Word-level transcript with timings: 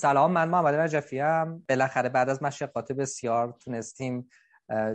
سلام 0.00 0.32
من 0.32 0.48
محمد 0.48 0.74
رجفی 0.74 1.20
ام. 1.20 1.64
بالاخره 1.68 2.08
بعد 2.08 2.28
از 2.28 2.42
مشقات 2.42 2.92
بسیار 2.92 3.56
تونستیم 3.60 4.28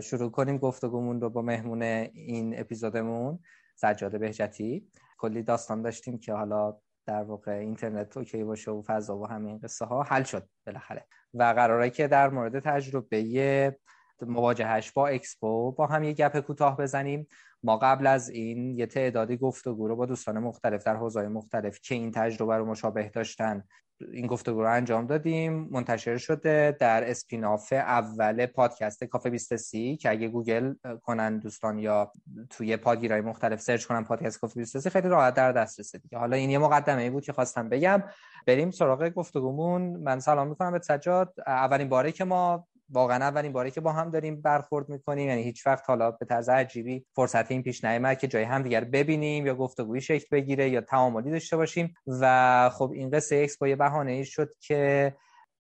شروع 0.02 0.30
کنیم 0.30 0.58
گفتگومون 0.58 1.20
رو 1.20 1.30
با 1.30 1.42
مهمون 1.42 1.82
این 1.82 2.60
اپیزودمون 2.60 3.38
سجاد 3.74 4.18
بهجتی. 4.18 4.86
کلی 5.18 5.42
داستان 5.42 5.82
داشتیم 5.82 6.18
که 6.18 6.32
حالا 6.32 6.76
در 7.06 7.22
واقع 7.22 7.52
اینترنت 7.52 8.16
okay 8.16 8.44
باشه 8.44 8.70
و 8.70 8.82
فضا 8.82 9.18
و 9.18 9.26
همین 9.26 9.58
قصه 9.58 9.84
ها 9.84 10.02
حل 10.02 10.22
شد 10.22 10.48
بالاخره. 10.66 11.06
و 11.34 11.42
قراره 11.42 11.90
که 11.90 12.08
در 12.08 12.28
مورد 12.28 12.58
تجربه 12.58 13.76
مواجهش 14.22 14.92
با 14.92 15.08
اکسپو 15.08 15.72
با 15.72 15.86
هم 15.86 16.02
یه 16.02 16.12
گپ 16.12 16.40
کوتاه 16.40 16.76
بزنیم. 16.76 17.26
ما 17.62 17.76
قبل 17.76 18.06
از 18.06 18.28
این 18.28 18.70
یه 18.70 18.86
تعدادی 18.86 19.36
گفتگو 19.36 19.88
رو 19.88 19.96
با 19.96 20.06
دوستان 20.06 20.38
مختلف 20.38 20.84
در 20.84 20.96
حوزه‌های 20.96 21.28
مختلف 21.28 21.80
که 21.80 21.94
این 21.94 22.10
تجربه 22.10 22.56
رو 22.56 22.64
مشابه 22.64 23.08
داشتن 23.08 23.64
این 24.12 24.26
گفتگو 24.26 24.62
رو 24.62 24.72
انجام 24.72 25.06
دادیم. 25.06 25.68
منتشر 25.70 26.16
شده 26.16 26.76
در 26.80 27.10
spin-off 27.10 27.72
اول 27.72 28.46
پادکست 28.46 29.04
کافه 29.04 29.30
23 29.30 29.96
که 29.96 30.10
اگه 30.10 30.28
گوگل 30.28 30.74
کنن 31.02 31.38
دوستان 31.38 31.78
یا 31.78 32.12
توی 32.50 32.76
پادگیرهای 32.76 33.20
مختلف 33.20 33.60
search 33.60 33.84
کنن 33.84 34.04
پادکست 34.04 34.40
کافه 34.40 34.54
23 34.54 34.90
خیلی 34.90 35.08
راحت 35.08 35.34
در 35.34 35.52
دسترسه 35.52 35.98
دیگه. 35.98 36.18
حالا 36.18 36.36
این 36.36 36.50
یه 36.50 36.58
مقدمه 36.58 37.02
ای 37.02 37.10
بود 37.10 37.24
که 37.24 37.32
خواستم 37.32 37.68
بگم. 37.68 38.02
بریم 38.46 38.70
سراغ 38.70 39.08
گفتگومون. 39.08 39.82
من 39.82 40.20
سلام 40.20 40.48
می‌کنم 40.48 40.72
به 40.72 40.78
سجاد. 40.78 41.34
اولین 41.46 41.88
باره 41.88 42.12
که 42.12 42.24
ما 42.24 42.66
واقعا 42.88 43.16
اولین 43.16 43.52
باری 43.52 43.70
که 43.70 43.80
با 43.80 43.92
هم 43.92 44.10
داریم 44.10 44.40
برخورد 44.40 44.88
می‌کنیم. 44.88 45.28
یعنی 45.28 45.42
هیچ 45.42 45.66
وقت 45.66 45.84
حالا 45.86 46.10
به 46.10 46.26
طرز 46.26 46.48
عجیبی 46.48 47.06
فرصت 47.16 47.50
این 47.50 47.62
پیش 47.62 47.84
نیامد 47.84 48.18
که 48.18 48.28
جایی 48.28 48.42
هم 48.42 48.62
دیگه 48.62 48.77
رو 48.77 48.84
ببینیم 48.84 49.46
یا 49.46 49.54
گفتگویی 49.54 50.00
شکل 50.00 50.26
بگیره 50.32 50.70
یا 50.70 50.80
تعاملی 50.80 51.30
داشته 51.30 51.56
باشیم. 51.56 51.94
و 52.06 52.70
خب 52.70 52.90
این 52.94 53.10
قصه 53.10 53.36
اکسپو 53.36 53.68
یه 53.68 53.76
بهانه 53.76 54.12
ای 54.12 54.24
شد 54.24 54.50
که 54.60 55.14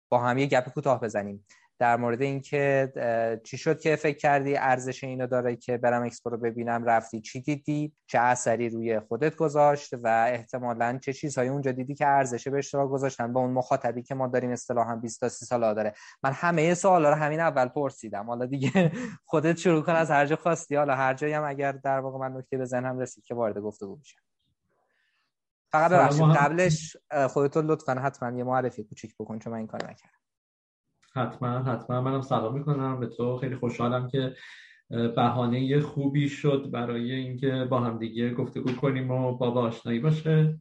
با 0.10 0.20
هم 0.20 0.38
یه 0.38 0.46
گپ 0.46 0.70
کوتاه 0.70 1.02
بزنیم. 1.02 1.46
در 1.80 1.98
مورد 1.98 2.22
اینکه 2.22 2.92
چی 3.44 3.58
شد 3.58 3.80
که 3.80 3.96
فکر 3.96 4.18
کردی 4.18 4.58
ارزش 4.58 5.04
اینو 5.04 5.28
داره 5.28 5.56
که 5.56 5.78
برم 5.78 6.04
اکسپو 6.04 6.30
رو 6.30 6.38
ببینم؟ 6.38 6.84
رفتی؟ 6.86 7.22
چی 7.22 7.42
دیدی؟ 7.42 7.94
چه 8.08 8.20
اثری 8.20 8.70
روی 8.70 9.00
خودت 9.00 9.36
گذاشت؟ 9.36 9.94
و 9.94 10.08
احتمالا 10.30 11.00
چه 11.02 11.14
چیزهایی 11.14 11.50
اونجا 11.50 11.72
دیدی 11.72 11.96
که 11.96 12.08
ارزش 12.08 12.48
به 12.48 12.58
اشتراک 12.58 12.90
گذاشتن؟ 12.90 13.34
با 13.34 13.42
اون 13.42 13.52
مخاطبی 13.52 14.04
که 14.04 14.16
ما 14.16 14.28
داریم 14.28 14.52
اصطلاحا 14.52 14.96
20 14.96 15.20
تا 15.20 15.30
30 15.30 15.46
سال 15.46 15.74
داره 15.74 15.94
من 16.24 16.32
همه 16.34 16.74
سوالا 16.74 17.10
رو 17.10 17.16
همین 17.16 17.40
اول 17.40 17.68
پرسیدم. 17.68 18.26
حالا 18.26 18.46
دیگه 18.46 18.92
خودت 19.32 19.58
شروع 19.58 19.82
کن 19.82 19.94
از 19.94 20.12
هر 20.12 20.26
جا 20.26 20.36
خواستی. 20.36 20.76
حالا 20.76 20.96
هر 20.96 21.14
جایی 21.14 21.34
هم 21.34 21.44
اگر 21.44 21.72
در 21.72 22.00
واقع 22.00 22.18
من 22.18 22.38
نکته 22.38 22.58
به 22.58 22.68
هم 22.74 23.00
رسید 23.00 23.24
که 23.24 23.36
وارد 23.36 23.58
گفتگو 23.58 23.96
بشم 23.96 24.20
فقط 25.72 25.92
ببخشید 25.92 26.24
قبلش 26.24 26.98
خودتون 27.30 27.66
لطفا 27.66 27.94
حتما 27.94 28.38
یه 28.38 28.44
معرفی 28.44 28.84
کوچیک 28.84 29.16
بکن 29.20 29.40
چون 29.40 29.54
من 29.54 29.58
این 29.58 29.68
کار 29.68 29.84
نکردم. 29.84 30.19
حتما 31.20 31.50
حتما 31.50 32.02
منم 32.02 32.22
سلام 32.22 32.54
می‌کنم. 32.54 33.00
به 33.00 33.08
تو 33.08 33.38
خیلی 33.38 33.56
خوشحالم 33.56 34.08
که 34.08 34.34
بهانه 34.90 35.80
خوبی 35.80 36.30
شد 36.30 36.70
برای 36.72 37.12
اینکه 37.12 37.68
با 37.70 37.80
همدیگه 37.80 38.34
گفتگو 38.34 38.72
کنیم 38.72 39.12
و 39.12 39.38
با 39.38 39.48
آشنایی 39.48 40.00
باشه. 40.00 40.60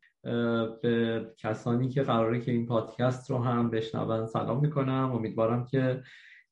به 0.82 1.26
کسانی 1.38 1.88
که 1.88 2.02
قراره 2.02 2.40
که 2.40 2.52
این 2.52 2.66
پادکست 2.66 3.30
رو 3.30 3.38
هم 3.38 3.70
بشنون 3.70 4.26
سلام 4.26 4.60
می‌کنم. 4.60 5.12
امیدوارم 5.14 5.64
که 5.64 6.02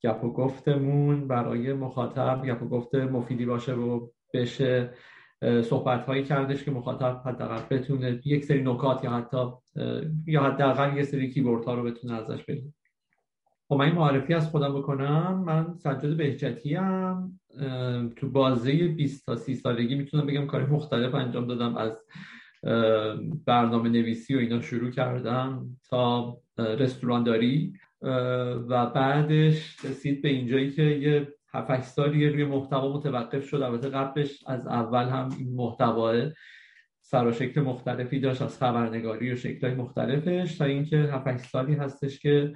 گپ 0.05 0.25
و 0.25 0.33
گفتمون 0.33 1.29
برای 1.29 1.73
مخاطب 1.73 2.43
گپ 2.47 2.63
و 2.63 2.69
گفت 2.69 2.95
مفیدی 2.95 3.47
باشه 3.47 3.75
و 3.75 4.09
بشه 4.35 4.91
صحبت 5.63 6.05
هایی 6.05 6.25
کردش 6.25 6.65
که 6.65 6.71
مخاطب 6.71 7.23
حداقل 7.25 7.77
بتونه 7.77 8.21
یک 8.25 8.45
سری 8.45 8.63
نکات 8.63 9.05
یا 9.05 9.11
حتی 9.11 9.39
یا 10.27 10.43
حداقل 10.43 10.97
یه 10.97 11.03
سری 11.03 11.31
کیورد 11.31 11.65
ها 11.65 11.75
رو 11.75 11.83
بتونه 11.83 12.15
ازش 12.15 12.45
بگیره. 12.45 12.73
خب 13.69 13.75
من 13.75 13.93
معرفی 13.93 14.35
از 14.35 14.51
خودم 14.51 14.75
بکنم. 14.79 15.45
من 15.47 15.75
سجاد 15.75 16.17
بهجتی 16.17 16.75
هم 16.75 17.41
تو 18.17 18.31
بازه 18.31 18.89
20 18.89 19.27
تا 19.27 19.37
30 19.37 19.55
سالگی 19.55 19.95
می‌تونم 19.95 20.27
بگم 20.27 20.47
کاری 20.47 20.67
مختلف 20.67 21.15
انجام 21.15 21.47
دادم. 21.47 21.77
از 21.77 22.05
برنامه 23.47 23.89
نویسی 23.89 24.35
و 24.35 24.39
اینا 24.39 24.61
شروع 24.61 24.91
کردم 24.91 25.67
تا 25.91 26.37
رستورانداری. 26.59 27.73
و 28.69 28.87
بعدش 28.87 29.85
رسید 29.85 30.23
به 30.23 30.29
اینجایی 30.29 30.71
که 30.71 30.83
یه 30.83 31.29
7 31.55 31.83
سالی 31.83 32.29
روی 32.29 32.45
محتوا 32.45 32.97
متوقف 32.97 33.49
شد. 33.49 33.57
البته 33.57 33.89
قبلش 33.89 34.45
از 34.47 34.67
اول 34.67 35.09
هم 35.09 35.29
این 35.39 35.55
محتوا 35.55 36.15
سر 37.01 37.27
و 37.27 37.33
شکل 37.33 37.61
مختلفی 37.61 38.21
داشت 38.21 38.43
از 38.43 38.59
خبرنگاری 38.59 39.33
و 39.33 39.37
شکلهای 39.37 39.75
مختلفش 39.75 40.59
تا 40.59 40.65
اینکه 40.65 40.97
7 40.97 41.37
سالی 41.37 41.75
هستش 41.75 42.19
که 42.19 42.55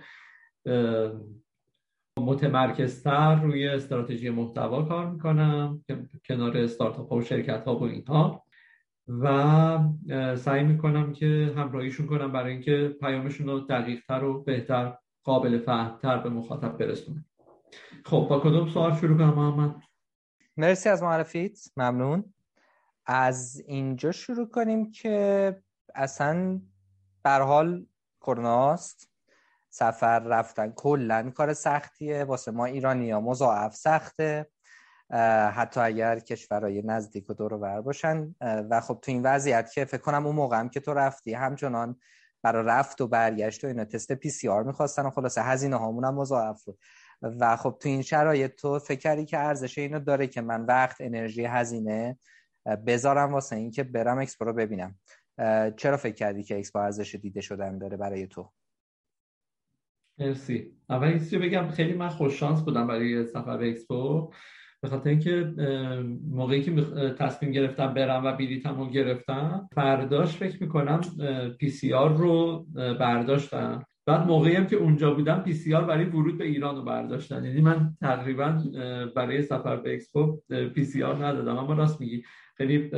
متمرکزتر 2.19 3.43
روی 3.43 3.69
استراتژی 3.69 4.31
محتوا 4.31 4.83
کار 4.83 5.11
می‌کنم 5.11 5.85
کنار 6.25 6.57
استارتاپ 6.57 7.09
ها 7.13 7.17
و 7.17 7.23
شرکت 7.23 7.65
ها 7.65 7.79
و 7.79 7.83
اینها. 7.83 8.45
و 9.09 9.79
سعی 10.37 10.65
می‌کنم 10.65 11.13
که 11.13 11.53
همراهیشون 11.57 12.07
کنم 12.07 12.33
برای 12.33 12.53
اینکه 12.53 12.97
پیامشون 13.01 13.47
رو 13.47 13.61
دقیقتر 13.61 14.25
و 14.25 14.43
بهتر 14.43 14.99
قابل 15.25 15.59
فهمتر 15.59 16.19
به 16.19 16.31
مخاطب 16.31 16.79
برسونم. 16.79 17.25
خب 18.05 18.27
با 18.31 18.41
کدوم 18.41 18.69
سوال 18.69 18.97
شروع 18.97 19.19
کنم 19.19 19.35
محمد؟ 19.35 19.83
مرسی 20.57 20.89
از 20.89 21.03
معرفیت 21.03 21.59
ممنون. 21.77 22.25
از 23.07 23.63
اینجا 23.67 24.13
شروع 24.13 24.49
کنیم 24.49 24.91
که 24.91 25.57
اصلا 25.95 26.61
بر 27.23 27.41
حال 27.41 27.87
کروناست 28.21 29.10
سفر 29.71 30.19
رفتن 30.19 30.73
کلا 30.77 31.31
کار 31.31 31.53
سختیه. 31.53 32.25
واسه 32.25 32.51
ما 32.51 32.65
ایرانی 32.65 33.11
ها 33.11 33.21
مضاعف 33.21 33.75
سخته. 33.75 34.47
حتی 35.53 35.81
اگر 35.81 36.19
کشورهای 36.19 36.83
نزدیک 36.83 37.31
و 37.31 37.35
دور 37.35 37.59
بر 37.59 37.81
باشن. 37.81 38.35
و 38.41 38.81
خب 38.81 38.99
تو 39.03 39.13
این 39.13 39.23
وضعیت 39.23 39.73
که 39.73 39.85
فکر 39.85 40.01
کنم 40.01 40.27
اون 40.27 40.37
موقع 40.37 40.59
هم 40.59 40.69
که 40.69 40.81
تو 40.81 40.95
رفتی 40.95 41.35
همچنان 41.35 41.97
برای 42.43 42.67
رفت 42.67 43.01
و 43.01 43.09
برگشت 43.09 43.65
و 43.65 43.67
اینا 43.67 43.85
تست 43.85 44.13
PCR 44.13 44.63
می‌خواستن 44.63 45.07
و 45.07 45.11
خلاصه 45.11 45.43
هزینه 45.43 45.77
هامون 45.77 46.05
هم 46.05 46.15
مضاعف 46.15 46.65
بود. 46.65 46.79
و 47.23 47.57
خب 47.57 47.77
تو 47.81 47.89
این 47.89 48.03
شرایط 48.03 48.55
تو 48.55 48.79
فکر 48.79 48.99
کردی 48.99 49.25
که 49.25 49.39
ارزش 49.39 49.79
اینو 49.79 50.01
داره 50.01 50.27
که 50.27 50.41
من 50.41 50.65
وقت 50.65 50.97
انرژی 51.01 51.45
هزینه 51.45 52.19
بذارم 52.87 53.33
واسه 53.33 53.57
اینکه 53.57 53.83
برم 53.83 54.19
اکسپو 54.19 54.45
رو 54.45 54.53
ببینم. 54.53 54.99
چرا 55.77 55.97
فکر 55.97 56.15
کردی 56.15 56.43
که 56.43 56.59
اکسپو 56.59 56.79
ارزش 56.79 57.15
دیده 57.15 57.41
شدن 57.41 57.79
داره 57.79 57.97
برای 57.97 58.27
تو؟ 58.27 58.51
مرسی. 60.21 60.67
اول 60.91 61.13
چیزی 61.13 61.39
بگم 61.39 61.69
خیلی 61.69 61.93
من 61.93 62.09
خوش 62.09 62.41
شانس 62.41 62.63
بودم 62.63 62.87
برای 62.87 63.27
سفر 63.27 63.57
به 63.57 63.69
اکسپو 63.69 64.33
به 64.83 64.89
خاطر 64.89 65.11
اینکه 65.11 65.55
موقعی 66.31 66.63
که 66.63 66.73
تصمیم 67.19 67.53
گرفتم 67.53 67.95
برم 67.95 68.25
و 68.25 68.33
بلیطم 68.33 68.81
رو 68.81 68.91
گرفتم 68.91 69.69
فرداش 69.75 70.37
فکر 70.37 70.63
می‌کنم 70.63 71.01
PCR 71.59 72.17
رو 72.17 72.67
برداشتن. 72.75 73.85
بعد 74.07 74.27
موقعی 74.27 74.55
هم 74.55 74.67
که 74.67 74.77
اونجا 74.77 75.15
بودم 75.15 75.39
PCR 75.41 75.85
برای 75.85 76.05
ورود 76.05 76.39
به 76.39 76.45
ایران 76.45 76.77
رو 76.77 76.83
برداشتن. 76.83 77.45
یعنی 77.45 77.61
من 77.61 77.97
تقریبا 78.01 78.63
برای 79.17 79.43
سفر 79.43 79.77
به 79.77 79.95
اکسپو 79.95 80.41
PCR 80.75 81.27
ندادم. 81.27 81.59
اما 81.59 81.75
راست 81.75 82.01
میگی. 82.01 82.23
خیلی 82.57 82.91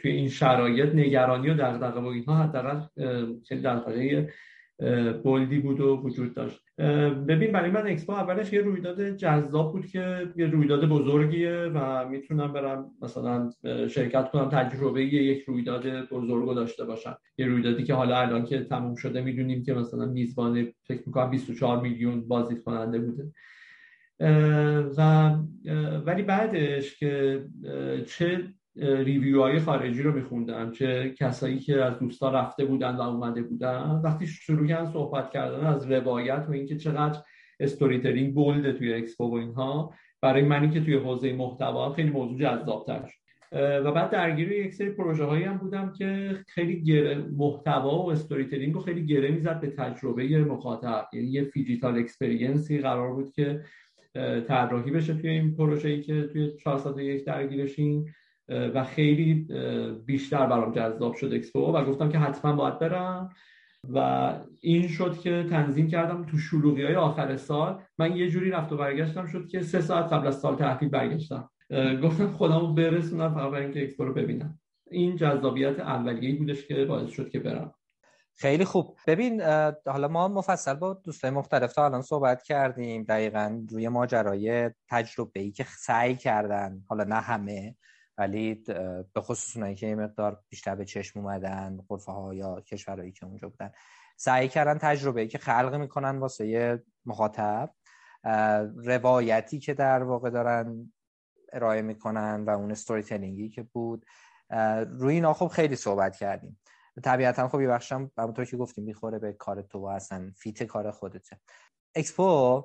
توی 0.00 0.10
این 0.10 0.28
شرایط 0.28 0.94
نگرانی 0.94 1.50
و 1.50 1.54
دغدغه 1.54 2.00
و 2.00 2.06
اینها 2.06 2.36
حداقل 2.36 2.80
خیلی 3.48 4.26
bold 5.22 5.51
ی 5.51 5.58
بود 5.58 5.80
و 5.80 5.96
وجود 5.96 6.34
داشت. 6.34 6.60
ببین 7.28 7.52
برای 7.52 7.70
من 7.70 7.86
اکسپو 7.86 8.12
اولش 8.12 8.52
یه 8.52 8.60
رویداد 8.60 9.16
جذاب 9.16 9.72
بود 9.72 9.86
که 9.86 10.32
یه 10.36 10.46
رویداد 10.46 10.88
بزرگیه 10.88 11.70
و 11.74 12.08
می‌تونم 12.08 12.52
برم 12.52 12.90
مثلا 13.02 13.50
شرکت 13.88 14.30
کنم 14.30 14.48
تجربه 14.48 15.04
یک 15.04 15.44
رویداد 15.44 16.08
بزرگ 16.08 16.54
داشته 16.54 16.84
باشم. 16.84 17.18
یه 17.38 17.46
رویدادی 17.46 17.84
که 17.84 17.94
حالا 17.94 18.18
الان 18.18 18.44
که 18.44 18.64
تموم 18.64 18.94
شده 18.94 19.20
می‌دونیم 19.20 19.62
که 19.62 19.74
مثلا 19.74 20.06
میزبان 20.06 20.66
فکر 20.84 21.02
می‌کنم 21.06 21.30
24 21.30 21.82
میلیون 21.82 22.28
بازدید 22.28 22.62
کننده 22.62 22.98
بوده. 22.98 23.32
و 24.98 25.30
ولی 26.06 26.22
بعدش 26.22 26.98
که 26.98 27.44
چه 28.06 28.44
review 28.78 29.42
های 29.42 29.58
خارجی 29.58 30.02
رو 30.02 30.12
میخوندم 30.12 30.70
چه 30.70 31.14
کسایی 31.18 31.58
که 31.58 31.84
از 31.84 31.98
دوستا 31.98 32.30
رفته 32.30 32.64
بودن 32.64 32.96
و 32.96 33.00
اومده 33.00 33.42
بودن 33.42 34.00
وقتی 34.04 34.26
شروع 34.26 34.66
کردن 34.66 34.90
صحبت 34.90 35.30
کردن 35.30 35.66
از 35.66 35.90
روایت 35.90 36.46
و 36.48 36.52
اینکه 36.52 36.76
چقدر 36.76 37.18
story 37.60 38.24
bold 38.24 38.62
ه 38.62 38.72
توی 38.72 38.94
اکسپو 38.94 39.30
و 39.30 39.34
اینها 39.34 39.94
برای 40.22 40.42
منی 40.42 40.70
که 40.70 40.80
توی 40.80 40.94
حوزه 40.94 41.32
محتوا 41.32 41.92
خیلی 41.92 42.10
موضوع 42.10 42.38
جذابتر 42.38 43.06
شد. 43.06 43.18
و 43.52 43.92
بعد 43.92 44.10
درگیر 44.10 44.52
یک 44.52 44.74
سری 44.74 44.90
پروژه 44.90 45.24
هایی 45.24 45.44
هم 45.44 45.56
بودم 45.56 45.92
که 45.92 46.38
خیلی 46.48 46.82
گره 46.82 47.14
محتوا 47.36 48.02
و 48.02 48.10
استوری 48.10 48.72
رو 48.72 48.80
خیلی 48.80 49.06
گره 49.06 49.30
می‌زد 49.30 49.60
به 49.60 49.66
تجربه 49.66 50.44
مخاطب. 50.44 51.08
یعنی 51.12 51.26
یه 51.26 51.44
phygital 51.44 51.98
experience 51.98 52.71
ی 52.71 52.78
قرار 52.78 53.14
بود 53.14 53.32
که 53.32 53.64
طراحی 54.48 54.90
بشه 54.90 55.14
توی 55.14 55.30
این 55.30 55.56
پروژه‌ای 55.56 56.02
که 56.02 56.22
توی 56.22 56.52
401 56.56 57.24
درگیرشیم. 57.24 58.14
و 58.48 58.84
خیلی 58.84 59.34
بیشتر 60.06 60.46
برام 60.46 60.72
جذاب 60.72 61.14
شد 61.14 61.32
اکسپو 61.32 61.72
و 61.72 61.84
گفتم 61.84 62.08
که 62.08 62.18
حتما 62.18 62.52
باید 62.52 62.78
برم. 62.78 63.28
و 63.94 64.32
این 64.60 64.88
شد 64.88 65.18
که 65.18 65.46
تنظیم 65.50 65.88
کردم 65.88 66.24
تو 66.24 66.38
شلوغی 66.38 66.84
های 66.84 66.94
آخر 66.94 67.36
سال. 67.36 67.82
من 67.98 68.16
یه 68.16 68.28
جوری 68.28 68.50
رفت 68.50 68.72
و 68.72 68.76
برگشتم 68.76 69.26
شد 69.26 69.48
که 69.48 69.62
سه 69.62 69.80
ساعت 69.80 70.12
قبل 70.12 70.26
از 70.26 70.40
سال 70.40 70.56
تحویل 70.56 70.88
برگشتم. 70.88 71.50
گفتم 72.02 72.32
خودمو 72.32 72.74
برسونم 72.74 73.34
فقط 73.34 73.50
برای 73.50 73.64
اینکه 73.64 73.82
اکسپو 73.82 74.04
رو 74.04 74.14
ببینم. 74.14 74.58
این 74.90 75.16
جذابیت 75.16 75.80
اولیه‌ای 75.80 76.34
بودش 76.34 76.66
که 76.66 76.84
باعث 76.84 77.10
شد 77.10 77.30
که 77.30 77.38
برم. 77.38 77.74
خیلی 78.36 78.64
خوب. 78.64 78.96
ببین 79.06 79.42
حالا 79.86 80.08
ما 80.08 80.28
مفصل 80.28 80.74
با 80.74 81.00
دوستای 81.04 81.30
مختلف 81.30 81.72
تا 81.72 81.84
الان 81.84 82.02
صحبت 82.02 82.42
کردیم. 82.42 83.02
دقیقا 83.02 83.62
روی 83.70 83.88
ماجرای 83.88 84.70
تجربه 84.88 85.40
ای 85.40 85.50
که 85.50 85.64
سعی 85.78 86.16
کردن 86.16 86.82
حالا 86.88 87.04
نه 87.04 87.20
همه 87.20 87.76
ولی 88.18 88.54
به 89.12 89.20
خصوص 89.20 89.56
اونایی 89.56 89.74
که 89.74 89.86
یه 89.86 89.94
مقدار 89.94 90.42
بیشتر 90.48 90.74
به 90.74 90.84
چشم 90.84 91.20
اومدن 91.20 91.84
قرفه 91.88 92.12
ها 92.12 92.34
یا 92.34 92.60
کشورهایی 92.60 93.12
که 93.12 93.26
اونجا 93.26 93.48
بودن 93.48 93.70
سعی 94.16 94.48
کردن 94.48 94.78
تجربه 94.78 95.20
ای 95.20 95.28
که 95.28 95.38
خلق 95.38 95.74
می‌کنن 95.74 96.18
واسه 96.18 96.84
مخاطب 97.06 97.74
روایتی 98.76 99.58
که 99.58 99.74
در 99.74 100.02
واقع 100.02 100.30
دارن 100.30 100.92
ارائه 101.52 101.82
می‌کنن 101.82 102.44
و 102.44 102.50
اون 102.50 102.74
storytelling 102.74 103.02
ی 103.02 103.48
که 103.48 103.62
بود. 103.62 104.06
روی 104.86 105.14
اینا 105.14 105.34
خب 105.34 105.46
خیلی 105.46 105.76
صحبت 105.76 106.16
کردیم. 106.16 106.60
طبیعتا 107.04 107.48
خب 107.48 107.60
یه 107.60 107.68
بخشم 107.68 108.10
همونطور 108.18 108.44
که 108.44 108.56
گفتیم 108.56 108.84
می‌خوره 108.84 109.18
به 109.18 109.32
کار 109.32 109.62
تو 109.62 109.84
اصلا 109.84 110.32
fit 110.36 110.62
کار 110.62 110.90
خودته. 110.90 111.40
اکسپو 111.94 112.62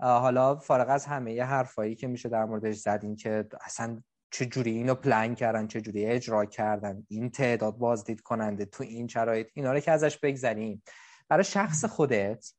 حالا 0.00 0.56
فارغ 0.56 0.88
از 0.88 1.06
همه 1.06 1.32
یه 1.32 1.44
حرفایی 1.44 1.94
که 1.94 2.06
میشه 2.06 2.28
در 2.28 2.44
موردش 2.44 2.76
زدیم 2.76 3.16
که 3.16 3.48
اصلا 3.60 4.02
چه 4.34 4.46
جوری 4.46 4.70
اینو 4.70 4.94
پلان 4.94 5.34
کردن 5.34 5.66
چه 5.66 5.80
جوری 5.80 6.06
اجرا 6.06 6.44
کردن 6.44 7.06
این 7.08 7.30
تعداد 7.30 7.76
بازدید 7.76 8.20
کننده 8.20 8.64
تو 8.64 8.84
این 8.84 9.08
شرایط 9.08 9.50
اینا 9.54 9.72
رو 9.72 9.80
که 9.80 9.90
ازش 9.90 10.18
بگذریم. 10.18 10.82
برای 11.28 11.44
شخص 11.44 11.84
خودت 11.84 12.52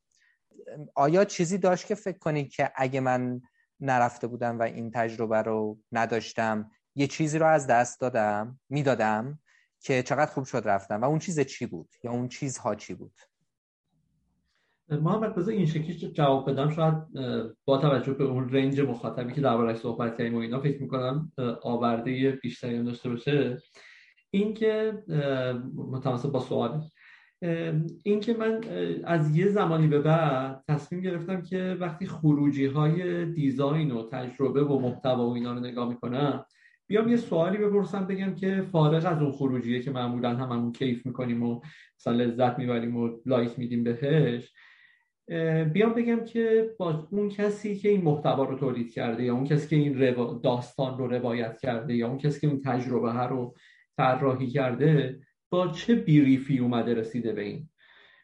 آیا 0.94 1.24
چیزی 1.24 1.58
داشت 1.58 1.86
که 1.86 1.94
فکر 1.94 2.18
کنی 2.18 2.48
که 2.48 2.72
اگه 2.74 3.00
من 3.00 3.40
نرفته 3.80 4.26
بودم 4.26 4.58
و 4.58 4.62
این 4.62 4.90
تجربه 4.90 5.42
رو 5.42 5.78
نداشتم 5.92 6.70
یه 6.94 7.06
چیزی 7.06 7.38
رو 7.38 7.46
از 7.46 7.66
دست 7.66 8.00
دادم 8.00 8.60
می‌دادم 8.68 9.38
که 9.80 10.02
چقدر 10.02 10.30
خوب 10.30 10.44
شد 10.44 10.62
رفتم 10.64 11.00
و 11.00 11.04
اون 11.04 11.18
چیز 11.18 11.40
چی 11.40 11.66
بود 11.66 11.94
یا 12.04 12.10
اون 12.10 12.28
چیزها 12.28 12.74
چی 12.74 12.94
بود؟ 12.94 13.20
محمد 14.90 15.34
بذار 15.34 15.54
این 15.54 15.66
شکلی 15.66 15.94
جواب 15.94 16.50
بدم. 16.50 16.70
شاید 16.70 16.94
با 17.64 17.78
توجه 17.78 18.12
به 18.12 18.24
اون 18.24 18.48
رنج 18.48 18.80
مخاطبی 18.80 19.32
که 19.32 19.40
دربارش 19.40 19.76
صحبت 19.76 20.18
کردیم 20.18 20.34
و 20.34 20.38
اینا 20.38 20.60
فکر 20.60 20.82
می‌کنم 20.82 21.32
آورده 21.62 22.30
بیشتری 22.42 22.76
هم 22.76 22.84
داشته 22.84 23.08
باشه. 23.08 23.58
اینکه 24.30 24.92
متناسب 25.74 26.30
با 26.30 26.40
سوال. 26.40 26.82
اینکه 28.04 28.34
من 28.34 28.60
از 29.04 29.36
یه 29.36 29.48
زمانی 29.48 29.86
به 29.86 30.00
بعد 30.00 30.64
تصمیم 30.68 31.00
گرفتم 31.00 31.42
که 31.42 31.76
وقتی 31.80 32.06
خروجی 32.06 32.66
های 32.66 33.26
دیزاین 33.26 33.90
و 33.90 34.08
تجربه 34.08 34.64
و 34.64 34.78
محتوا 34.78 35.28
و 35.28 35.34
اینا 35.34 35.52
رو 35.52 35.60
نگاه 35.60 35.88
می‌کنم 35.88 36.44
بیام 36.86 37.08
یه 37.08 37.16
سوالی 37.16 37.58
بپرسم 37.58 38.06
بگم 38.06 38.34
که 38.34 38.62
فارغ 38.72 39.06
از 39.06 39.22
اون 39.22 39.32
خروجیه 39.32 39.82
که 39.82 39.90
معمولا 39.90 40.36
هممون 40.36 40.72
کیف 40.72 41.06
می‌کنیم 41.06 41.42
و 41.42 41.60
مثلا 42.00 42.14
لذت 42.14 42.58
می‌بریم 42.58 42.96
و 42.96 43.10
لایک 43.26 43.58
میدیم 43.58 43.84
بهش 43.84 44.52
بیام 45.72 45.94
بگم 45.94 46.24
که 46.24 46.70
با 46.78 47.08
اون 47.10 47.28
کسی 47.28 47.76
که 47.76 47.88
این 47.88 48.02
محتوا 48.02 48.44
رو 48.44 48.58
تولید 48.58 48.92
کرده 48.92 49.24
یا 49.24 49.34
اون 49.34 49.44
کسی 49.44 49.68
که 49.68 49.76
این 49.76 50.40
داستان 50.42 50.98
رو 50.98 51.06
روایت 51.06 51.60
کرده 51.60 51.94
یا 51.94 52.08
اون 52.08 52.18
کسی 52.18 52.40
که 52.40 52.46
این 52.46 52.60
تجربه 52.64 53.12
ها 53.12 53.26
رو 53.26 53.54
طراحی 53.96 54.46
کرده 54.46 55.20
با 55.50 55.68
چه 55.68 55.94
brief 55.94 56.47
ی 56.47 56.58
اومده 56.58 56.94
رسیده 56.94 57.32
به 57.32 57.42
این؟ 57.42 57.68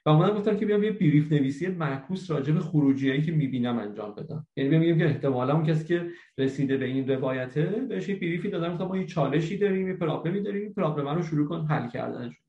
و 0.07 0.11
اومدم 0.11 0.35
گفتم 0.35 0.57
که 0.57 0.67
بیام 0.67 0.83
یه 0.83 0.93
brief 0.93 1.33
نویسی 1.33 1.69
معکوس 1.69 2.31
راجع 2.31 2.53
به 2.53 2.61
خروجیایی 2.61 3.23
که 3.23 3.33
می‌بینم 3.33 3.79
انجام 3.79 4.15
بدم. 4.15 4.47
یعنی 4.57 4.71
بیام 4.71 4.83
میگم 4.83 4.99
که 4.99 5.05
احتمالا 5.05 5.55
اون 5.55 5.67
کسی 5.67 5.85
که 5.85 6.11
رسیده 6.39 6.77
به 6.77 6.85
این 6.85 7.09
روایته 7.09 7.63
بهش 7.63 8.09
یه 8.09 8.15
brief 8.15 8.49
ی 8.49 8.54
دادن. 8.54 8.73
گفتم 8.73 8.85
ما 8.85 8.97
یه 8.97 9.07
چالشی 9.07 9.59
داریم 9.59 9.89
یه 9.89 9.95
problem 9.95 10.37
ی 10.37 10.43
داریم 10.43 10.63
این 10.63 10.75
problem 10.75 11.17
رو 11.17 11.23
شروع 11.23 11.49
کن 11.49 11.67
حل 11.67 11.89
کردنش 11.89 12.42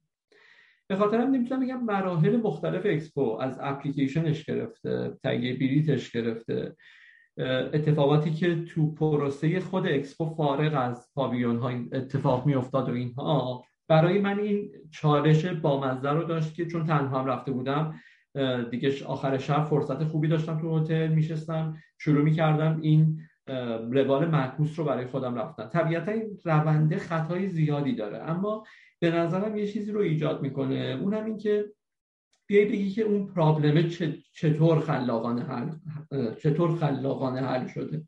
به 0.90 0.96
خاطر 0.96 1.18
هم 1.22 1.32
نمی‌تونم 1.32 1.66
بگم 1.66 1.84
مراحل 1.84 2.38
مختلف 2.38 2.82
اکسپو 2.86 3.38
از 3.42 3.60
اپلیکیشنش 3.62 4.44
گرفته 4.46 5.18
تهیه 5.24 5.54
بلیتش 5.54 6.12
گرفته. 6.12 6.76
اتفاقاتی 7.74 8.32
که 8.34 8.64
تو 8.66 8.94
پروسه 8.94 9.60
خود 9.60 9.88
اکسپو 9.88 10.26
فارغ 10.26 10.74
از 10.76 11.10
پاویون 11.16 11.58
ها 11.58 11.70
اتفاق 11.92 12.46
میافتاد 12.46 12.90
و 12.90 12.94
اینها. 12.94 13.64
برای 13.88 14.20
من 14.20 14.40
این 14.40 14.72
چالش 14.92 15.46
بامزه 15.46 16.10
رو 16.10 16.24
داشت 16.24 16.56
که 16.56 16.66
چون 16.66 16.86
تنها 16.86 17.20
هم 17.20 17.26
رفته 17.26 17.52
بودم 17.52 18.00
دیگه 18.72 19.06
آخر 19.06 19.38
شب 19.38 19.64
فرصت 19.64 20.04
خوبی 20.04 20.28
داشتم 20.28 20.60
تو 20.60 20.80
هتل 20.80 21.08
میشستم. 21.08 21.78
شروع 21.98 22.24
می‌کردم 22.24 22.80
این 22.82 23.20
روال 23.92 24.28
معکوس 24.28 24.80
رو 24.80 24.86
برای 24.86 25.06
خودم 25.06 25.36
رفتن. 25.36 25.70
طبیعتا 25.70 26.12
این 26.12 26.38
رونده 26.46 26.98
خطای 26.98 27.48
زیادی 27.48 27.96
داره. 27.96 28.18
اما 28.18 28.64
به 29.04 29.12
نظرم 29.12 29.58
یه 29.58 29.68
چیزی 29.68 29.92
رو 29.92 30.00
ایجاد 30.00 30.42
می‌کنه. 30.42 31.00
اونم 31.02 31.26
این 31.26 31.38
که 31.38 31.66
بیای 32.48 32.66
بگی 32.66 32.90
که 32.90 33.02
اون 33.02 33.28
پرابلمه 33.28 33.90
چطور 34.34 34.80
خلاقانه 34.80 35.44
حل 35.44 35.70
چطور 36.36 36.76
خلاقانه 36.76 37.42
حل 37.42 37.68
شده. 37.68 38.08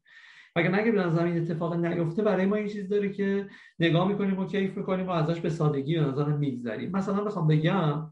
اگر 0.56 0.76
نگه 0.76 0.92
به 0.92 1.00
نظر 1.00 1.24
این 1.24 1.38
اتفاق 1.38 1.86
نیفته؟ 1.86 2.24
برای 2.24 2.46
ما 2.46 2.56
این 2.56 2.68
چیز 2.68 2.90
داره 2.90 3.10
که 3.10 3.50
نگاه 3.80 4.08
می‌کنیم 4.08 4.40
و 4.40 4.46
کیف 4.46 4.78
می‌کنیم 4.78 5.08
و 5.08 5.10
ازش 5.10 5.40
به 5.40 5.50
سادگی 5.50 5.96
به 5.96 6.02
نظرم 6.02 6.38
میگذریم. 6.38 6.92
مثلا 6.92 7.24
بخوام 7.24 7.48
بگم 7.48 8.12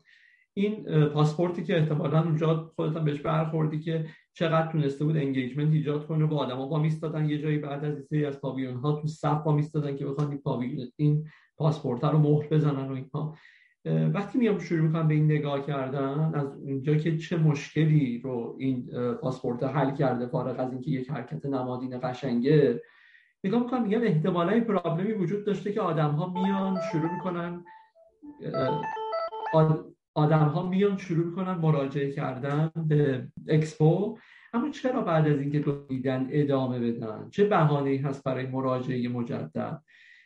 این 0.54 1.06
پاسپورتی 1.06 1.64
که 1.64 1.78
احتمالا 1.78 2.24
اونجا 2.24 2.72
خودتان 2.76 3.06
بهش 3.06 3.20
برخوردی 3.20 3.80
که 3.80 4.06
چقدر 4.34 4.72
تونسته 4.72 5.06
بود 5.06 5.18
engagement 5.18 5.74
ایجاد 5.74 6.08
کنه. 6.08 6.26
با 6.26 6.38
آدما 6.38 6.68
وایمیستادن 6.68 7.30
یه 7.30 7.38
جایی 7.38 7.58
بعد 7.58 7.86
یه 7.86 8.06
سری 8.10 8.26
از 8.26 8.42
پاویون 8.42 8.76
ها 8.76 9.02
تو 9.02 9.08
صف 9.08 9.44
وایمیستادن 9.44 9.95
که 9.96 10.06
بخوان 10.06 10.30
این 10.30 10.38
پاویون 10.38 10.88
این 10.96 11.26
پاسپورت 11.58 12.04
رو 12.04 12.20
مهر 12.20 12.48
بزنن 12.48 12.92
و 12.92 12.94
اینها. 12.94 13.36
وقتی 13.86 14.38
میام 14.38 14.60
شروع 14.60 14.82
می‌کنم 14.82 15.08
به 15.08 15.14
این 15.14 15.26
نگاه 15.26 15.66
کردن 15.66 16.32
از 16.34 16.58
اونجا 16.58 16.96
که 16.96 17.18
چه 17.18 17.38
مشکلی 17.38 18.22
رو 18.24 18.56
این 18.60 18.90
پاسپورت 19.22 19.64
حل 19.64 19.96
کرده 19.96 20.28
فارغ 20.28 20.60
از 20.60 20.72
اینکه 20.72 20.92
یک 20.92 21.12
حرکت 21.12 21.46
نمادین 21.46 22.00
قشنگه 22.04 22.82
نگاه 23.44 23.64
می‌کنم 23.64 23.84
میگم 23.84 24.02
احتمالا 24.04 24.52
این 24.52 24.64
problem 24.63 25.07
ی 25.07 25.13
وجود 25.14 25.46
داشته 25.46 25.72
که 25.72 25.82
آدم 25.82 26.10
ها 26.12 26.30
میان 26.30 26.80
شروع 26.92 27.14
می‌کنن 27.14 27.66
آدم 30.16 30.46
ها 30.46 30.70
میان 30.70 30.98
شروع 30.98 31.26
می‌کنن 31.26 31.54
مراجعه 31.54 32.12
کردن 32.12 32.72
به 32.88 33.28
اکسپو. 33.48 34.18
اما 34.54 34.70
چرا 34.70 35.02
بعد 35.02 35.28
از 35.28 35.40
اینکه 35.40 35.66
دیدن 35.90 36.28
ادامه 36.32 36.80
بدن؟ 36.80 37.30
چه 37.32 37.46
بهانه 37.46 37.90
ای 37.90 37.98
هست 37.98 38.24
برای 38.24 38.46
مراجعه 38.46 39.08
مجدد؟ 39.08 39.82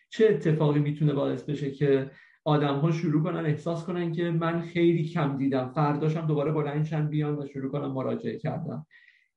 چه 0.10 0.28
اتفاقی 0.30 0.80
می‌تونه 0.80 1.14
باعث 1.14 1.44
بشه 1.44 1.72
که 1.72 2.12
آدم 2.46 2.76
ها 2.76 2.92
شروع 2.92 3.24
کنن 3.24 3.46
احساس 3.46 3.86
کنن 3.86 4.12
که 4.12 4.32
من 4.32 4.62
خیلی 4.62 5.10
کم 5.10 5.38
دیدم 5.38 5.72
فرداشم 5.76 6.28
دوباره 6.28 6.52
بلندشن 6.52 7.08
بیان 7.08 7.36
و 7.36 7.48
شروع 7.54 7.72
کنن 7.72 7.88
مراجعه 7.88 8.38
کردن؟ 8.38 8.84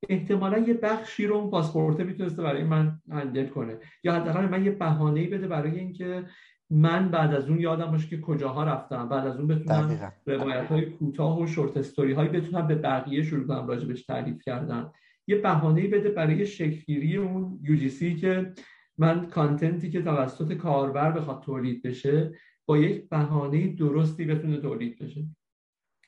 احتمالا 0.08 0.58
یه 0.58 0.74
بخشی 0.74 1.26
رو 1.26 1.36
اون 1.36 1.50
پاسپورت 1.50 2.00
می‌تونسته 2.00 2.42
برای 2.42 2.64
من 2.64 3.00
handle 3.10 3.46
کنه. 3.46 3.78
یا 4.04 4.14
حداقل 4.14 4.48
من 4.48 4.64
یه 4.64 4.70
بهانه‌ای 4.70 5.26
بده 5.26 5.48
برای 5.48 5.78
اینکه 5.78 6.24
من 6.70 7.08
بعد 7.08 7.34
از 7.34 7.48
اون 7.48 7.60
یادم 7.60 7.90
باشه 7.90 8.08
که 8.08 8.20
کجاها 8.20 8.64
رفتم. 8.64 9.08
بعد 9.08 9.26
از 9.26 9.36
اون 9.36 9.46
بتونم 9.46 10.12
روایت 10.26 10.66
های 10.66 10.86
کوتاه 10.86 11.40
و 11.40 11.46
شورت 11.46 11.76
استوری 11.76 12.12
هایی 12.12 12.28
بتونم 12.28 12.66
به 12.66 12.74
بقیه 12.74 13.22
شروع 13.22 13.46
کنم 13.46 13.66
راجبش 13.66 14.04
تعریف 14.04 14.42
کردن. 14.42 14.90
یه 15.26 15.36
بهانه‌ای 15.36 15.88
بده 15.88 16.08
برای 16.08 16.46
شکلگیری 16.46 17.16
اون 17.16 17.60
سی 17.88 18.16
که 18.16 18.52
من 18.98 19.26
کانتنتی 19.26 19.90
که 19.90 20.02
توسط 20.02 20.52
کاربر 20.52 21.12
بخواد 21.12 21.42
تولید 21.42 21.82
بشه 21.82 22.32
با 22.66 22.78
یک 22.78 23.08
بهانه 23.08 23.68
درستی 23.68 24.24
بتونه 24.24 24.60
تولید 24.60 24.98
بشه. 24.98 25.24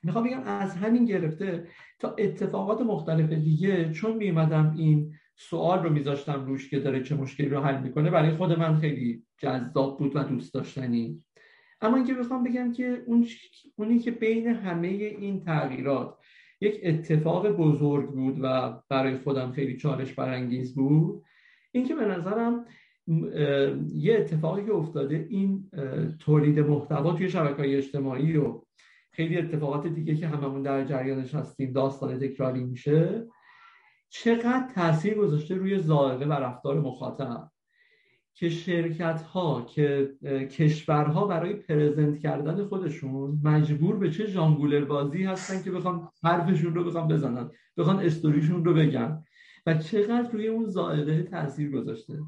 می‌خوام 0.03 0.25
بگم 0.25 0.43
از 0.45 0.77
همین 0.77 1.05
گرفته 1.05 1.67
تا 1.99 2.15
اتفاقات 2.19 2.81
مختلف 2.81 3.33
دیگه 3.33 3.93
چون 3.93 4.17
میمدم 4.17 4.75
این 4.77 5.15
سوال 5.37 5.83
رو 5.83 5.93
میذاشتم 5.93 6.45
روش 6.47 6.71
که 6.71 6.81
داره 6.81 7.03
چه 7.03 7.15
مشکلی 7.15 7.49
رو 7.49 7.61
حل 7.61 7.83
می‌کنه. 7.83 8.11
برای 8.11 8.37
خود 8.37 8.59
من 8.59 8.77
خیلی 8.77 9.23
جذاب 9.39 9.99
بود 9.99 10.17
و 10.17 10.25
دوست 10.25 10.55
داشتنی. 10.55 11.25
اما 11.81 11.97
اینکه 11.97 12.15
بخوام 12.15 12.45
بگم 12.45 12.73
که 12.73 13.03
اون 13.07 13.27
اونی 13.77 13.99
که 13.99 14.11
بین 14.11 14.47
همه 14.47 14.89
این 14.89 15.41
تغییرات 15.41 16.19
یک 16.61 16.81
اتفاق 16.83 17.49
بزرگ 17.49 18.11
بود 18.11 18.39
و 18.43 18.81
برای 18.89 19.17
خودم 19.17 19.53
خیلی 19.53 19.77
چالش 19.77 20.13
برانگیز 20.13 20.75
بود 20.75 21.25
اینکه 21.73 21.95
به 21.95 22.05
نظرم 22.05 22.65
یه 23.95 24.17
اتفاقی 24.19 24.65
که 24.65 24.73
افتاده 24.73 25.27
این 25.31 25.71
تولید 26.19 26.59
محتوا 26.59 27.13
توی 27.13 27.31
شبکه 27.31 27.77
اجتماعی 27.77 28.37
و 28.37 28.63
خیلی 29.13 29.39
اتفاقات 29.39 29.87
دیگه 29.87 30.15
که 30.15 30.27
هممون 30.27 30.63
در 30.63 30.85
جریانش 30.85 31.35
هستیم 31.35 31.73
داستان 31.73 32.19
تکراری 32.19 32.65
میشه. 32.65 33.27
چقدر 34.15 34.69
تاثیر 34.75 35.15
گذاشته 35.15 35.55
روی 35.55 35.79
ظاهره 35.79 36.27
و 36.27 36.33
رفتار 36.33 36.81
مخاطب 36.81 37.51
که 38.35 38.49
شرکت 38.49 39.23
ها 39.23 39.63
که 39.63 40.13
کشورها 40.51 41.27
برای 41.27 41.55
پرزنت 41.55 42.19
کردن 42.19 42.65
خودشون 42.65 43.41
مجبور 43.45 43.97
به 43.97 44.11
چه 44.11 44.27
ژانگولر 44.27 44.85
بازی 44.85 45.25
هستن 45.25 45.63
که 45.63 45.71
بخوان 45.71 46.09
حرفشون 46.25 46.75
رو 46.75 46.85
بخوان 46.85 47.09
بزنن 47.09 47.51
بخوان 47.77 48.01
استوریشون 48.01 48.65
رو 48.65 48.75
بگن. 48.75 49.25
و 49.67 49.75
چقدر 49.75 50.31
روی 50.31 50.49
اون 50.49 50.67
زائده 50.67 51.23
تاثیر 51.23 51.71
گذاشته. 51.71 52.19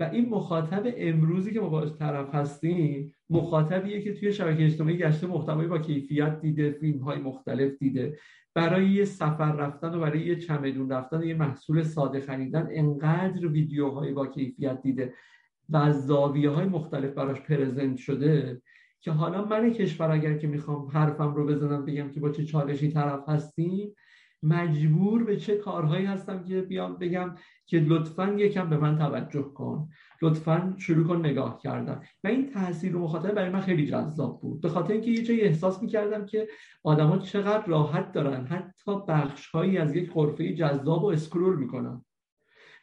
و 0.00 0.04
این 0.12 0.28
مخاطب 0.28 0.82
امروزی 0.96 1.52
که 1.52 1.60
ما 1.60 1.68
باش 1.68 1.92
طرف 1.98 2.34
هستیم 2.34 3.14
مخاطبیه 3.30 4.02
که 4.02 4.14
توی 4.14 4.32
شبکه 4.32 4.64
اجتماعی 4.64 4.96
گشته 4.96 5.26
محتوایی 5.26 5.68
با 5.68 5.78
کیفیت 5.78 6.40
دیده 6.40 6.70
فیلم 6.70 6.98
های 6.98 7.18
مختلف 7.18 7.78
دیده. 7.78 8.18
برای 8.54 8.90
یه 8.90 9.04
سفر 9.04 9.52
رفتن 9.52 9.94
و 9.94 10.00
برای 10.00 10.26
یه 10.26 10.36
چمدون 10.36 10.90
رفتن 10.90 11.18
و 11.18 11.24
یه 11.24 11.34
محصول 11.34 11.82
ساده 11.82 12.20
خریدن 12.20 12.68
انقدر 12.70 13.46
ویدیوهای 13.46 14.12
با 14.12 14.26
کیفیت 14.26 14.82
دیده 14.82 15.14
و 15.68 15.76
از 15.76 16.06
زاویه 16.06 16.50
های 16.50 16.66
مختلف 16.66 17.14
براش 17.14 17.40
پرزنت 17.40 17.96
شده 17.96 18.62
که 19.00 19.10
حالا 19.10 19.44
من 19.44 19.72
کشور 19.72 20.10
اگر 20.10 20.38
که 20.38 20.46
می‌خوام 20.46 20.86
حرفم 20.86 21.34
رو 21.34 21.46
بزنم 21.46 21.84
بگم 21.84 22.10
که 22.10 22.20
با 22.20 22.30
چه 22.30 22.44
چالشی 22.44 22.88
طرف 22.88 23.28
هستیم 23.28 23.94
مجبور 24.42 25.24
به 25.24 25.36
چه 25.36 25.56
کارهایی 25.56 26.06
هستم 26.06 26.44
که 26.44 26.62
بیام 26.62 26.96
بگم 26.96 27.34
که 27.66 27.80
لطفا 27.80 28.28
یکم 28.38 28.70
به 28.70 28.76
من 28.76 28.98
توجه 28.98 29.42
کن. 29.42 29.88
لطفا 30.22 30.74
شروع 30.78 31.06
کن 31.06 31.26
نگاه 31.26 31.58
کردن. 31.58 32.02
و 32.24 32.28
این 32.28 32.50
تاثیر 32.50 32.96
و 32.96 33.00
مخاطبه 33.00 33.32
برای 33.32 33.50
من 33.50 33.60
خیلی 33.60 33.86
جذاب 33.86 34.40
بود. 34.40 34.60
به 34.60 34.68
خاطر 34.68 34.92
اینکه 34.92 35.10
یه 35.10 35.22
جایی 35.22 35.40
احساس 35.40 35.82
می‌کردم 35.82 36.26
که 36.26 36.48
آدما 36.82 37.18
چقدر 37.18 37.66
راحت 37.66 38.12
دارن. 38.12 38.46
حتی 38.46 38.92
بخش 39.08 39.46
هایی 39.46 39.78
از 39.78 39.96
یک 39.96 40.12
قرفه 40.12 40.54
جذاب 40.54 41.04
و 41.04 41.06
اسکرول 41.06 41.58
می‌کنن. 41.58 42.04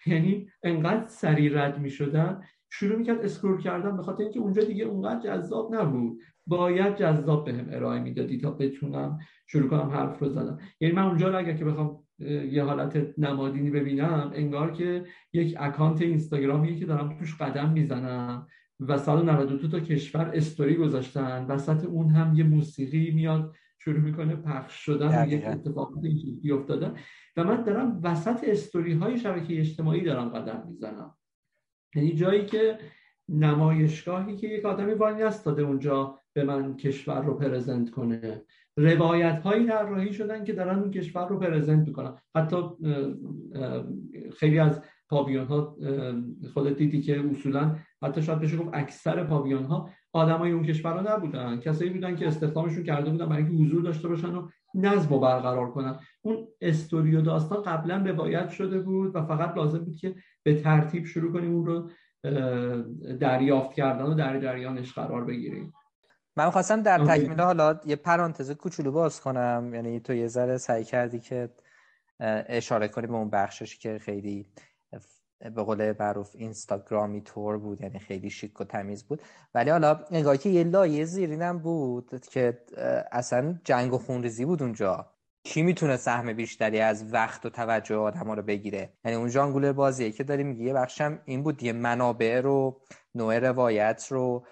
یعنی 0.06 0.50
انقدر 0.64 1.08
سریع 1.08 1.64
رد 1.64 1.80
می‌شدن 1.80 2.42
شروع 2.76 2.98
می‌کرد 2.98 3.26
اسکرول 3.26 3.62
کردن 3.62 3.98
به 3.98 4.04
خاطر 4.04 4.24
اینکه 4.24 4.40
اونجا 4.40 4.64
دیگه 4.64 4.86
اونقدر 4.86 5.20
جذاب 5.20 5.76
نبود. 5.76 6.22
باید 6.48 6.96
جذاب 6.96 7.46
بهم 7.46 7.66
به 7.66 7.76
ارائه 7.76 8.02
می‌دادی 8.02 8.38
تا 8.38 8.52
بتونم 8.52 9.20
شروع 9.48 9.70
کنم 9.70 9.90
حرف 9.90 10.20
رو 10.20 10.30
زدم 10.30 10.60
یعنی 10.80 10.96
من 10.96 11.02
اونجا 11.02 11.30
رو 11.30 11.38
اگر 11.38 11.54
که 11.54 11.66
بخوام 11.66 12.04
یه 12.52 12.64
حالت 12.64 13.14
نمادینی 13.18 13.70
ببینم 13.70 14.32
انگار 14.36 14.72
که 14.72 15.06
یک 15.34 15.56
اکانت 15.60 16.02
اینستاگرامی 16.02 16.76
که 16.76 16.86
دارم 16.86 17.18
توش 17.20 17.36
قدم 17.38 17.70
می‌زنم 17.72 18.48
و 18.80 18.98
192 18.98 19.68
تا 19.68 19.80
کشور 19.80 20.32
استوری 20.34 20.76
گذاشتن 20.76 21.46
وسط 21.46 21.86
اون 21.86 22.10
هم 22.10 22.34
یه 22.34 22.44
موسیقی 22.44 23.12
میاد 23.12 23.56
شروع 23.80 24.00
می‌کنه 24.00 24.36
پخش 24.36 24.86
شدن 24.86 25.30
یک 25.30 25.46
اتفاقات 25.46 26.04
اینجوری 26.04 26.52
افتاده 26.52 26.92
و 27.38 27.44
من 27.44 27.64
دارم 27.64 28.00
وسط 28.04 28.44
استوری 28.44 28.94
های 28.94 29.18
شبکه 29.18 29.60
اجتماعی 29.60 30.04
دارم 30.04 30.30
قدم 30.30 30.64
می‌زنم. 30.68 31.16
یعنی 31.96 32.14
جایی 32.14 32.46
که 32.46 32.78
نمایشگاهی 33.30 34.36
که 34.38 34.48
یک 34.48 34.66
آدمی 34.66 34.94
وای 34.94 35.16
نستاده 35.16 35.62
اونجا 35.62 36.20
به 36.34 36.44
من 36.44 36.78
کشور 36.78 37.22
رو 37.22 37.34
پرزنت 37.34 37.90
کنه. 37.90 38.42
روایت 38.78 39.40
هایی 39.40 39.68
طراحی 39.68 40.14
شدن 40.14 40.44
که 40.44 40.54
دارن 40.54 40.80
اون 40.80 40.92
کشور 40.92 41.28
رو 41.28 41.40
پرزنت 41.40 41.88
می‌کنن. 41.88 42.18
حتی 42.36 42.58
خیلی 44.38 44.60
از 44.60 44.82
پاویون 45.14 45.46
ها 45.46 45.76
خودت 46.54 46.78
دیدی 46.78 47.02
که 47.02 47.24
اصولا 47.32 47.76
حتی 48.04 48.22
شاید 48.22 48.40
بشه 48.40 48.58
گفت 48.58 48.70
اکثر 48.74 49.24
پاویون 49.24 49.64
ها 49.64 49.90
آدمای 50.14 50.52
اون 50.52 50.64
کشور 50.64 50.94
ها 50.94 51.16
نبودن. 51.16 51.60
کسایی 51.60 51.90
بودن 51.90 52.16
که 52.16 52.28
استخدامشون 52.28 52.84
کرده 52.84 53.10
بودن 53.10 53.26
برای 53.26 53.44
اینکه 53.44 53.64
حضور 53.64 53.82
داشته 53.82 54.08
باشن 54.08 54.36
و 54.36 54.50
نظم 54.76 55.10
رو 55.10 55.20
برقرار 55.20 55.72
کنن. 55.72 56.00
اون 56.22 56.48
استوری 56.62 57.16
و 57.16 57.22
داستان 57.22 57.64
قبلا 57.64 57.98
روایت 57.98 58.50
شده 58.50 58.80
بود 58.80 59.16
و 59.16 59.26
فقط 59.26 59.58
لازم 59.58 59.80
بود 59.86 59.96
که 59.96 60.16
به 60.44 60.62
ترتیب 60.62 61.06
شروع 61.06 61.34
کنیم 61.34 61.54
اون 61.56 61.66
رو 61.66 61.90
دریافت 63.20 63.74
کردن 63.74 64.04
و 64.04 64.14
در 64.14 64.40
جریانش 64.40 64.94
قرار 64.94 65.26
بگیریم. 65.26 65.74
من 66.38 66.50
خواستم 66.50 66.82
در 66.82 66.98
تکمیل 67.06 67.42
حالا 67.42 67.80
یه 67.86 67.96
پرانتز 67.96 68.52
کوچولو 68.52 68.92
باز 68.92 69.22
کنم. 69.22 69.72
یعنی 69.74 70.00
تو 70.00 70.14
یه 70.14 70.28
ذره 70.28 70.58
سعی 70.58 70.84
کردی 70.84 71.20
که 71.20 71.50
اشاره 72.48 72.88
کنی 72.88 73.08
به 73.08 73.14
اون 73.14 73.30
بخشش 73.30 73.78
که 73.78 74.00
خیلی 74.00 74.46
به 75.50 75.64
قول 75.64 75.94
معروف 76.00 76.36
اینستاگرامی 76.36 77.22
تور 77.22 77.58
بود 77.58 77.82
یعنی 77.82 78.00
خیلی 78.00 78.30
شیک 78.30 78.62
و 78.62 78.64
تمیز 78.64 79.04
بود. 79.04 79.22
ولی 79.56 79.70
حالا 79.70 80.00
نگاهی 80.12 80.38
که 80.38 80.50
یه 80.50 80.64
لایه 80.64 81.06
زیرینم 81.06 81.60
بود 81.60 82.22
که 82.32 82.60
اصلا 83.12 83.60
جنگ 83.64 83.94
و 83.94 83.98
خونریزی 83.98 84.46
بود 84.46 84.64
اونجا. 84.64 85.10
کی 85.46 85.62
می‌تونه 85.62 85.98
سهم 85.98 86.34
بیشتری 86.34 86.80
از 86.80 87.14
وقت 87.14 87.46
و 87.46 87.50
توجه 87.50 87.96
آدم 87.96 88.32
رو 88.32 88.42
بگیره؟ 88.42 88.94
یعنی 89.06 89.18
اون 89.18 89.30
جانگولر 89.30 89.72
بازیه 89.72 90.12
که 90.12 90.24
داری 90.24 90.44
میگی 90.44 90.64
یه 90.64 90.74
بخشم 90.74 91.20
این 91.26 91.44
بود 91.44 91.64
یه 91.64 91.74
منابع 91.74 92.42
رو 92.42 92.82
نوع 93.16 93.40
روایت 93.40 94.08
رو 94.10 94.46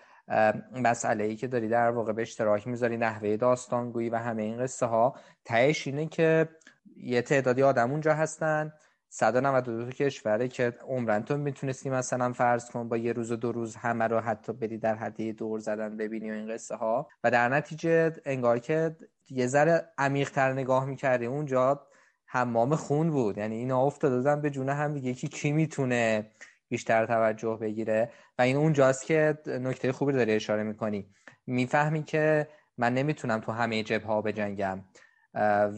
مسئله 0.71 1.23
ای 1.23 1.35
که 1.35 1.47
داری 1.47 1.67
در 1.67 1.91
واقع 1.91 2.13
به 2.13 2.21
اشتراک 2.21 2.67
می‌ذاری 2.67 2.97
نحوه 2.97 3.37
داستانگویی 3.37 4.09
و 4.09 4.15
همه 4.15 4.43
این 4.43 4.57
قصه 4.57 4.85
ها 4.85 5.15
تهش 5.45 5.87
اینه 5.87 6.07
که 6.07 6.49
یه 6.97 7.21
تعدادی 7.21 7.63
آدم 7.63 7.91
اونجا 7.91 8.13
هستن. 8.13 8.73
192 9.13 9.91
کشوره 9.91 10.47
که 10.47 10.73
عمرن 10.87 11.23
تو 11.23 11.37
می‌تونستی 11.37 11.89
مثلا 11.89 12.33
فرض 12.33 12.71
کن 12.71 12.89
با 12.89 12.97
یه 12.97 13.13
روز 13.13 13.31
و 13.31 13.35
دو 13.35 13.51
روز 13.51 13.75
همه 13.75 14.07
رو 14.07 14.19
حتی 14.19 14.53
بری 14.53 14.77
در 14.77 14.95
حدی 14.95 15.33
دور 15.33 15.59
زدن 15.59 15.97
ببینی 15.97 16.31
و 16.31 16.33
این 16.33 16.53
قصه 16.53 16.75
ها. 16.75 17.07
و 17.23 17.31
در 17.31 17.49
نتیجه 17.49 18.13
انگار 18.25 18.59
که 18.59 18.95
یه 19.29 19.47
ذره 19.47 19.89
عمیقتر 19.97 20.53
نگاه 20.53 20.85
می‌کردی 20.85 21.25
اونجا 21.25 21.87
حمام 22.25 22.75
خون 22.75 23.09
بود. 23.11 23.37
یعنی 23.37 23.55
اینا 23.55 23.81
افتاده 23.85 24.35
به 24.35 24.49
جونه 24.49 24.73
هم 24.73 24.93
دیگه. 24.93 25.13
کی 25.13 25.27
کی 25.27 25.51
می‌تونه 25.51 26.31
بیشتر 26.69 27.05
توجه 27.05 27.57
بگیره؟ 27.61 28.11
و 28.37 28.41
این 28.41 28.55
اونجاست 28.57 29.05
که 29.05 29.37
نکته 29.47 29.91
خوبی 29.91 30.13
داری 30.13 30.35
اشاره 30.35 30.63
می‌کنی. 30.63 31.07
می‌فهمی 31.47 32.03
که 32.03 32.47
من 32.77 32.93
نمی‌تونم 32.93 33.39
تو 33.39 33.51
همه 33.51 33.83
جبه 33.83 34.05
ها 34.05 34.21
بجنگم. 34.21 34.79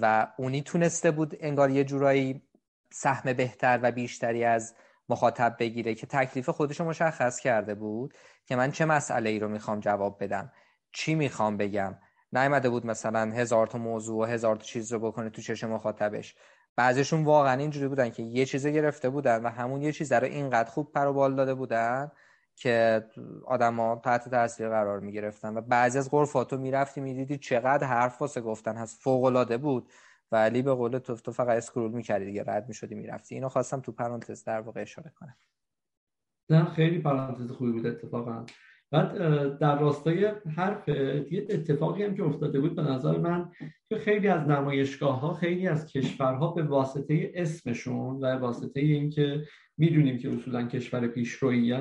و 0.02 0.28
اونی 0.38 0.62
تونسته 0.62 1.12
بود 1.12 1.38
انگار 1.40 1.70
یه 1.70 1.84
جورایی 1.84 2.42
سهم 2.96 3.34
بهتر 3.34 3.80
و 3.84 3.92
بیشتری 3.92 4.44
از 4.44 4.76
مخاطب 5.10 5.56
بگیره 5.60 5.96
که 5.96 6.08
تکلیف 6.08 6.50
خودش 6.50 6.80
رو 6.80 6.86
مشخص 6.86 7.40
کرده 7.40 7.76
بود 7.76 8.14
که 8.46 8.56
من 8.56 8.72
چه 8.72 8.86
مسئله 8.86 9.30
ای 9.30 9.40
رو 9.40 9.48
می‌خوام 9.48 9.80
جواب 9.80 10.24
بدم. 10.24 10.52
چی 10.92 11.16
می‌خوام 11.16 11.58
بگم؟ 11.58 11.96
نیامده 12.34 12.70
بود 12.70 12.86
مثلا 12.86 13.32
هزار 13.32 13.68
تا 13.68 13.78
موضوع 13.78 14.22
و 14.22 14.26
هزار 14.26 14.56
تا 14.56 14.64
چیز 14.64 14.94
رو 14.94 15.00
بکنه 15.00 15.30
تو 15.30 15.42
چشم 15.42 15.70
مخاطبش. 15.70 16.36
بعضیشون 16.76 17.24
واقعا 17.24 17.60
اینجوری 17.60 17.88
بودن 17.88 18.10
که 18.10 18.24
یه 18.24 18.46
چیزه 18.46 18.72
گرفته 18.72 19.10
بودن 19.10 19.44
و 19.44 19.50
همون 19.50 19.82
یه 19.82 19.92
چیز 19.92 20.12
رو 20.12 20.24
اینقدر 20.24 20.70
خوب 20.70 20.92
پر 20.92 21.12
بال 21.12 21.36
داده 21.36 21.54
بودن 21.54 22.12
که 22.56 23.06
آدما 23.46 24.02
تحت 24.04 24.30
تاثیر 24.30 24.70
قرار 24.70 25.00
می 25.00 25.12
گرفتن 25.12 25.58
و 25.58 25.62
بعضی 25.62 25.98
از 25.98 26.12
غرفاتو 26.12 26.58
می‌رفتی 26.58 27.02
می‌دیدی 27.02 27.38
چقدر 27.38 27.88
حرف 27.88 28.22
واسه 28.22 28.42
گفتن. 28.42 28.78
هست 28.78 29.02
فوق 29.02 29.24
العاده 29.24 29.58
بود. 29.58 29.90
ولی 30.34 30.62
به 30.62 30.74
قول 30.74 30.98
تو 30.98 31.16
تو 31.16 31.32
فقط 31.32 31.58
اسکرول 31.58 31.92
می‌کردی 31.92 32.26
دیگه 32.26 32.44
رد 32.48 32.68
می‌شدی 32.68 32.96
می‌رفتی. 32.96 33.36
اینو 33.36 33.50
خواستم 33.50 33.80
تو 33.80 33.92
پرانتز 33.92 34.44
در 34.44 34.62
واقع 34.62 34.82
اشاره 34.82 35.12
کنم. 35.16 35.36
نه 36.50 36.66
خیلی 36.66 37.00
پرانتز 37.00 37.52
خوبی 37.52 37.72
بود 37.72 37.86
اتفاقا. 37.86 38.46
بعد 38.92 39.18
در 39.60 39.80
راستای 39.80 40.26
حرف 40.58 40.88
یه 40.88 41.48
اتفاقی 41.50 42.04
هم 42.04 42.16
که 42.16 42.24
افتاده 42.24 42.60
بود 42.60 42.76
به 42.76 42.82
نظر 42.82 43.18
من 43.18 43.52
که 43.90 43.98
خیلی 43.98 44.28
از 44.28 44.48
نمایشگاه 44.48 45.20
ها 45.20 45.34
خیلی 45.34 45.68
از 45.68 45.86
کشورها 45.86 46.52
به 46.52 46.64
واسطه 46.64 47.32
اسمشون 47.36 48.16
و 48.22 48.26
واسطه 48.26 48.80
اینکه 48.80 49.44
می‌دونیم 49.78 50.18
که 50.18 50.30
اصولا 50.30 50.68
کشور 50.68 51.08
پیشرویی 51.08 51.74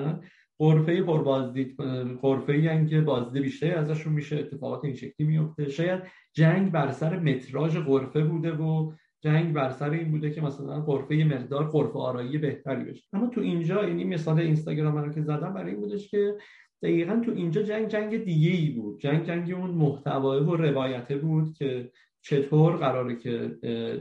قرفه 0.63 1.03
پر 1.03 1.23
بازدید 1.23 1.77
قرفه 2.21 2.53
ای 2.53 2.87
که 2.87 3.01
بازدید 3.01 3.43
بیشتری 3.43 3.71
ازشون 3.71 4.13
میشه. 4.13 4.37
اتفاقات 4.37 4.85
این 4.85 4.95
شکلی 4.95 5.27
میفته. 5.27 5.69
شاید 5.69 6.01
جنگ 6.33 6.73
بر 6.73 6.91
سر 6.91 7.19
متراژ 7.19 7.77
قرفه 7.77 8.25
بوده 8.25 8.53
و 8.53 8.93
جنگ 9.21 9.53
بر 9.53 9.71
سر 9.71 9.91
این 9.91 10.11
بوده 10.11 10.31
که 10.31 10.41
مثلا 10.41 10.81
قرفه 10.81 11.15
مقدار 11.15 11.65
قرفه 11.65 11.99
آرایی 11.99 12.39
بهتری 12.39 12.85
بشه. 12.85 13.09
اما 13.13 13.27
تو 13.27 13.41
اینجا 13.41 13.89
یعنی 13.89 14.05
مثال 14.05 14.41
اینستاگرام 14.41 14.97
رو 14.99 15.13
که 15.13 15.23
زدم 15.23 15.55
برای 15.55 15.71
این 15.71 15.81
بودش 15.81 16.09
که 16.09 16.35
دقیقا 16.83 17.23
تو 17.25 17.31
اینجا 17.31 17.63
جنگ 17.63 17.89
جنگ 17.89 18.25
دیگه 18.25 18.51
ای 18.51 18.71
بود. 18.71 19.01
جنگ 19.01 19.25
جنگ 19.25 19.53
اون 19.53 19.71
محتوای 19.71 20.41
و 20.41 20.57
روایته 20.57 21.17
بود 21.17 21.53
که 21.53 21.91
چطور 22.25 22.77
قراره 22.77 23.17
که 23.17 23.59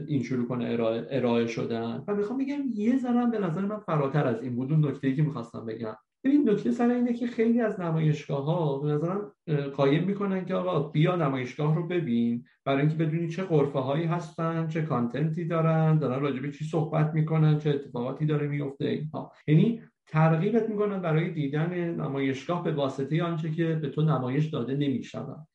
این 0.08 0.22
شروع 0.22 0.48
کنه 0.48 0.70
ارائه, 0.70 1.06
ارائه 1.10 1.46
شدن. 1.46 2.04
و 2.08 2.14
می‌خوام 2.14 2.38
بگم 2.38 2.62
یه 2.74 2.98
ذره 2.98 3.30
به 3.30 3.38
نظر 3.38 3.60
من 3.60 3.78
فراتر 3.78 4.26
از 4.26 4.42
این 4.42 4.56
بود. 4.56 4.72
اون 4.72 4.86
نکته 4.86 5.14
که 5.14 5.22
می‌خواستم 5.22 5.66
بگم. 5.66 5.96
ببین 6.24 6.50
نکته 6.50 6.70
سر 6.70 6.90
اینه 6.90 7.12
که 7.12 7.26
خیلی 7.26 7.60
از 7.60 7.80
نمایشگاه 7.80 8.44
ها 8.44 8.78
به 8.78 8.88
نظرم 8.88 9.32
قایم 9.76 10.04
می‌کنن 10.04 10.44
که 10.44 10.54
آقا 10.54 10.88
بیا 10.88 11.16
نمایشگاه 11.16 11.76
رو 11.76 11.86
ببین. 11.86 12.44
برای 12.64 12.80
اینکه 12.80 12.96
بدونی 12.96 13.28
چه 13.28 13.42
قرفه 13.42 13.78
هایی 13.78 14.04
هستن 14.04 14.68
چه 14.68 14.82
کانتنتی 14.82 15.44
دارن 15.44 15.98
دارن 15.98 16.22
راجع 16.22 16.40
به 16.40 16.52
چی 16.52 16.64
صحبت 16.64 17.14
می‌کنن 17.14 17.58
چه 17.58 17.70
اتفاقاتی 17.70 18.26
داره 18.26 18.48
میفته 18.48 18.84
اینها. 18.88 19.32
یعنی 19.46 19.82
ترغیبت 20.06 20.68
می‌کنن 20.68 21.02
برای 21.02 21.30
دیدن 21.30 21.94
نمایشگاه 21.94 22.64
به 22.64 22.72
واسطه 22.72 23.22
آنچه 23.22 23.50
که 23.50 23.74
به 23.74 23.88
تو 23.88 24.02
نمایش 24.02 24.46
داده 24.46 24.74
نمی‌شود. 24.74 25.46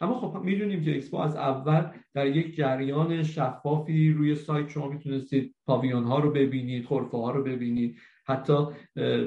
اما 0.00 0.14
خب 0.14 0.42
می‌دونیم 0.44 0.82
که 0.82 0.96
اکسپو 0.96 1.16
از 1.16 1.36
اول 1.36 1.84
در 2.14 2.26
یک 2.26 2.56
جریان 2.56 3.22
شفافی 3.22 4.12
روی 4.12 4.34
سایت 4.34 4.68
شما 4.68 4.88
می‌تونستید 4.88 5.54
پاویون 5.66 6.04
ها 6.04 6.18
رو 6.18 6.30
ببینید 6.30 6.86
خرفه 6.86 7.16
ها 7.16 7.30
رو 7.30 7.44
ببینید. 7.44 7.96
حتی 8.28 8.66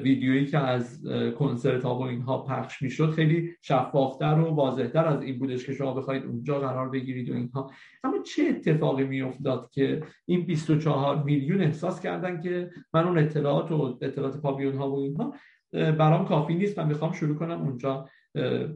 ویدیویی 0.02 0.46
که 0.46 0.58
از 0.58 1.04
کنسرت 1.38 1.84
ها 1.84 1.98
و 1.98 2.02
اینها 2.02 2.42
پخش 2.42 2.82
می‌شد 2.82 3.10
خیلی 3.10 3.50
شفافتر 3.62 4.38
و 4.38 4.54
واضحتر 4.54 5.04
از 5.04 5.22
این 5.22 5.38
بودش 5.38 5.66
که 5.66 5.72
شما 5.72 5.94
بخواید 5.94 6.24
اونجا 6.24 6.60
قرار 6.60 6.88
بگیرید 6.88 7.30
و 7.30 7.34
اینها. 7.34 7.70
اما 8.04 8.18
چه 8.22 8.42
اتفاقی 8.42 9.04
میافتاد 9.04 9.70
که 9.70 10.02
این 10.26 10.46
24 10.46 11.22
میلیون 11.22 11.60
احساس 11.60 12.00
کردن 12.00 12.40
که 12.40 12.70
من 12.94 13.08
اون 13.08 13.18
اطلاعات 13.18 13.72
و 13.72 13.98
اطلاعات 14.02 14.36
پاویون 14.36 14.74
ها 14.74 14.90
و 14.90 14.98
اینها 14.98 15.34
برام 15.72 16.24
کافی 16.24 16.54
نیست 16.54 16.78
و 16.78 16.84
می‌خوام 16.84 17.12
شروع 17.12 17.36
کنم 17.36 17.62
اونجا 17.62 18.08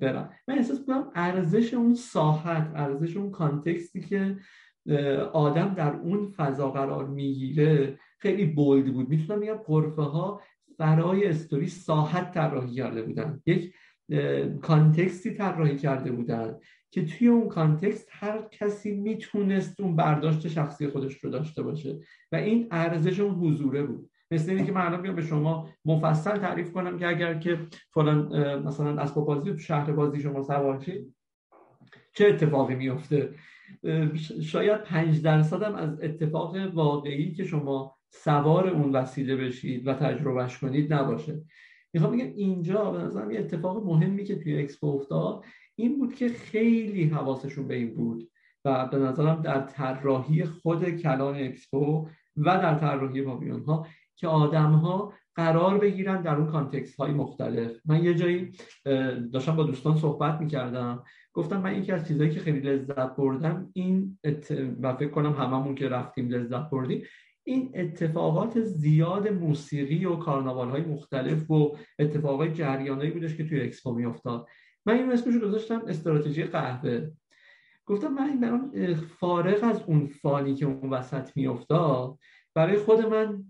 برم. 0.00 0.30
من 0.48 0.58
احساس 0.58 0.84
کنم 0.86 1.10
ارزش 1.14 1.74
اون 1.74 1.94
ساحت 1.94 2.72
ارزش 2.74 3.16
اون 3.16 3.30
context 3.30 3.92
ی 3.92 4.00
که 4.00 4.36
آدم 5.32 5.74
در 5.74 5.94
اون 5.96 6.28
فضا 6.28 6.70
قرار 6.70 7.06
می‌گیره 7.06 7.98
خیلی 8.26 8.44
bold 8.44 8.92
بود. 8.92 9.08
می‌تونم 9.08 9.40
بگم 9.40 9.56
قرفه 9.66 10.02
ها 10.02 10.40
برای 10.78 11.26
استوری 11.26 11.66
ساحت 11.66 12.34
طراحی 12.34 12.74
کرده 12.74 13.02
بودن. 13.02 13.42
یک 13.46 13.74
context 14.62 15.22
ی 15.22 15.30
طراحی 15.30 15.76
کرده 15.76 16.12
بودن 16.12 16.58
که 16.90 17.04
توی 17.04 17.28
اون 17.28 17.48
context 17.48 18.08
هر 18.10 18.42
کسی 18.50 18.96
می‌تونست 18.96 19.80
اون 19.80 19.96
برداشت 19.96 20.48
شخصی 20.48 20.86
خودش 20.86 21.14
رو 21.14 21.30
داشته 21.30 21.62
باشه 21.62 22.00
و 22.32 22.36
این 22.36 22.68
ارزش 22.70 23.20
اون 23.20 23.34
حضوره 23.34 23.82
بود. 23.82 24.10
مثل 24.30 24.50
اینکه 24.50 24.72
من 24.72 24.80
الان 24.80 25.14
به 25.14 25.22
شما 25.22 25.68
مفصل 25.84 26.38
تعریف 26.38 26.72
کنم 26.72 26.98
که 26.98 27.08
اگر 27.08 27.34
که 27.34 27.58
فلان 27.94 28.18
مثلا 28.62 29.02
اسباب 29.02 29.26
بازی 29.26 29.50
تو 29.50 29.58
شهر 29.58 29.92
بازی 29.92 30.20
شما 30.20 30.42
سوار 30.42 30.84
چه 32.14 32.26
اتفاقی 32.26 32.74
میفته 32.74 33.34
شاید 34.42 34.82
پنج 34.82 35.22
درصد 35.22 35.62
هم 35.62 35.74
از 35.74 36.00
اتفاق 36.00 36.56
واقعی 36.74 37.32
که 37.32 37.44
شما 37.44 37.95
سوار 38.10 38.68
اون 38.68 38.92
وسیله 38.92 39.36
بشید 39.36 39.86
و 39.86 39.94
تجربهش 39.94 40.58
کنید 40.58 40.92
نباشه 40.92 41.44
می‌خوام 41.92 42.12
بگم 42.12 42.32
اینجا 42.36 42.90
به 42.90 42.98
نظرم 42.98 43.30
یه 43.30 43.38
اتفاق 43.40 43.84
مهمی 43.84 44.24
که 44.24 44.36
توی 44.36 44.58
اکسپو 44.58 44.86
افتاد 44.86 45.44
این 45.74 45.98
بود 45.98 46.14
که 46.14 46.28
خیلی 46.28 47.04
حواسشون 47.04 47.68
به 47.68 47.74
این 47.74 47.94
بود 47.94 48.30
و 48.64 48.86
به 48.86 48.98
نظرم 48.98 49.42
در 49.42 49.60
طراحی 49.60 50.44
خود 50.44 50.90
کلان 50.90 51.36
اکسپو 51.36 52.08
و 52.36 52.44
در 52.44 52.74
طراحی 52.74 53.22
پاویون 53.22 53.64
ها 53.64 53.86
که 54.16 54.28
آدم 54.28 54.72
ها 54.72 55.12
قرار 55.34 55.78
بگیرن 55.78 56.22
در 56.22 56.34
اون 56.34 56.46
context 56.46 56.96
های 56.96 57.12
مختلف 57.12 57.80
من 57.84 58.04
یه 58.04 58.14
جایی 58.14 58.52
داشتم 59.32 59.56
با 59.56 59.62
دوستان 59.62 59.96
صحبت 59.96 60.40
می‌کردم 60.40 61.04
گفتم 61.32 61.60
من 61.60 61.78
یکی 61.78 61.92
از 61.92 62.08
چیزهایی 62.08 62.30
که 62.30 62.40
خیلی 62.40 62.60
لذت 62.60 63.16
بردم 63.16 63.70
این. 63.72 64.18
و 64.82 64.96
فکر 64.96 65.10
کنم 65.10 65.32
هممون 65.32 65.74
که 65.74 65.88
رفتیم 65.88 66.28
لذت 66.28 66.70
بردیم 66.70 67.02
این 67.46 67.70
اتفاقات 67.74 68.60
زیاد 68.60 69.28
موسیقی 69.28 70.04
و 70.04 70.16
کارناوال 70.16 70.70
های 70.70 70.82
مختلف 70.82 71.50
و 71.50 71.76
اتفاقات 71.98 72.54
جریانایی 72.54 73.10
بودش 73.10 73.36
که 73.36 73.44
توی 73.44 73.60
اکسپو 73.60 73.94
می 73.94 74.04
افتاد 74.04 74.46
من 74.86 74.94
این 74.94 75.12
اسمش 75.12 75.38
گذاشتم 75.42 75.82
استراتژی 75.86 76.44
قهوه. 76.44 77.10
گفتم 77.86 78.08
من 78.08 78.40
برام 78.40 78.94
فارغ 78.94 79.64
از 79.64 79.82
اون 79.86 80.06
fun 80.06 80.42
ی 80.42 80.54
که 80.54 80.66
اون 80.66 80.90
وسط 80.90 81.36
میافتاد 81.36 82.18
برای 82.54 82.76
خود 82.76 83.00
من 83.00 83.44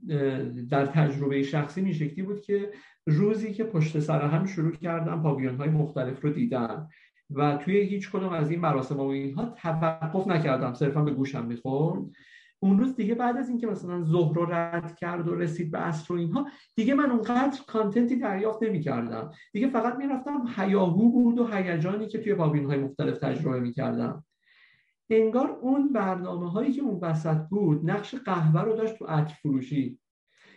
در 0.69 0.87
تجربه 0.87 1.43
شخصی 1.43 1.81
این 1.81 1.93
شکلی 1.93 2.23
بود 2.23 2.41
که 2.41 2.71
روزی 3.07 3.53
که 3.55 3.65
پشت 3.65 4.01
سر 4.01 4.21
هم 4.21 4.47
شروع 4.47 4.73
کردم 4.73 5.23
پاویون 5.23 5.57
های 5.57 5.69
مختلف 5.69 6.21
رو 6.21 6.31
دیدم 6.31 6.89
و 7.31 7.57
توی 7.57 7.81
هیچ 7.81 8.11
کدوم 8.11 8.33
از 8.33 8.51
این 8.51 8.61
مراسم 8.61 8.97
و 8.97 9.07
اینها 9.07 9.45
توقف 9.45 10.27
نکردم 10.27 10.75
صرفا 10.75 11.03
به 11.03 11.11
گوشم 11.11 11.45
می‌خورد. 11.45 12.03
اون 12.67 12.79
روز 12.79 12.97
دیگه 12.97 13.15
بعد 13.15 13.37
از 13.37 13.49
اینکه 13.49 13.67
مثلا 13.67 14.05
ظهر 14.05 14.39
رد 14.51 14.97
کرد 14.97 15.29
و 15.29 15.35
رسید 15.35 15.71
به 15.71 15.79
عصر 15.79 16.15
و 16.15 16.17
اینها 16.17 16.47
دیگه 16.75 16.95
من 16.95 17.11
اونقدر 17.11 17.61
کانتنتی 17.67 18.17
دریافت 18.17 18.63
نمی‌کردم. 18.63 19.31
دیگه 19.53 19.69
فقط 19.69 19.97
می‌رفتم 19.97 20.45
هیاهو 20.57 21.11
بود 21.11 21.39
و 21.39 21.47
هیجانی 21.47 22.07
که 22.07 22.19
توی 22.19 22.35
پاوین 22.35 22.67
های 22.67 22.79
مختلف 22.79 23.19
تجربه 23.19 23.61
می‌کردم. 23.61 24.25
انگار 25.11 25.51
اون 25.51 25.93
برنامه 25.93 26.51
هایی 26.51 26.73
که 26.73 26.83
اون 26.83 26.99
وسط 27.03 27.39
بود 27.51 27.91
نقش 27.91 28.15
قهوه 28.15 28.63
رو 28.63 28.77
داشت 28.77 28.99
تو 28.99 29.05
عطر 29.05 29.35
فروشی. 29.35 29.99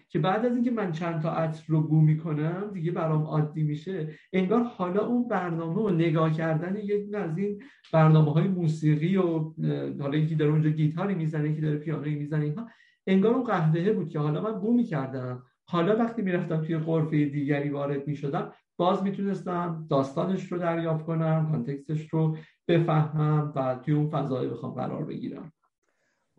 که 0.10 0.20
بعد 0.20 0.46
از 0.46 0.56
اینکه 0.56 0.72
من 0.72 0.92
چند 0.92 1.22
تا 1.22 1.32
عطر 1.32 1.64
رو 1.68 1.82
بو 1.82 2.02
می‌کنم 2.02 2.72
دیگه 2.74 2.92
برام 2.92 3.24
عادی 3.24 3.64
میشه. 3.64 4.08
انگار 4.34 4.64
حالا 4.64 5.06
اون 5.06 5.28
برنامه 5.28 5.82
و 5.82 5.90
نگاه 5.90 6.34
کردن 6.34 6.76
یک 6.76 7.14
از 7.14 7.38
این 7.38 7.62
برنامه 7.94 8.34
های 8.34 8.48
موسیقی 8.48 9.18
و 9.18 9.54
حالا 10.02 10.18
یکی 10.18 10.36
داره 10.36 10.52
اونجا 10.52 10.70
گیتاری 10.70 11.16
می‌زنه 11.16 11.50
یکی 11.50 11.62
داره 11.62 11.78
پیانوی 11.78 12.16
می‌زنه 12.16 12.46
اینها 12.46 12.68
انگار 13.08 13.34
اون 13.34 13.44
قهوه 13.44 13.94
بود 13.94 14.10
که 14.10 14.20
حالا 14.20 14.42
من 14.42 14.60
بو 14.60 14.74
می‌کردم. 14.74 15.44
حالا 15.66 15.96
وقتی 15.96 16.22
می‌رفتم 16.22 16.62
توی 16.62 16.78
قرفه 16.78 17.26
دیگری 17.26 17.70
وارد 17.70 18.08
می‌شدم 18.08 18.52
باز 18.78 19.04
می‌تونستم 19.04 19.88
داستانش 19.90 20.52
رو 20.52 20.58
دریافت 20.58 21.06
کنم 21.06 21.48
کانتکستش 21.52 22.10
رو 22.10 22.38
بفهمم 22.68 23.54
و 23.56 23.80
توی 23.86 23.94
اون 23.94 24.10
فضای 24.10 24.48
بخوام 24.48 24.74
قرار 24.74 25.06
بگیرم. 25.06 25.52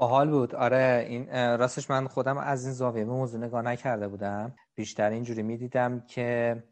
باحال 0.00 0.30
بود. 0.30 0.54
آره 0.54 1.06
این 1.08 1.26
راستش 1.58 1.90
من 1.90 2.06
خودم 2.06 2.38
از 2.38 2.64
این 2.64 2.74
زاویه 2.74 3.04
به 3.04 3.10
موضوع 3.10 3.40
نگاه 3.40 3.62
نکرده 3.62 4.08
بودم. 4.08 4.54
بیشتر 4.74 5.10
اینجوری 5.10 5.42
می‌دیدم 5.42 6.00
که 6.00 6.62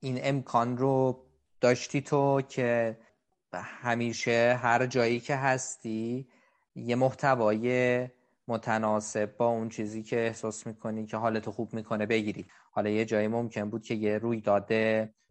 این 0.00 0.18
امکان 0.22 0.76
رو 0.76 1.24
داشتی 1.60 2.00
تو 2.00 2.42
که 2.42 2.98
همیشه 3.54 4.58
هر 4.62 4.86
جایی 4.86 5.20
که 5.20 5.36
هستی 5.36 6.28
یه 6.74 6.96
محتوای 6.96 8.08
متناسب 8.48 9.36
با 9.36 9.46
اون 9.46 9.68
چیزی 9.68 10.02
که 10.02 10.16
احساس 10.26 10.66
می‌کنی 10.66 11.06
که 11.06 11.16
حالتو 11.16 11.52
خوب 11.52 11.74
می‌کنه 11.74 12.06
بگیری. 12.06 12.46
حالا 12.72 12.90
یه 12.90 13.04
جایی 13.04 13.28
ممکن 13.28 13.70
بود 13.70 13.82
که 13.82 13.94
یه 13.94 14.18
رویداد 14.18 14.70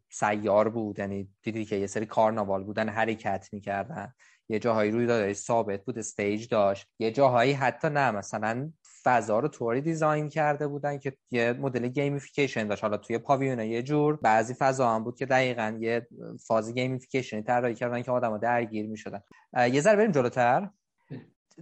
سیار 0.10 0.70
بود. 0.70 1.00
یعنی 1.00 1.30
دیدی 1.42 1.66
که 1.66 1.76
یه 1.76 1.88
سری 1.88 2.06
کارناوال 2.06 2.64
بودن 2.64 2.90
حرکت 2.90 3.50
می‌کردن. 3.52 4.14
یه 4.50 4.60
جاهایی 4.60 4.92
روی 4.92 5.34
ثابت 5.34 5.86
بود 5.86 6.00
stage 6.00 6.48
داشت. 6.48 6.88
یه 7.00 7.12
جاهایی 7.12 7.54
حتی 7.54 7.90
نه 7.90 8.12
مثلا 8.12 8.72
فضا 9.04 9.40
رو 9.40 9.48
طوری 9.48 9.82
design 9.82 10.30
کرده 10.30 10.68
بودن 10.68 10.98
که 10.98 11.18
یه 11.32 11.54
مدل 11.54 11.88
gamification 11.88 12.68
داشت. 12.68 12.84
حالا 12.84 12.98
توی 12.98 13.18
پاویون 13.18 13.60
یه 13.60 13.84
جور 13.84 14.16
بعضی 14.16 14.54
فضا 14.54 14.96
هم 14.96 15.04
بود 15.04 15.18
که 15.18 15.26
دقیقا 15.26 15.78
یه 15.80 16.08
فاز 16.48 16.74
gamification 16.74 17.42
طراحی 17.42 17.76
کردن 17.76 18.02
که 18.02 18.12
آدم‌ها 18.12 18.38
درگیر 18.38 18.88
می‌شدن. 18.88 19.22
یه 19.72 19.82
ذره 19.82 19.96
بریم 19.96 20.12
جلوتر. 20.12 20.70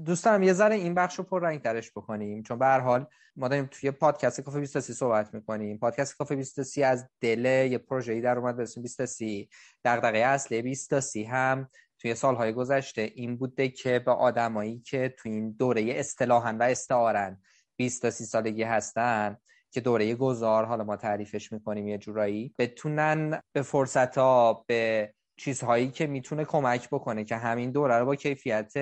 دوستان 0.05 0.43
یه 0.43 0.53
ذره 0.53 0.75
این 0.75 0.93
بخش 0.93 1.15
رو 1.15 1.23
پر 1.23 1.41
رنگ 1.41 1.61
درش 1.61 1.91
بکنیم. 1.91 2.43
چون 2.43 2.59
به 2.59 2.65
هر 2.65 2.79
حال 2.79 3.05
ما 3.35 3.47
داریم 3.47 3.67
توی 3.71 3.91
پادکست 3.91 4.41
کافه 4.41 4.59
23 4.59 4.93
صحبت 4.93 5.33
می‌کنیم. 5.33 5.77
پادکست 5.77 6.17
کافه 6.17 6.35
23 6.35 6.85
از 6.85 7.09
دل 7.21 7.45
یه 7.45 7.77
پروژه‌ای 7.77 8.21
در 8.21 8.37
اومد 8.37 8.57
به 8.57 8.63
اسم 8.63 8.81
23 8.81 9.47
دغدغه 9.85 10.17
اصلی 10.17 10.61
23 10.61 11.27
هم 11.27 11.69
توی 12.01 12.15
سالهای 12.15 12.53
گذشته 12.53 13.11
این 13.15 13.37
بوده 13.37 13.69
که 13.69 13.99
به 13.99 14.11
آدمایی 14.11 14.79
که 14.79 15.15
توی 15.17 15.31
این 15.31 15.51
دوره 15.51 15.81
اصطلاحا 15.81 16.57
و 16.59 16.63
استعارن 16.63 17.41
20 17.75 18.01
تا 18.01 18.09
30 18.09 18.25
سالگی 18.25 18.63
هستن 18.63 19.37
که 19.71 19.81
دوره 19.81 20.15
گذار 20.15 20.65
حالا 20.65 20.83
ما 20.83 20.95
تعریفش 20.95 21.51
می‌کنیم 21.51 21.87
یه 21.87 21.97
جورایی 21.97 22.55
بتونن 22.59 23.41
به 23.53 23.61
فرصت 23.61 24.17
ها 24.17 24.65
به 24.67 25.13
چیزهایی 25.37 25.91
که 25.91 26.07
می‌تونه 26.07 26.45
کمک 26.45 26.89
بکنه 26.89 27.23
که 27.23 27.35
همین 27.35 27.71
دوره 27.71 27.97
رو 27.99 28.05
با 28.05 28.15
کیفیت 28.15 28.73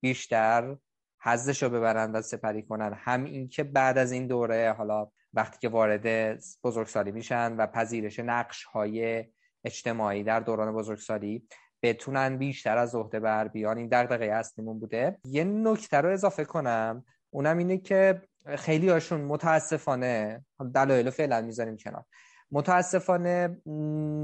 بیشتر 0.00 0.76
حزش 1.22 1.62
رو 1.62 1.68
ببرن 1.68 2.12
و 2.12 2.22
سپری 2.22 2.62
کنن. 2.62 2.92
هم 2.96 3.24
این 3.24 3.48
که 3.48 3.64
بعد 3.64 3.98
از 3.98 4.12
این 4.12 4.26
دوره 4.26 4.72
حالا 4.72 5.08
وقتی 5.34 5.58
که 5.60 5.68
وارد 5.68 6.38
بزرگسالی 6.64 7.12
میشن 7.12 7.56
و 7.56 7.66
پذیرش 7.66 8.18
نقش 8.18 8.64
های 8.64 9.24
اجتماعی 9.64 10.24
در 10.24 10.40
دوران 10.40 10.74
بزرگسالی 10.74 11.48
بتونن 11.82 12.36
بیشتر 12.36 12.78
از 12.78 12.94
عهده 12.94 13.20
بر 13.20 13.48
بیان. 13.48 13.78
این 13.78 13.88
دغدغه 13.92 14.24
اصلیمون 14.24 14.78
بوده. 14.78 15.18
یه 15.24 15.44
نکته 15.44 15.96
رو 15.96 16.08
اضافه 16.08 16.44
کنم. 16.44 17.04
اونم 17.30 17.58
اینه 17.58 17.78
که 17.78 18.22
خیلی 18.56 18.88
هاشون 18.88 19.20
متاسفانه 19.20 20.44
دلایل 20.74 21.10
فعلا 21.10 21.40
می‌ذاریم 21.40 21.76
کنار. 21.76 22.04
متاسفانه 22.50 23.60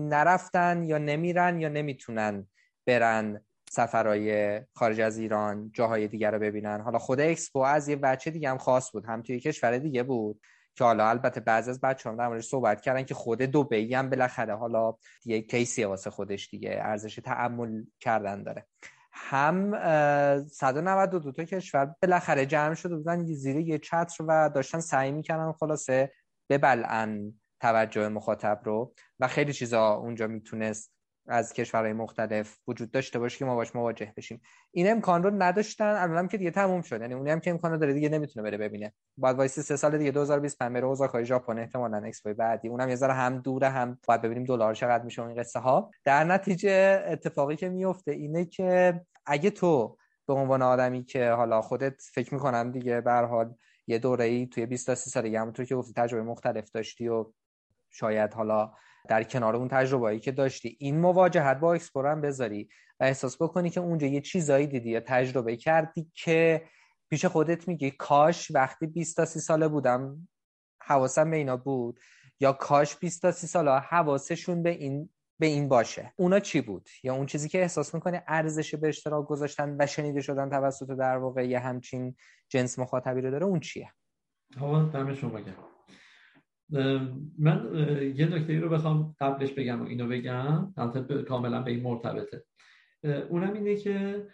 نرفتن 0.09 0.85
یا 0.85 0.99
نمیرن 0.99 1.61
یا 1.61 1.69
نمی‌تونن 1.69 2.47
برن 2.87 3.45
سفرهای 3.71 4.61
خارج 4.75 5.01
از 5.01 5.19
ایران 5.19 5.71
جاهای 5.75 6.09
دیگر 6.09 6.31
رو 6.31 6.39
ببینن. 6.39 6.81
حالا 6.81 6.99
خود 6.99 7.21
اکسپو 7.21 7.59
از 7.59 7.89
یه 7.89 7.97
بچه 7.97 8.31
دیگه 8.31 8.51
هم 8.51 8.59
خاص 8.59 8.93
بود 8.93 9.07
هم 9.07 9.23
توی 9.23 9.41
کشور 9.41 9.79
دیگه 9.79 10.03
بود. 10.03 10.41
که 10.79 10.85
حالا 10.85 11.09
البته 11.09 11.41
بعضی 11.41 11.71
از 11.71 11.81
بچه‌ها 11.81 12.17
در 12.17 12.29
موردش 12.29 12.45
صحبت 12.47 12.81
کردن 12.81 13.03
که 13.03 13.15
خود 13.15 13.39
دبی 13.39 13.95
هم 13.95 14.11
بالاخره 14.11 14.57
حالا 14.57 14.95
یه 15.25 15.43
case 15.43 15.76
ی 15.76 15.85
واسه 15.85 16.11
خودش 16.11 16.51
دیگه 16.51 16.79
ارزش 16.83 17.15
تأمل 17.15 17.85
کردن 18.01 18.43
داره. 18.43 18.67
هم 19.13 19.73
192 20.49 21.33
تا 21.33 21.45
کشور 21.45 21.95
بالاخره 22.03 22.47
جمع 22.47 22.75
شده 22.75 22.97
بودن 22.97 23.25
زیر 23.25 23.57
یه 23.57 23.79
چتر 23.79 24.25
و 24.29 24.51
داشتن 24.55 24.81
سعی 24.81 25.13
می‌کردن 25.13 25.53
خلاصه 25.53 26.13
ببلعن 26.51 27.33
توجه 27.61 28.09
مخاطب 28.09 28.61
رو 28.65 28.95
و 29.21 29.29
خیلی 29.29 29.53
چیزا 29.53 29.95
اونجا 29.95 30.27
می‌تونست 30.27 30.98
از 31.29 31.53
کشورهای 31.53 31.93
مختلف 31.93 32.59
وجود 32.69 32.91
داشته 32.91 33.19
باشه 33.19 33.39
که 33.39 33.45
ما 33.45 33.55
باش 33.55 33.77
مواجه 33.77 34.13
بشیم. 34.17 34.41
این 34.71 34.91
امکان 34.91 35.23
رو 35.23 35.31
نداشتن 35.31 35.85
الانم 35.85 36.29
که 36.29 36.39
دیگه 36.39 36.51
تموم 36.51 36.83
شد. 36.83 37.01
یعنی 37.01 37.15
اونی 37.15 37.31
هم 37.31 37.41
که 37.41 37.51
امکان 37.51 37.79
داره 37.79 37.93
دیگه 37.93 38.09
نمی‌تونه 38.09 38.51
بره 38.51 38.59
ببینه. 38.59 38.93
بعد 39.17 39.37
وایسه 39.37 39.59
سه 39.61 39.77
سال 39.77 39.99
دیگه 39.99 40.11
2025 40.11 40.75
بره 40.75 40.85
اوزاکای 40.85 41.25
ژاپن 41.25 41.59
احتمالاً 41.59 42.03
اکسپو 42.05 42.35
بعدی. 42.35 42.69
اونم 42.69 42.89
یه 42.89 42.97
ذره 42.97 43.13
هم 43.13 43.39
دوره 43.39 43.69
هم 43.69 43.99
باید 44.09 44.23
ببینیم 44.23 44.45
دلار 44.45 44.75
چقدر 44.75 45.05
میشه 45.05 45.23
این 45.23 45.37
قصه 45.37 45.59
ها 45.59 45.91
در 46.05 46.25
نتیجه 46.25 47.05
اتفاقی 47.07 47.57
که 47.57 47.69
میفته 47.69 48.13
اینه 48.13 48.45
که 48.45 49.01
اگه 49.27 49.51
تو 49.51 49.97
به 50.27 50.35
عنوان 50.35 50.63
آدمی 50.63 51.05
که 51.05 51.31
حالا 51.31 51.61
خودت 51.61 52.03
فکر 52.15 52.35
می‌کنم 52.35 52.73
دیگه 52.73 53.01
به 53.01 53.13
حال 53.13 53.55
یه 53.87 53.99
دوره 53.99 54.25
ای 54.25 54.47
توی 54.47 54.67
20 54.67 54.87
تا 54.87 54.95
30 54.95 55.11
سالگی 55.11 55.37
همونطور 55.37 55.65
که 55.65 55.75
گفتی 55.75 55.93
تجربه 55.93 56.23
مختلف 56.23 56.71
داشتی 56.71 57.09
و 57.09 57.33
شاید 57.91 58.35
حالا 58.35 58.73
در 59.09 59.23
کنار 59.23 59.57
اون 59.57 59.69
تجربه‌ای 59.69 60.21
که 60.21 60.33
داشتی. 60.33 60.77
این 60.81 61.01
مواجهت 61.01 61.57
با 61.57 61.75
اکسپور 61.75 62.07
هم 62.07 62.21
بذاری 62.21 62.69
و 63.01 63.05
احساس 63.05 63.43
بکنی 63.43 63.71
که 63.71 63.81
اونجا 63.81 64.07
یه 64.07 64.21
چیزایی 64.21 64.67
دیدی 64.67 64.91
یا 64.91 65.01
تجربه 65.01 65.57
کردی 65.57 66.11
که 66.15 66.63
پیش 67.11 67.25
خودت 67.25 67.69
میگی 67.69 67.91
کاش 67.91 68.51
وقتی 68.51 68.87
20 68.87 69.17
تا 69.17 69.25
30 69.25 69.41
ساله 69.41 69.69
بودم 69.69 70.29
حواسم 70.83 71.31
به 71.31 71.37
اینا 71.37 71.57
بود 71.57 72.01
یا 72.41 72.53
کاش 72.53 72.97
20 72.97 73.23
تا 73.23 73.33
30 73.33 73.47
ساله 73.47 73.71
حواسشون 73.71 74.63
به 74.63 74.71
این 74.71 75.11
به 75.41 75.47
این 75.47 75.69
باشه. 75.69 76.13
اونا 76.17 76.41
چی 76.41 76.61
بود؟ 76.61 76.89
یا 77.03 77.15
اون 77.15 77.27
چیزی 77.27 77.49
که 77.49 77.61
احساس 77.61 77.95
می‌کنه 77.95 78.25
ارزش 78.27 78.75
به 78.75 78.89
اشتراک 78.89 79.27
گذاشتن 79.27 79.77
و 79.79 79.87
شنیده 79.87 80.21
شدن 80.21 80.51
توسط 80.51 80.87
در 80.87 81.17
واقع 81.17 81.49
یه 81.49 81.59
همچین 81.59 82.17
جنس 82.49 82.79
مخاطبی 82.79 83.21
رو 83.21 83.31
داره 83.31 83.47
اون 83.47 83.61
چیه؟ 83.61 83.93
آقا 84.61 84.83
دم 84.83 85.15
شما 85.15 85.41
من 87.39 87.71
یه 88.17 88.27
نکته 88.27 88.61
رو 88.61 88.69
بخوام 88.69 89.15
قبلش 89.21 89.53
بگم 89.53 89.83
و 89.83 89.85
اینو 89.85 90.07
بگم. 90.09 90.73
البته 90.77 91.23
کاملا 91.23 91.63
به 91.63 91.71
این 91.71 91.83
مرتبطه. 91.83 92.45
اونم 93.29 93.53
اینه 93.53 93.77
که 93.77 94.27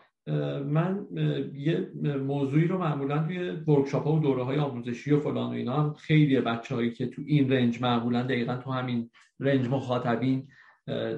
من 0.66 1.07
یه 1.55 1.90
موضوعی 2.18 2.66
رو 2.66 2.79
معمولا 2.79 3.18
توی 3.18 3.51
ورکشاپ 3.51 4.05
ها 4.05 4.12
و 4.12 4.20
دوره 4.20 4.42
های 4.42 4.59
آموزشی 4.59 5.12
و 5.12 5.20
فلان 5.20 5.51
و 5.51 5.53
اینا 5.53 5.83
هم 5.83 5.94
خیلی 5.94 6.40
بچه 6.40 6.75
هایی 6.75 6.90
که 6.90 7.07
تو 7.07 7.23
این 7.27 7.53
رنج 7.53 7.83
معمولا 7.83 8.23
دقیقا 8.23 8.57
تو 8.57 8.70
همین 8.70 9.11
رنج 9.40 9.68
مخاطبین 9.68 10.49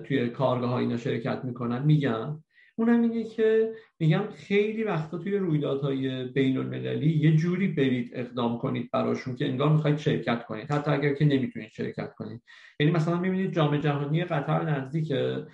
توی 0.04 0.28
کارگاه 0.28 0.70
ها 0.70 0.78
اینا 0.78 0.96
شرکت 0.96 1.44
می‌کنن 1.44 1.82
میگن. 1.82 2.42
اونم 2.78 3.02
اینه 3.02 3.24
که 3.24 3.72
میگم 4.00 4.24
خیلی 4.34 4.84
وقتا 4.84 5.18
توی 5.18 5.36
رویدادهای 5.36 6.24
بین 6.24 6.56
المللی 6.58 7.10
یه 7.10 7.36
جوری 7.36 7.68
برید 7.68 8.10
اقدام 8.14 8.58
کنید 8.58 8.90
براشون 8.90 9.36
که 9.36 9.48
انگار 9.48 9.72
می‌خواید 9.72 9.98
شرکت 9.98 10.44
کنید. 10.44 10.70
حتی 10.70 10.90
اگر 10.90 11.14
که 11.14 11.24
نمی‌تونید 11.24 11.68
شرکت 11.68 12.14
کنید. 12.14 12.42
یعنی 12.80 12.92
مثلا 12.92 13.20
می‌بینید 13.20 13.52
جام 13.52 13.76
جهانی 13.76 14.24
قطر 14.24 14.70
نزدیکه 14.70 15.46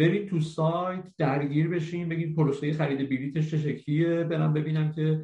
برید 0.00 0.28
تو 0.28 0.40
سایت 0.40 1.04
درگیر 1.18 1.68
بشین 1.68 2.08
بگید 2.08 2.36
پروسه 2.36 2.72
خرید 2.72 3.08
بلیتش 3.08 3.50
چه 3.50 3.58
شکلیه 3.58 4.24
برم 4.24 4.52
ببینم 4.52 4.92
که 4.92 5.20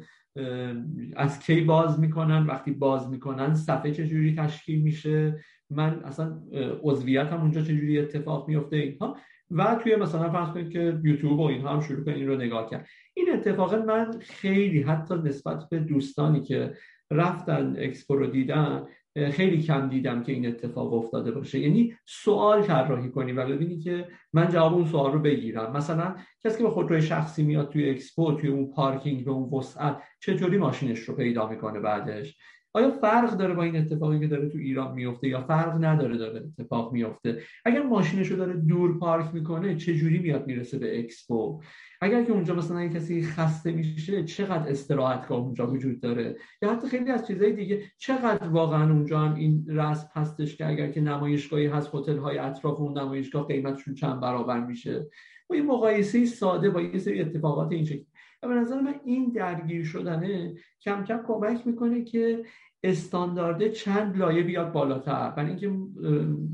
از 1.15 1.39
کی 1.39 1.61
باز 1.61 1.99
می‌کنن 1.99 2.45
وقتی 2.45 2.71
باز 2.71 3.09
می‌کنن 3.09 3.53
صفحه 3.53 3.91
چجوری 3.91 4.35
تشکیل 4.35 4.81
میشه. 4.81 5.39
من 5.69 6.03
اصلا 6.03 6.41
عضویتم 6.83 7.41
اونجا 7.41 7.61
چجوری 7.61 7.99
اتفاق 7.99 8.47
میفته 8.47 8.77
اینها 8.77 9.17
و 9.51 9.75
توی 9.83 9.95
مثلا 9.95 10.31
فرض 10.31 10.49
کنید 10.49 10.69
که 10.69 10.99
یوتیوب 11.03 11.39
و 11.39 11.43
اینها 11.43 11.69
هم 11.69 11.81
شروع 11.81 12.05
کنید 12.05 12.17
این 12.17 12.27
رو 12.27 12.35
نگاه 12.35 12.69
کرد. 12.69 12.87
این 13.13 13.33
اتفاق 13.33 13.75
من 13.75 14.11
خیلی 14.19 14.81
حتی 14.81 15.15
نسبت 15.15 15.69
به 15.69 15.79
دوستانی 15.79 16.41
که 16.41 16.73
رفتن 17.11 17.75
اکسپو 17.77 18.15
رو 18.15 18.27
دیدن 18.27 18.87
خیلی 19.31 19.61
کم 19.61 19.89
دیدم 19.89 20.23
که 20.23 20.31
این 20.31 20.47
اتفاق 20.47 20.93
افتاده 20.93 21.31
باشه. 21.31 21.59
یعنی 21.59 21.95
سوال 22.05 22.61
طراحی 22.61 23.09
کنی 23.09 23.31
و 23.31 23.45
ببینی 23.45 23.79
که 23.79 24.07
من 24.33 24.49
جواب 24.49 24.73
اون 24.73 24.85
سوال 24.85 25.13
رو 25.13 25.19
بگیرم. 25.19 25.71
مثلا 25.71 26.15
کسی 26.43 26.57
که 26.57 26.63
به 26.63 26.69
خودروی 26.69 27.01
شخصی 27.01 27.43
میاد 27.43 27.69
توی 27.69 27.89
اکسپو 27.89 28.31
توی 28.31 28.49
اون 28.49 28.71
پارکینگ 28.71 29.25
به 29.25 29.31
اون 29.31 29.59
وسعت 29.59 30.01
چطوری 30.19 30.57
ماشینش 30.57 30.99
رو 30.99 31.15
پیدا 31.15 31.49
می‌کنه 31.49 31.79
بعدش؟ 31.79 32.37
آیا 32.73 32.91
فرق 32.91 33.37
داره 33.37 33.53
با 33.53 33.63
این 33.63 33.75
اتفاقی 33.75 34.19
که 34.19 34.27
داره 34.27 34.49
تو 34.49 34.57
ایران 34.57 34.93
میفته 34.93 35.27
یا 35.27 35.41
فرق 35.41 35.83
نداره 35.83 36.17
داره 36.17 36.43
اتفاق 36.59 36.93
میفته؟ 36.93 37.41
اگر 37.65 37.83
ماشینش 37.83 38.31
داره 38.31 38.53
دور 38.53 38.99
پارک 38.99 39.33
می‌کنه 39.33 39.75
چه 39.75 39.95
جوری 39.95 40.19
میاد 40.19 40.47
می‌رسه 40.47 40.79
به 40.79 40.99
اکسپو؟ 40.99 41.61
اگر 42.01 42.23
که 42.23 42.31
اونجا 42.31 42.55
مثلا 42.55 42.87
کسی 42.87 43.23
خسته 43.23 43.71
میشه 43.71 44.23
چقدر 44.23 44.69
استراحتگاه 44.69 45.39
اونجا 45.39 45.67
وجود 45.67 45.99
داره؟ 45.99 46.35
یا 46.61 46.73
حتی 46.73 46.87
خیلی 46.87 47.11
از 47.11 47.27
چیزهای 47.27 47.53
دیگه 47.53 47.83
چقدر 47.97 48.47
واقعا 48.47 48.91
اونجا 48.91 49.19
هم 49.19 49.35
این 49.35 49.65
رسم 49.67 50.09
هستش 50.13 50.55
که 50.55 50.67
اگر 50.67 50.91
که 50.91 51.01
نمایشگاهی 51.01 51.67
هست 51.67 51.95
هتل 51.95 52.17
های 52.17 52.37
اطراف 52.37 52.79
اون 52.79 52.97
نمایشگاه 52.97 53.47
قیمتشون 53.47 53.93
چند 53.93 54.19
برابر 54.19 54.65
میشه؟ 54.65 55.07
با 55.47 55.55
این 55.55 55.65
مقایسه 55.65 56.25
ساده 56.25 56.69
با 56.69 56.81
یه 56.81 56.99
سری 56.99 57.21
اتفاقات 57.21 57.71
این 57.71 57.85
شکلی 57.85 58.05
و 58.43 58.47
به 58.47 58.53
نظر 58.53 58.81
من 58.81 58.95
این 59.05 59.29
درگیر 59.29 59.85
شدنه 59.85 60.53
کم 60.81 61.03
کم 61.03 61.23
کمک 61.27 61.67
می‌کنه 61.67 62.03
که 62.03 62.45
استاندارده 62.83 63.69
چند 63.69 64.17
لایه 64.17 64.43
بیاد 64.43 64.71
بالاتر. 64.71 65.29
برای 65.29 65.49
اینکه 65.49 65.67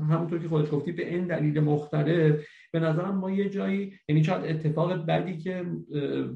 همونطور 0.04 0.38
که 0.38 0.48
خودت 0.48 0.70
گفتی 0.70 0.92
به 0.92 1.08
این 1.14 1.26
دلیل 1.26 1.60
مختلف 1.60 2.46
به 2.72 2.80
نظرم 2.80 3.14
ما 3.14 3.30
یه 3.30 3.48
جایی 3.48 3.92
یعنی 4.08 4.24
شاید 4.24 4.44
اتفاق 4.44 5.06
بدی 5.06 5.38
که 5.38 5.64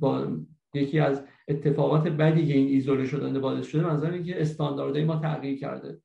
با 0.00 0.26
یکی 0.74 0.98
از 1.00 1.24
اتفاقات 1.48 2.08
بدی 2.08 2.46
که 2.46 2.54
این 2.54 2.68
ایزوله 2.68 3.06
شدن 3.06 3.40
باعث 3.40 3.66
شده 3.66 3.86
منظورم 3.86 4.22
که 4.22 4.40
استانداردهای 4.40 5.04
ما 5.04 5.16
تغییر 5.16 5.58
کرده. 5.58 5.98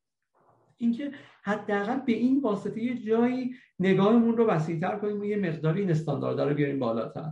اینکه 0.77 1.11
حداقل 1.43 1.99
به 2.05 2.13
این 2.13 2.41
واسطه 2.41 2.83
یه 2.83 2.97
جایی 2.97 3.55
نگاهمون 3.79 4.37
رو 4.37 4.45
وسیعتر 4.47 4.95
کنیم 4.95 5.19
و 5.19 5.25
یه 5.25 5.37
مقداری 5.37 5.81
این 5.81 5.91
استانداردها 5.91 6.47
رو 6.47 6.55
بیاریم 6.55 6.79
بالاتر. 6.79 7.31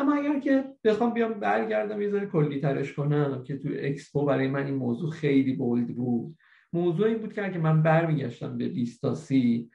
اما 0.00 0.14
اگر 0.14 0.40
که 0.40 0.64
بخوام 0.84 1.14
بیام 1.14 1.34
برگردم 1.34 2.02
یه 2.02 2.10
ذره 2.10 2.26
کلی 2.26 2.60
ترش 2.60 2.92
کنم 2.92 3.44
که 3.44 3.58
تو 3.58 3.68
اکسپو 3.72 4.24
برای 4.24 4.48
من 4.48 4.66
این 4.66 4.74
موضوع 4.74 5.10
خیلی 5.10 5.52
bold 5.52 5.96
بود. 5.96 6.36
موضوع 6.72 7.06
این 7.06 7.18
بود 7.18 7.32
که 7.32 7.44
اگه 7.44 7.58
من 7.58 7.82
برمیگشتم 7.82 8.58
به 8.58 8.68
2030 8.68 9.70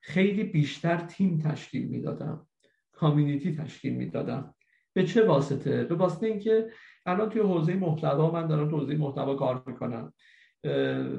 خیلی 0.00 0.44
بیشتر 0.44 0.96
تیم 0.96 1.38
تشکیل 1.38 1.88
می‌دادم 1.88 2.46
community 2.92 3.56
تشکیل 3.56 3.94
می‌دادم. 3.94 4.54
به 4.92 5.04
چه 5.04 5.26
واسطه؟ 5.26 5.84
به 5.84 5.94
واسطه 5.94 6.26
اینکه 6.26 6.70
الان 7.06 7.28
توی 7.28 7.42
حوزه 7.42 7.74
محتوا 7.74 8.30
من 8.30 8.46
دارم 8.46 8.70
تو 8.70 8.78
حوزه 8.78 8.96
محتوا 8.96 9.34
کار 9.34 9.62
می‌کنم. 9.66 10.12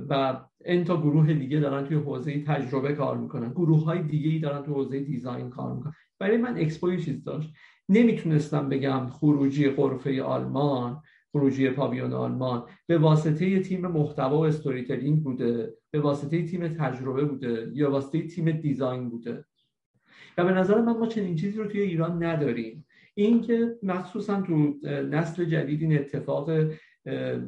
و 0.09 0.41
n 0.65 0.83
تا 0.83 1.01
گروه 1.01 1.33
دیگه 1.33 1.59
دارن 1.59 1.87
توی 1.87 1.97
حوزه 1.97 2.43
تجربه 2.43 2.93
کار 2.93 3.17
می‌کنن. 3.17 3.51
گروه 3.51 3.83
های 3.83 4.03
دیگه 4.03 4.29
ای 4.29 4.39
دارن 4.39 4.63
توی 4.63 4.73
حوزه 4.73 4.99
design 4.99 5.49
کار 5.49 5.75
می‌کنن. 5.75 5.93
برای 6.19 6.37
من 6.37 6.57
اکسپو 6.57 6.95
چیز 6.95 7.23
داشت. 7.23 7.53
نمی‌تونستم 7.89 8.69
بگم 8.69 9.09
خروجی 9.09 9.69
غرفه 9.69 10.23
آلمان 10.23 11.01
خروجی 11.31 11.69
پاویون 11.69 12.13
آلمان 12.13 12.63
به 12.87 12.97
واسطه 12.97 13.59
تیم 13.59 13.87
محتوا 13.87 14.37
و 14.37 14.45
استوری 14.45 15.11
بوده 15.11 15.73
به 15.91 15.99
واسطه 15.99 16.43
تیم 16.43 16.67
تجربه 16.67 17.25
بوده 17.25 17.71
یا 17.73 17.91
واسطه 17.91 18.27
تیم 18.27 18.51
دیزاین 18.51 19.09
بوده. 19.09 19.45
و 20.37 20.43
به 20.43 20.51
نظر 20.51 20.81
من 20.81 20.97
ما 20.97 21.07
چنین 21.07 21.35
چیزی 21.35 21.57
رو 21.57 21.67
توی 21.67 21.81
ایران 21.81 22.23
نداریم. 22.23 22.85
اینکه 23.15 23.75
مخصوصا 23.83 24.41
تو 24.41 24.73
نسل 24.87 25.45
جدید 25.45 25.81
این 25.81 25.97
اتفاق 25.97 26.49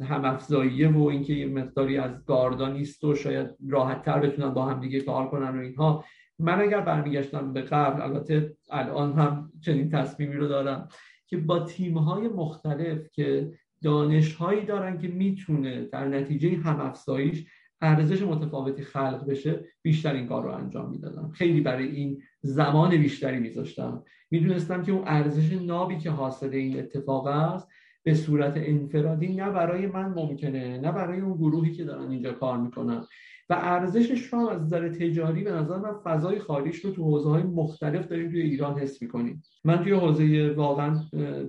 هم 0.01 0.25
افزاییه 0.25 0.91
و 0.91 1.03
اینکه 1.03 1.33
یه 1.33 1.47
مقداری 1.47 1.97
از 1.97 2.25
گاردا 2.25 2.69
نیست 2.69 3.03
و 3.03 3.15
شاید 3.15 3.47
راحت 3.69 4.01
تر 4.01 4.19
بتونن 4.19 4.53
با 4.53 4.65
هم 4.65 4.79
دیگه 4.79 5.01
کار 5.01 5.29
کنن 5.29 5.57
و 5.57 5.61
اینها 5.61 6.05
من 6.39 6.61
اگر 6.61 6.81
برمیگشتم 6.81 7.53
به 7.53 7.61
قبل 7.61 8.01
البته 8.01 8.57
الان 8.71 9.13
هم 9.13 9.51
چنین 9.61 9.89
تصمیمی 9.89 10.35
رو 10.35 10.47
دارم 10.47 10.87
که 11.27 11.37
با 11.37 11.59
تیم‌های 11.59 12.27
مختلف 12.27 13.09
که 13.11 13.51
دانشهایی 13.83 14.65
دارن 14.65 14.97
که 14.97 15.07
می‌تونه 15.07 15.85
در 15.85 16.07
نتیجه 16.07 16.57
هم 16.57 16.79
افزایش 16.79 17.45
ارزش 17.81 18.21
متفاوتی 18.21 18.83
خلق 18.83 19.25
بشه 19.27 19.65
بیشتر 19.81 20.13
این 20.13 20.27
کار 20.27 20.43
رو 20.43 20.51
انجام 20.51 20.89
می‌دادم. 20.89 21.31
خیلی 21.31 21.61
برای 21.61 21.87
این 21.87 22.21
زمان 22.41 22.97
بیشتری 22.97 23.39
میذاشتم. 23.39 24.03
می‌دونستم 24.31 24.83
که 24.83 24.91
اون 24.91 25.03
ارزش 25.07 25.53
نابی 25.53 25.97
که 25.97 26.09
حاصل 26.09 26.49
این 26.49 26.79
اتفاق 26.79 27.27
است 27.27 27.67
به 28.03 28.13
صورت 28.13 28.53
انفرادی 28.55 29.35
نه 29.35 29.49
برای 29.49 29.87
من 29.87 30.05
ممکنه 30.05 30.77
نه 30.77 30.91
برای 30.91 31.19
اون 31.19 31.37
گروهی 31.37 31.71
که 31.71 31.83
دارن 31.83 32.11
اینجا 32.11 32.33
کار 32.33 32.57
می‌کنن. 32.57 33.03
و 33.49 33.53
ارزشش 33.53 34.33
رو 34.33 34.39
از 34.39 34.61
نظر 34.61 34.89
تجاری 34.89 35.43
به 35.43 35.51
نظر 35.51 35.77
من 35.77 35.93
فضای 36.03 36.39
خالیش 36.39 36.85
رو 36.85 36.91
تو 36.91 37.03
حوزه 37.03 37.29
های 37.29 37.43
مختلف 37.43 38.07
داریم 38.07 38.29
توی 38.29 38.41
ایران 38.41 38.79
حس 38.79 39.01
می‌کنیم. 39.01 39.43
من 39.63 39.83
توی 39.83 39.91
حوزه 39.91 40.53
واقعا 40.57 40.95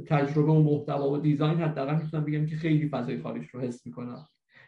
تجربه 0.07 0.53
و 0.53 0.63
محتوا 0.63 1.11
و 1.11 1.19
دیزاین 1.19 1.61
حداقل 1.61 2.03
می‌تونم 2.03 2.25
بگم 2.25 2.47
که 2.47 2.57
خیلی 2.57 2.89
فضای 2.89 3.19
خالیش 3.19 3.49
رو 3.49 3.61
حس 3.61 3.87
می‌کنم. 3.87 4.27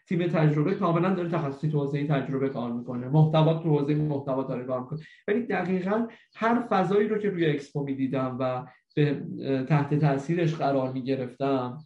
تیم 0.08 0.26
تجربه 0.26 0.74
کاملا 0.74 1.14
داره 1.14 1.28
تخصصی 1.28 1.68
تو 1.68 1.80
حوزه 1.80 2.06
تجربه 2.06 2.48
کار 2.48 2.72
می‌کنه. 2.72 3.08
محتوا 3.08 3.54
تو 3.54 3.78
حوزه 3.78 3.94
محتوا 3.94 4.42
داره 4.42 4.64
کار 4.64 4.80
می‌کنه. 4.80 4.98
ولی 5.28 5.46
دقیقا 5.46 6.06
هر 6.36 6.66
فضایی 6.70 7.08
رو 7.08 7.18
که 7.18 7.30
روی 7.30 7.46
اکسپو 7.46 7.84
می‌دیدم 7.84 8.36
و 8.40 8.66
به 8.96 9.22
تحت 9.68 9.94
تاثیرش 9.94 10.54
قرار 10.54 10.92
می‌گرفتم 10.92 11.78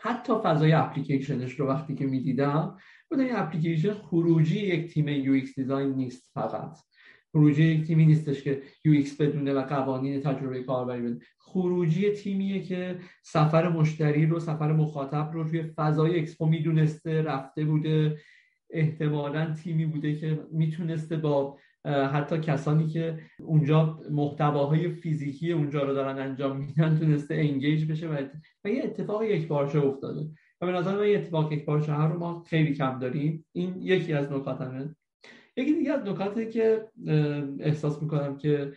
حتی 0.00 0.32
فضای 0.44 0.72
اپلیکیشنش 0.72 1.60
رو 1.60 1.66
وقتی 1.66 1.94
که 1.94 2.06
می‌دیدم 2.06 2.78
بود 3.12 3.20
این 3.20 3.36
اپلیکیشن 3.36 3.94
خروجی 3.94 4.60
یک 4.60 4.94
تیم 4.94 5.08
UX 5.08 5.54
design 5.54 5.92
نیست 5.92 6.30
فقط. 6.34 6.78
خروجی 7.32 7.64
یک 7.64 7.86
تیمی 7.86 8.06
نیستش 8.06 8.42
که 8.42 8.62
UX 8.84 9.20
بدونه 9.20 9.52
و 9.52 9.62
قوانین 9.62 10.20
تجربه 10.20 10.62
کاربری 10.62 11.02
بدونه. 11.02 11.20
خروجی 11.38 12.10
تیمیه 12.10 12.62
که 12.62 12.98
سفر 13.22 13.68
مشتری 13.68 14.26
رو 14.26 14.40
سفر 14.40 14.72
مخاطب 14.72 15.30
رو 15.32 15.48
توی 15.48 15.62
فضای 15.62 16.18
اکسپو 16.18 16.46
می‌دونسته 16.46 17.22
رفته 17.22 17.64
بوده. 17.64 18.18
احتمالا 18.70 19.54
تیمی 19.54 19.86
بوده 19.86 20.16
که 20.16 20.46
می‌تونسته 20.52 21.16
با 21.16 21.58
حتی 21.84 22.38
کسانی 22.38 22.88
که 22.88 23.18
اونجا 23.40 24.00
محتواهای 24.10 24.88
فیزیکی 24.88 25.52
اونجا 25.52 25.82
رو 25.82 25.94
دارن 25.94 26.18
انجام 26.18 26.56
میدن 26.56 26.98
تونسته 26.98 27.34
engage 27.34 27.90
بشه 27.90 28.08
و, 28.08 28.68
یه 28.68 28.82
اتفاق 28.84 29.22
یک 29.22 29.48
بارشه 29.48 29.78
افتاده. 29.78 30.30
و 30.62 30.66
به 30.66 30.72
نظر 30.72 30.98
من 30.98 31.08
یه 31.08 31.18
اتفاق 31.18 31.52
یک 31.52 31.64
بارشه 31.64 32.06
رو 32.06 32.18
ما 32.18 32.42
خیلی 32.42 32.74
کم 32.74 32.98
داریم 32.98 33.46
این 33.52 33.82
یکی 33.82 34.12
از 34.12 34.32
نکاتمه. 34.32 34.96
یکی 35.56 35.74
دیگه 35.74 35.92
از 35.92 36.08
نکاتی 36.08 36.46
که 36.46 36.88
احساس 37.60 38.02
می‌کنم 38.02 38.36
که 38.36 38.72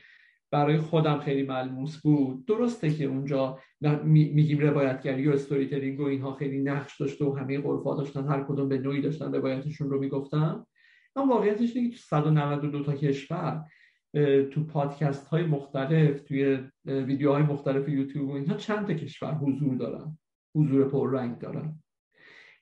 برای 0.52 0.78
خودم 0.78 1.20
خیلی 1.20 1.44
ملموس 1.44 2.02
بود 2.02 2.46
درسته 2.46 2.90
که 2.90 3.06
اونجا 3.06 3.60
میگیم 4.04 4.60
روایتگری 4.60 5.28
و 5.28 5.32
استوری 5.32 5.96
و 5.96 6.04
اینها 6.04 6.34
خیلی 6.34 6.60
نقش 6.60 7.00
داشته 7.00 7.26
و 7.26 7.34
همه 7.38 7.60
غرفا 7.60 7.96
داشتن 7.96 8.28
هر 8.28 8.44
کدوم 8.44 8.70
به 8.70 8.78
نوعی 8.78 9.02
داشتن 9.02 9.34
روایتشون 9.34 9.90
رو 9.90 10.00
می‌گفتن. 10.00 10.66
اما 11.16 11.36
واقعیتش 11.36 11.76
اینه 11.76 11.90
که 11.90 11.96
تو 11.96 12.02
192 12.02 12.84
تا 12.84 12.94
کشور 12.94 13.64
تو 14.52 14.64
پادکست 14.64 15.28
های 15.28 15.44
مختلف 15.44 16.22
توی 16.22 16.60
ویدیوهای 16.86 17.44
مختلف 17.44 17.90
یوتیوب 17.90 18.30
و 18.30 18.34
اینها 18.34 18.58
چند 18.58 18.88
تا 18.88 18.94
کشور 18.94 19.34
حضور 19.34 19.76
دارن. 19.76 20.18
حضور 20.56 20.90
پررنگ 20.90 21.38
دارن. 21.38 21.80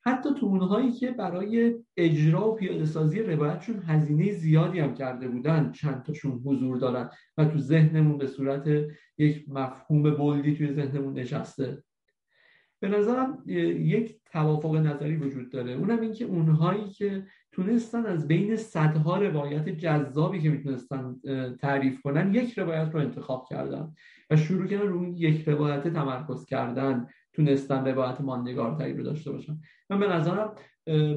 حتی 0.05 0.29
تو 0.39 0.45
اونهایی 0.45 0.91
که 0.91 1.11
برای 1.11 1.75
اجرا 1.97 2.51
و 2.51 2.55
پیاده 2.55 2.85
سازی 2.85 3.19
روایتشون 3.19 3.83
هزینه 3.87 4.31
زیادی 4.31 4.79
هم 4.79 4.93
کرده 4.93 5.27
بودن 5.27 5.71
چند 5.71 6.03
تاشون 6.03 6.41
حضور 6.45 6.77
دارن 6.77 7.09
و 7.37 7.45
تو 7.45 7.57
ذهنمون 7.57 8.17
به 8.17 8.27
صورت 8.27 8.69
یک 9.17 9.49
مفهوم 9.49 10.03
بلدی 10.03 10.55
توی 10.55 10.73
ذهنمون 10.73 11.13
نشسته. 11.13 11.83
به 12.79 12.89
نظرم 12.89 13.43
یک 13.45 14.19
توافق 14.25 14.75
نظری 14.75 15.15
وجود 15.15 15.51
داره. 15.51 15.71
اونم 15.71 15.99
این 15.99 16.13
که 16.13 16.25
اونهایی 16.25 16.89
که 16.89 17.25
تونستن 17.51 18.05
از 18.05 18.27
بین 18.27 18.55
صدها 18.55 19.17
روایت 19.17 19.69
جذابی 19.69 20.41
که 20.41 20.49
می‌تونستن 20.49 21.15
تعریف 21.61 22.01
کنن 22.01 22.33
یک 22.33 22.59
روایت 22.59 22.89
رو 22.93 22.99
انتخاب 22.99 23.45
کردن 23.49 23.93
و 24.29 24.35
شروع 24.35 24.67
کردن 24.67 24.87
روی 24.87 25.09
یک 25.09 25.47
روایت 25.47 25.87
تمرکز 25.87 26.45
کردن. 26.45 27.07
تونستن 27.33 27.85
روایت 27.85 28.21
ماندگارتری 28.21 28.93
رو 28.93 29.03
داشته 29.03 29.31
باشن. 29.31 29.59
من 29.89 29.99
به 29.99 30.07
نظرم 30.07 30.55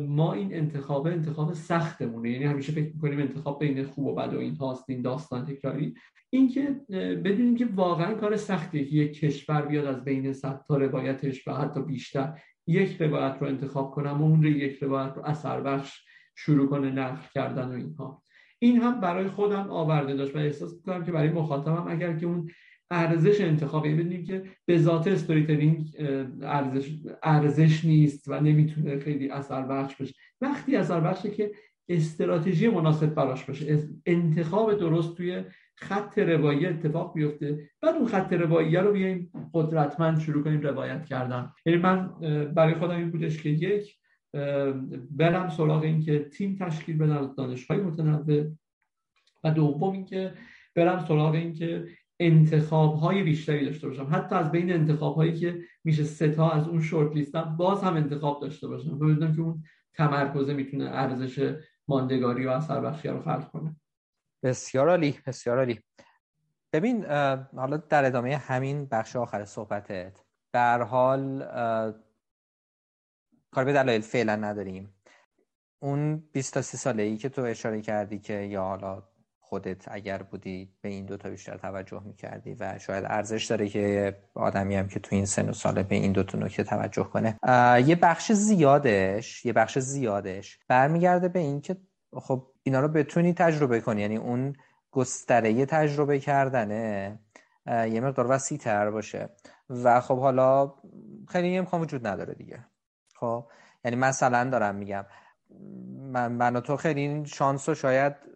ما 0.09 0.33
این 0.33 0.55
انتخاب 0.55 1.07
انتخاب 1.07 1.53
سختمونه. 1.53 2.31
یعنی 2.31 2.45
همیشه 2.45 2.73
فکر 2.73 2.93
می‌کنیم 2.95 3.19
انتخاب 3.19 3.59
بین 3.61 3.83
خوب 3.83 4.07
و 4.07 4.15
بد 4.15 4.35
و 4.35 4.39
این 4.39 4.57
هاست 4.57 4.91
این 4.91 5.03
داستان 5.03 5.45
تکراری. 5.47 5.95
اینکه 6.31 6.81
بدونیم 7.25 7.57
که 7.57 7.67
واقعا 7.75 8.15
کار 8.15 8.37
سختیه 8.37 8.85
که 8.85 8.97
یک 8.97 9.21
کشور 9.21 9.63
بیاد 9.63 9.87
از 9.87 10.05
بین 10.05 10.33
صد 10.33 10.65
تا 10.69 10.77
روایتش 10.77 11.49
و 11.49 11.53
حتی 11.53 11.83
بیشتر 11.83 12.41
یک 12.67 13.03
روایت 13.03 13.37
رو 13.41 13.47
انتخاب 13.47 13.91
کنم 13.91 14.23
و 14.23 14.25
اون 14.25 14.43
رو 14.43 14.49
یک 14.49 14.83
روایت 14.83 15.13
رو 15.17 15.23
اثر 15.25 15.61
بخش 15.61 16.05
شروع 16.37 16.69
کنه 16.69 16.91
نقل 16.91 17.23
کردن 17.35 17.69
و 17.69 17.73
اینها. 17.73 18.23
این 18.59 18.81
هم 18.81 19.01
برای 19.01 19.29
خودم 19.29 19.71
آورده 19.71 20.15
داشت 20.15 20.37
و 20.37 20.39
احساس 20.39 20.75
می‌کنم 20.75 21.05
که 21.05 21.13
برای 21.13 21.31
مخاطبم 21.31 21.85
اگر 21.89 22.17
که 22.17 22.27
اون 22.27 22.51
ارزش 22.91 23.41
انتخابی 23.41 23.95
بدونیم 23.95 24.25
که 24.25 24.43
به 24.67 24.79
ذات 24.79 25.09
استوری 25.09 25.47
تلینگ 25.47 25.97
ارزش 26.43 26.99
ارزش 27.23 27.85
نیست 27.85 28.29
و 28.29 28.41
نمی‌تونه 28.41 28.99
خیلی 28.99 29.31
اثر 29.31 29.63
بخش 29.63 29.97
بشه 29.97 30.15
وقتی 30.41 30.77
اثر 30.77 31.01
بخشه 31.01 31.31
که 31.31 31.53
استراتژی 31.89 32.69
مناسب 32.69 33.15
براش 33.15 33.45
باشه. 33.45 33.89
انتخاب 34.07 34.79
درست 34.79 35.17
توی 35.17 35.45
خط 35.75 36.19
روایی 36.19 36.67
اتفاق 36.67 37.15
بیفته. 37.15 37.71
بعد 37.83 37.95
اون 37.95 38.07
خط 38.07 38.33
روایی 38.33 38.77
رو 38.77 38.93
بیایم 38.93 39.31
قدرتمند 39.55 40.21
شروع 40.21 40.45
کنیم 40.45 40.61
روایت 40.61 41.05
کردن. 41.05 41.53
یعنی 41.67 41.79
من 41.79 42.15
برای 42.55 42.75
خودم 42.75 42.97
این 42.97 43.11
بودش 43.11 43.43
که 43.43 43.49
یک 43.49 43.97
برم 45.11 45.49
سراغ 45.49 45.83
این 45.83 46.01
که 46.01 46.19
تیم 46.19 46.57
تشکیل 46.61 46.99
بدن 46.99 47.35
دانشهای 47.37 47.81
متنوع. 47.81 48.47
و 49.45 49.51
دوم 49.51 49.93
اینکه 49.93 50.33
برم 50.75 51.05
سراغ 51.09 51.35
این 51.35 51.53
که 51.53 51.85
انتخاب 52.21 52.95
های 52.97 53.23
بیشتری 53.23 53.65
داشته 53.65 53.89
باشم. 53.89 54.09
حتی 54.13 54.35
از 54.35 54.51
بین 54.53 54.73
انتخاب 54.73 55.17
هایی 55.17 55.35
که 55.35 55.61
میشه 55.85 56.05
سه 56.05 56.29
تا 56.29 56.51
از 56.51 56.69
اون 56.69 56.81
شورت 56.81 57.13
لیستم 57.13 57.57
باز 57.57 57.83
هم 57.83 57.95
انتخاب 57.95 58.41
داشته 58.43 58.69
باشم. 58.69 58.95
و 58.95 58.99
بدونم 58.99 59.37
که 59.37 59.41
اون 59.41 59.65
تمرکزه 59.95 60.55
می‌تونه 60.55 60.85
ارزش 60.85 61.57
ماندگاری 61.89 62.47
و 62.47 62.51
اثر 62.51 62.81
بخشی 62.81 63.09
رو 63.09 63.23
خلق 63.23 63.51
کنه. 63.51 63.77
بسیار 64.43 64.89
عالی 64.89 65.19
بسیار 65.27 65.59
عالی. 65.59 65.81
ببین 66.73 67.05
حالا 67.57 67.77
در 67.77 68.05
ادامه 68.05 68.37
همین 68.37 68.87
بخش 68.87 69.17
آخر 69.17 69.45
صحبتت 69.45 70.25
در 70.53 70.83
حال 70.83 71.43
کار 73.51 73.65
به 73.65 73.73
دلایل 73.73 74.01
فعلا 74.01 74.37
نداریم. 74.37 74.95
اون 75.79 76.17
20 76.33 76.55
تا 76.55 76.63
30 76.63 76.77
ساله 76.77 77.03
ای 77.03 77.17
که 77.17 77.29
تو 77.29 77.43
اشاره 77.43 77.81
کردی 77.81 78.19
که 78.19 78.33
یا 78.33 78.63
حالا 78.63 79.03
خودت 79.49 79.85
اگر 79.89 80.23
بودی 80.23 80.73
به 80.81 80.89
این 80.89 81.07
دوتا 81.07 81.31
بیشتر 81.31 81.57
توجه 81.57 82.03
می‌کردی 82.05 82.55
و 82.55 82.79
شاید 82.79 83.05
ارزش 83.09 83.45
داره 83.45 83.69
که 83.69 84.17
آدمی 84.35 84.77
هم 84.77 84.89
که 84.89 85.01
تو 85.01 85.17
این 85.17 85.27
سن 85.27 85.49
و 85.49 85.53
ساله 85.53 85.83
به 85.83 85.95
این 85.95 86.13
دوتا 86.13 86.39
نکته 86.39 86.65
توجه 86.65 87.05
کنه. 87.05 87.39
یه 87.87 87.97
بخش 88.03 88.33
زیادش 88.33 89.45
یه 89.45 89.53
بخش 89.53 89.79
زیادش 89.79 90.59
برمیگرده 90.69 91.29
به 91.29 91.39
این 91.39 91.61
که 91.61 91.77
خب 92.13 92.47
اینا 92.63 92.81
رو 92.81 92.89
بتونی 92.89 93.33
تجربه 93.33 93.81
کنی. 93.81 94.01
یعنی 94.01 94.17
اون 94.17 94.57
گستره 94.91 95.67
تجربه 95.67 96.19
کردنه 96.19 97.19
یه 97.67 98.01
مقدار 98.01 98.31
وسیع 98.31 98.59
تر 98.59 98.91
باشه. 98.91 99.29
و 99.71 100.01
خب 100.01 100.19
حالا 100.19 100.75
خیلی 101.29 101.59
امکان 101.59 101.81
وجود 101.81 102.07
نداره 102.07 102.35
دیگه. 102.35 102.65
خب 103.15 103.49
یعنی 103.85 103.97
مثلا 103.97 104.51
دارم 104.51 104.75
میگم 104.75 105.05
من, 106.13 106.33
من 106.33 106.61
تو 106.61 106.77
خیلی 106.77 107.01
این 107.01 107.25
شانس 107.25 107.69
رو 107.69 107.75
شاید 107.75 108.36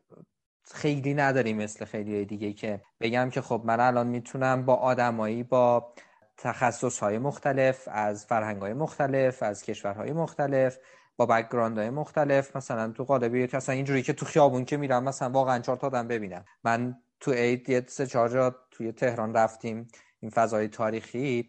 خیلی 0.73 1.15
نداریم 1.15 1.57
مثل 1.57 1.85
خیلی 1.85 2.25
دیگه 2.25 2.53
که 2.53 2.81
بگم 3.01 3.31
که 3.31 3.41
خب 3.41 3.63
من 3.65 3.81
الان 3.81 4.07
می‌تونم 4.07 4.65
با 4.65 4.75
آدمایی 4.75 5.43
با 5.43 5.95
تخصص 6.39 6.99
های 6.99 7.19
مختلف 7.19 7.89
از 7.93 8.27
فرهنگ 8.27 8.63
های 8.63 8.73
مختلف 8.73 9.43
از 9.43 9.63
کشورهای 9.63 10.13
مختلف 10.13 10.79
با 11.17 11.27
background 11.27 11.79
های 11.79 11.91
مختلف 11.91 12.57
مثلا 12.57 12.93
تو 12.93 13.05
قالبی 13.05 13.49
مثلا 13.53 13.75
اینجوری 13.75 14.03
که 14.03 14.13
تو 14.13 14.27
خیابون 14.27 14.65
که 14.65 14.77
میرم 14.77 15.05
مثلا 15.05 15.31
واقعا 15.31 15.59
چهار 15.59 15.79
تا 15.79 15.87
آدم 15.87 16.09
ببینم. 16.09 16.45
من 16.65 16.95
تو 17.21 17.33
عید 17.33 17.69
یه 17.69 17.85
سه 17.89 18.07
چهار 18.07 18.29
جا 18.29 18.57
توی 18.71 18.93
تهران 18.93 19.35
رفتیم 19.35 19.89
این 20.21 20.31
فضای 20.31 20.69
تاریخی. 20.69 21.49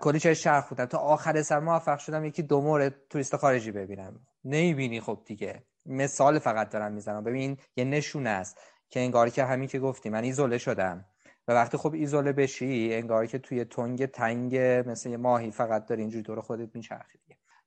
کلی 0.00 0.20
چه 0.20 0.34
شرخ 0.34 0.68
بودن. 0.68 0.86
تا 0.86 0.98
آخر 0.98 1.42
سر 1.42 1.60
موفق 1.60 1.98
شدم 1.98 2.24
یکی 2.24 2.42
دو 2.42 2.60
مورد 2.60 2.94
توریست 3.10 3.36
خارجی 3.36 3.72
ببینم. 3.72 4.20
نمی‌بینی 4.44 5.00
خب 5.00 5.22
دیگه. 5.26 5.62
مثال 5.86 6.38
فقط 6.38 6.70
دارم 6.70 6.92
می‌زنم. 6.92 7.24
ببین 7.24 7.56
یه 7.76 7.84
نشونه 7.84 8.30
است 8.30 8.58
که 8.90 9.00
انگار 9.00 9.30
که 9.30 9.44
همین 9.44 9.68
که 9.68 9.78
گفتی 9.78 10.10
من 10.10 10.24
ایزوله 10.24 10.58
شدم. 10.58 11.04
و 11.48 11.52
وقتی 11.52 11.76
خب 11.76 11.94
ایزوله 11.94 12.32
بشی 12.32 12.94
انگار 12.94 13.26
که 13.26 13.38
توی 13.38 13.64
تنگ 13.64 14.06
تنگ 14.06 14.56
مثل 14.88 15.10
یه 15.10 15.16
ماهی 15.16 15.50
فقط 15.50 15.86
داری 15.86 16.00
اینجوری 16.00 16.22
دور 16.22 16.40
خودت 16.40 16.68
میچرخی 16.74 17.18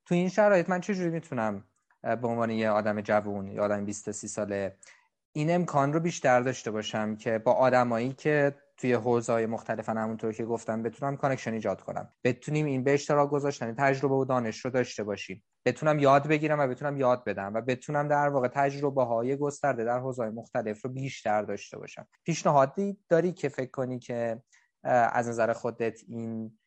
تو 0.06 0.16
این 0.16 0.30
شرایط 0.30 0.70
من 0.70 0.82
چجوری 0.82 1.10
می‌تونم 1.10 1.64
به 2.02 2.28
عنوان 2.28 2.50
یه 2.50 2.70
آدم 2.70 3.02
جوون 3.02 3.48
یا 3.48 3.64
آدم 3.64 3.86
20 3.86 4.12
30 4.12 4.28
ساله 4.28 4.76
این 5.32 5.52
امکان 5.52 5.94
رو 5.94 6.00
بیشتر 6.00 6.42
داشته 6.42 6.72
باشم 6.72 7.16
که 7.16 7.38
با 7.38 7.54
آدمایی 7.54 8.14
که 8.14 8.56
توی 8.80 8.94
حوزه 8.94 9.34
های 9.34 9.46
مختلفن 9.46 9.98
همونطور 9.98 10.34
که 10.34 10.46
گفتم 10.46 10.84
بتونم 10.84 11.18
connection 11.18 11.54
ایجاد 11.54 11.82
کنم. 11.82 12.14
بتونیم 12.24 12.66
این 12.66 12.84
به 12.84 12.94
اشتراک 12.94 13.30
گذاشتن 13.30 13.76
تجربه 13.76 14.16
و 14.16 14.26
دانش 14.26 14.66
رو 14.66 14.72
داشته 14.72 15.04
باشیم. 15.04 15.44
بتونم 15.66 16.00
یاد 16.00 16.28
بگیرم 16.28 16.60
و 16.60 16.68
بتونم 16.68 16.98
یاد 16.98 17.24
بدم 17.24 17.54
و 17.54 17.62
بتونم 17.62 18.08
در 18.08 18.30
واقع 18.30 18.48
تجربه 18.48 19.04
های 19.04 19.38
گسترده 19.38 19.84
در 19.84 20.00
حوزه 20.00 20.24
های 20.24 20.32
مختلف 20.32 20.86
رو 20.86 20.90
بیشتر 20.90 21.42
داشته 21.42 21.78
باشم. 21.78 22.08
پیشنهادی 22.26 22.98
داری 23.10 23.32
که 23.34 23.50
فکر 23.50 23.72
کنی 23.72 24.00
که 24.00 24.42
از 24.84 25.30
نظر 25.30 25.54
خودت 25.54 26.00
این 26.08 26.60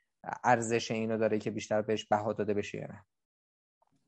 ارزش 0.45 0.91
اینو 0.91 1.19
داره 1.19 1.39
که 1.39 1.51
بیشتر 1.51 1.83
بهش 1.83 2.05
بها 2.05 2.33
داده 2.33 2.55
بشه 2.55 2.79
یا 2.79 2.87
نه؟ 2.87 3.05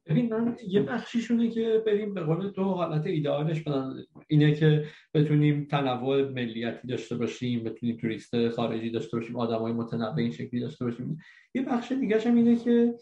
ببین 0.07 0.35
من 0.35 0.57
یه 0.69 0.83
بخشیشونه 0.83 1.51
که 1.51 1.83
بریم 1.87 2.15
به 2.15 2.21
قول 2.21 2.51
تو 2.51 2.63
حالت 2.63 3.07
ایدئالش 3.07 3.61
بدن 3.61 3.95
اینه 4.29 4.55
که 4.55 4.85
بتونیم 5.15 5.67
تنوع 5.71 6.29
ملیتی 6.31 6.89
داشته 6.89 7.17
باشیم 7.17 7.65
بتونیم 7.65 7.97
توریست 7.97 8.49
خارجی 8.49 8.91
داشته 8.91 9.17
باشیم 9.17 9.37
آدمای 9.37 9.73
متنوع 9.73 10.19
این 10.19 10.33
شکلی 10.33 10.61
داشته 10.61 10.85
باشیم. 10.85 11.19
یه 11.55 11.63
بخش 11.63 11.93
دیگه 11.93 12.21
هم 12.21 12.35
اینه 12.37 12.57
که 12.57 12.95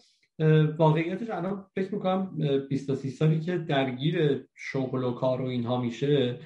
واقعیتش 0.77 1.29
الان 1.29 1.65
فکر 1.75 1.93
می‌کنم 1.93 2.37
20 2.69 2.93
30 2.93 3.09
سالی 3.09 3.39
که 3.39 3.57
درگیر 3.57 4.45
شغل 4.55 5.03
و 5.03 5.11
کار 5.11 5.41
و 5.41 5.45
اینها 5.45 5.81
میشه. 5.81 6.39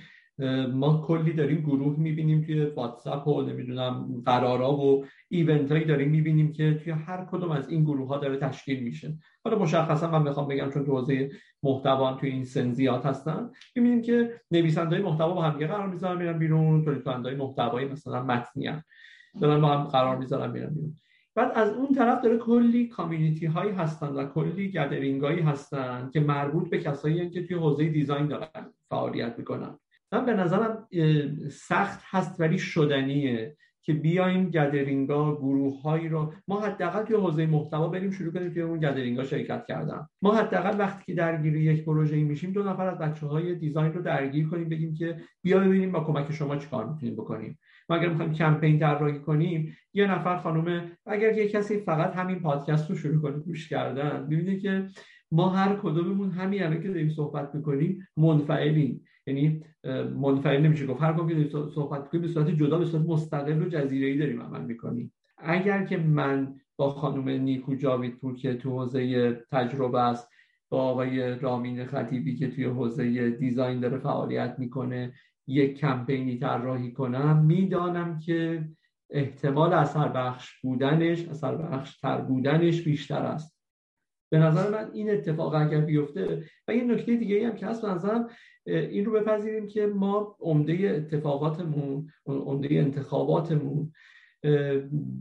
ما 0.74 1.04
کلی 1.08 1.34
داریم 1.34 1.62
گروه 1.62 2.00
می‌بینیم 2.00 2.42
توی 2.42 2.66
واتساپ 2.66 3.28
و 3.28 3.42
نمی‌دونم 3.42 4.22
قرارا 4.26 4.74
و 4.74 5.06
ایونت 5.30 5.72
هایی 5.72 5.86
داریم 5.86 6.10
می‌بینیم 6.10 6.52
که 6.52 6.74
توی 6.84 6.94
هر 6.94 7.26
کدوم 7.32 7.52
از 7.52 7.70
این 7.70 7.84
گروه 7.84 8.08
ها 8.08 8.18
داره 8.18 8.38
تشکیل 8.38 8.84
میشه. 8.84 9.18
حالا 9.44 9.60
مشخصا 9.60 10.12
من 10.12 10.24
می‌خوام 10.24 10.48
بگم 10.48 10.70
چون 10.70 10.86
تو 10.86 10.92
حوزه 10.92 11.32
محتوا 11.64 12.14
توی 12.14 12.30
این 12.30 12.46
سنزیات 12.46 13.06
هستن 13.06 13.50
می‌بینیم 13.76 14.02
که 14.02 14.42
نویسنده 14.52 14.96
های 14.96 15.06
محتوا 15.06 15.34
با 15.34 15.42
هم 15.42 15.68
قرار 15.68 15.88
می‌ذارن 15.88 16.18
میرن 16.18 16.38
بیرون 16.40 16.86
تولید 16.86 17.10
محتوایی 17.38 17.88
مثلا 17.88 18.24
متنی 18.24 18.70
دارن 19.42 19.62
با 19.62 19.68
هم 19.68 19.84
قرار 19.84 20.18
می‌ذارن 20.18 20.52
میرن 20.52 20.70
بیرون. 20.70 20.96
بعد 21.36 21.52
از 21.56 21.74
اون 21.74 21.96
طرف 21.96 22.22
داره 22.22 22.38
کلی 22.38 22.88
کامیونیتی 22.88 23.46
هایی 23.46 23.72
هستن 23.72 24.08
و 24.08 24.26
کلی 24.26 24.72
گدرینگ 24.72 25.22
هایی 25.22 25.40
هستن 25.40 26.10
که 26.14 26.20
مربوط 26.20 26.70
به 26.70 26.78
کسایی 26.78 27.30
که 27.30 27.44
توی 27.44 27.58
حوزه 27.58 27.90
دیزاین 27.90 28.28
دارن 28.28 28.74
فعالیت 28.90 29.36
می‌کنن. 29.38 29.80
من 30.12 30.26
به 30.26 30.34
نظرم 30.34 30.88
سخت 31.52 32.00
هست 32.04 32.40
ولی 32.40 32.58
شدنیه 32.58 33.58
که 33.82 33.94
بیایم 33.94 34.50
گدرینگا 34.50 35.36
گروه 35.36 35.82
هایی 35.82 36.10
رو 36.10 36.34
ما 36.48 36.62
حداقل 36.62 37.04
توی 37.04 37.16
حوزه 37.16 37.46
محتوا 37.46 37.88
بریم 37.88 38.12
شروع 38.12 38.34
کنیم 38.34 38.50
توی 38.50 38.62
اون 38.62 38.80
گدرینگا 38.80 39.24
شرکت 39.24 39.66
کردن. 39.68 40.08
ما 40.22 40.36
حداقل 40.36 40.80
وقتی 40.80 41.04
که 41.06 41.14
درگیر 41.14 41.56
یک 41.56 41.86
پروژه 41.86 42.16
میشیم 42.16 42.52
دو 42.52 42.64
نفر 42.64 42.88
از 42.88 42.98
بچه 42.98 43.28
های 43.28 43.56
دیزاین 43.56 43.94
رو 43.94 44.02
درگیر 44.02 44.50
کنیم 44.50 44.70
بگیم 44.70 44.94
که 44.94 45.18
بیا 45.42 45.60
ببینیم 45.60 45.92
با 45.92 46.00
کمک 46.00 46.32
شما 46.32 46.56
چیکار 46.56 46.90
می‌تونیم 46.90 47.16
بکنیم. 47.16 47.60
ما 47.90 47.96
اگر 47.96 48.10
می‌خوایم 48.10 48.34
کمپین 48.34 48.80
طراحی 48.80 49.20
کنیم 49.20 49.78
یه 49.94 50.12
نفر 50.12 50.38
خانم 50.38 50.92
اگر 51.06 51.38
یه 51.38 51.48
کسی 51.48 51.80
فقط 51.80 52.16
همین 52.16 52.40
پادکست 52.40 52.90
رو 52.90 52.96
شروع 52.96 53.22
کنه 53.22 53.40
گوش 53.40 53.70
کردن 53.70 54.28
ببینه 54.30 54.58
که 54.58 54.88
ما 55.32 55.50
هر 55.50 55.76
کدوممون 55.76 56.32
همین 56.32 56.64
الان 56.64 56.82
که 56.82 56.88
داریم 56.88 57.10
صحبت 57.10 57.56
می‌کنیم 57.56 58.08
منفعلیم. 58.18 59.04
یعنی 59.28 59.64
منفعل 60.16 60.62
نمیشه 60.62 60.86
گفت. 60.86 61.02
هر 61.02 61.14
کدوم 61.14 61.28
که 61.28 61.50
صحبت 61.76 62.10
کنیم 62.10 62.22
به 62.22 62.28
صورت 62.28 62.50
جدا 62.50 62.78
به 62.78 62.86
صورت 62.86 63.06
مستقل 63.06 63.62
و 63.62 63.70
جزیره‌ای 63.70 64.18
داریم 64.18 64.42
عمل 64.42 64.62
می‌کنیم. 64.62 65.14
اگر 65.38 65.86
که 65.86 65.98
من 65.98 66.56
با 66.78 66.90
خانم 66.90 67.30
نیکو 67.30 67.76
جاویدپور 67.76 68.36
که 68.36 68.54
تو 68.54 68.70
حوزه 68.70 69.34
تجربه 69.52 70.02
است 70.02 70.30
با 70.70 70.84
آقای 70.84 71.36
رامین 71.36 71.86
خطیبی 71.86 72.36
که 72.36 72.48
توی 72.48 72.64
حوزه 72.66 73.30
دیزاین 73.30 73.80
داره 73.80 73.98
فعالیت 73.98 74.56
می‌کنه 74.58 75.14
یک 75.48 75.78
کمپینی 75.78 76.38
طراحی 76.38 76.92
کنم 76.92 77.46
می‌دانم 77.46 78.20
که 78.20 78.68
احتمال 79.10 79.74
اثر 79.74 80.08
بخش 80.08 80.62
بودنش 80.62 81.28
اثر 81.28 81.56
بخش 81.56 82.00
تر 82.00 82.22
بودنش 82.22 82.82
بیشتر 82.82 83.24
است. 83.24 83.57
به 84.30 84.38
نظر 84.38 84.70
من 84.70 84.92
این 84.94 85.10
اتفاق 85.10 85.56
اگر 85.56 85.82
بیفته 85.82 86.44
و 86.68 86.76
یه 86.76 86.84
نکته 86.84 87.16
دیگه 87.16 87.48
هم 87.48 87.56
که 87.56 87.66
هست 87.66 87.86
نظرم 87.86 88.30
این 88.66 89.06
رو 89.06 89.12
بپذیریم 89.12 89.68
که 89.68 89.88
ما 89.88 90.38
عمده 90.40 90.74
اتفاقاتمون 90.74 92.12
عمده 92.26 92.68
انتخاباتمون 92.76 93.92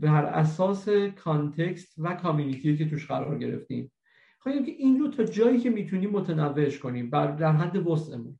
بر 0.01 0.25
اساس 0.25 0.89
کانتکست 1.23 1.93
و 1.97 2.15
کامیونیتی 2.15 2.77
که 2.77 2.89
توش 2.89 3.07
قرار 3.07 3.37
گرفتیم. 3.37 3.91
خواهیم 4.39 4.65
که 4.65 4.71
این 4.71 4.99
رو 4.99 5.07
تا 5.07 5.23
جایی 5.23 5.59
که 5.59 5.69
می‌تونیم 5.69 6.09
متنوعش 6.09 6.79
کنیم 6.79 7.09
بر 7.09 7.31
در 7.31 7.51
حد 7.51 7.87
وسعمون. 7.87 8.39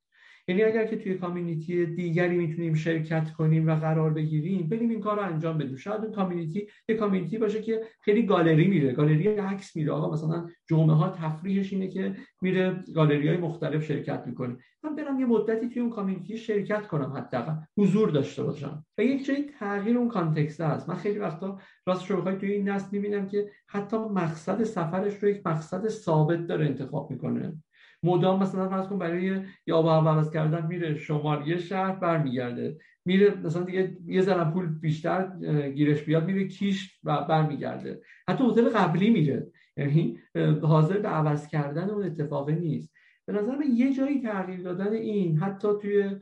یعنی 0.49 0.63
اگر 0.63 0.85
که 0.85 0.97
توی 0.97 1.13
community 1.13 1.85
دیگری 1.85 2.37
می‌تونیم 2.37 2.73
شرکت 2.73 3.33
کنیم 3.33 3.67
و 3.67 3.75
قرار 3.75 4.13
بگیریم 4.13 4.69
بریم 4.69 4.89
این 4.89 4.99
کار 4.99 5.19
انجام 5.19 5.57
بدیم. 5.57 5.75
شاید 5.75 6.01
اون 6.01 6.11
community 6.11 6.67
یه 6.89 6.95
community 6.95 7.37
باشه 7.37 7.61
که 7.61 7.81
خیلی 8.01 8.25
گالری 8.25 8.67
میره. 8.67 8.91
گالری 8.91 9.27
عکس 9.27 9.75
میره. 9.75 9.91
آقا 9.91 10.13
مثلا 10.13 10.47
جمعه 10.69 10.95
ها 10.95 11.09
تفریحش 11.09 11.73
اینه 11.73 11.87
که 11.87 12.15
میره 12.41 12.83
گالری 12.95 13.27
های 13.27 13.37
مختلف 13.37 13.85
شرکت 13.85 14.23
می‌کنه. 14.27 14.57
من 14.83 14.95
برم 14.95 15.19
یه 15.19 15.25
مدتی 15.25 15.69
توی 15.69 15.81
اون 15.81 15.91
community 15.91 16.37
شرکت 16.37 16.87
کنم 16.87 17.13
حداقل. 17.13 17.53
حضور 17.77 18.09
داشته 18.09 18.43
باشم. 18.43 18.85
و 18.97 19.03
یک 19.03 19.25
جایی 19.25 19.43
تغییر 19.59 19.97
اون 19.97 20.07
context 20.07 20.61
هست. 20.61 20.89
من 20.89 20.95
خیلی 20.95 21.19
وقتا 21.19 21.59
راستش 21.85 22.11
رو 22.11 22.35
توی 22.35 22.51
این 22.51 22.69
نسل 22.69 22.87
می‌بینم 22.91 23.27
که 23.27 23.49
حتی 23.67 23.97
مقصد 23.97 24.63
سفرش 24.63 25.23
رو 25.23 25.29
یک 25.29 25.41
مقصد 25.47 25.87
ثابت 25.87 26.47
داره 26.47 26.65
انتخاب 26.65 27.11
می‌کنه. 27.11 27.53
مدام 28.03 28.43
مثلا 28.43 28.69
فرض 28.69 28.87
کن 28.87 28.99
برای 28.99 29.41
یا 29.67 29.81
با 29.81 29.95
عوض 29.95 30.31
کردن 30.31 30.67
میره 30.67 30.95
شمال 30.95 31.47
یه 31.47 31.57
شهر 31.57 31.95
برمیگرده. 31.95 32.77
میره 33.05 33.35
مثلا 33.35 33.63
دیگه 33.63 33.97
یه 34.07 34.21
ذره 34.21 34.51
پول 34.51 34.79
بیشتر 34.79 35.31
گیرش 35.75 36.03
بیاد 36.03 36.25
میره 36.25 36.47
کیش 36.47 36.99
و 37.03 37.21
برمیگرده. 37.21 38.01
حتی 38.29 38.43
هتل 38.43 38.69
قبلی 38.69 39.09
میره. 39.09 39.47
یعنی 39.77 40.19
حاضر 40.61 40.97
به 40.97 41.07
عوض 41.07 41.47
کردن 41.47 41.89
اون 41.89 42.03
اتفاقی 42.03 42.55
نیست. 42.55 42.93
به 43.27 43.33
نظر 43.33 43.55
من 43.55 43.65
یه 43.75 43.93
جایی 43.93 44.21
تغییر 44.21 44.61
دادن 44.61 44.93
این 44.93 45.37
حتی 45.37 45.67
توی 45.81 46.15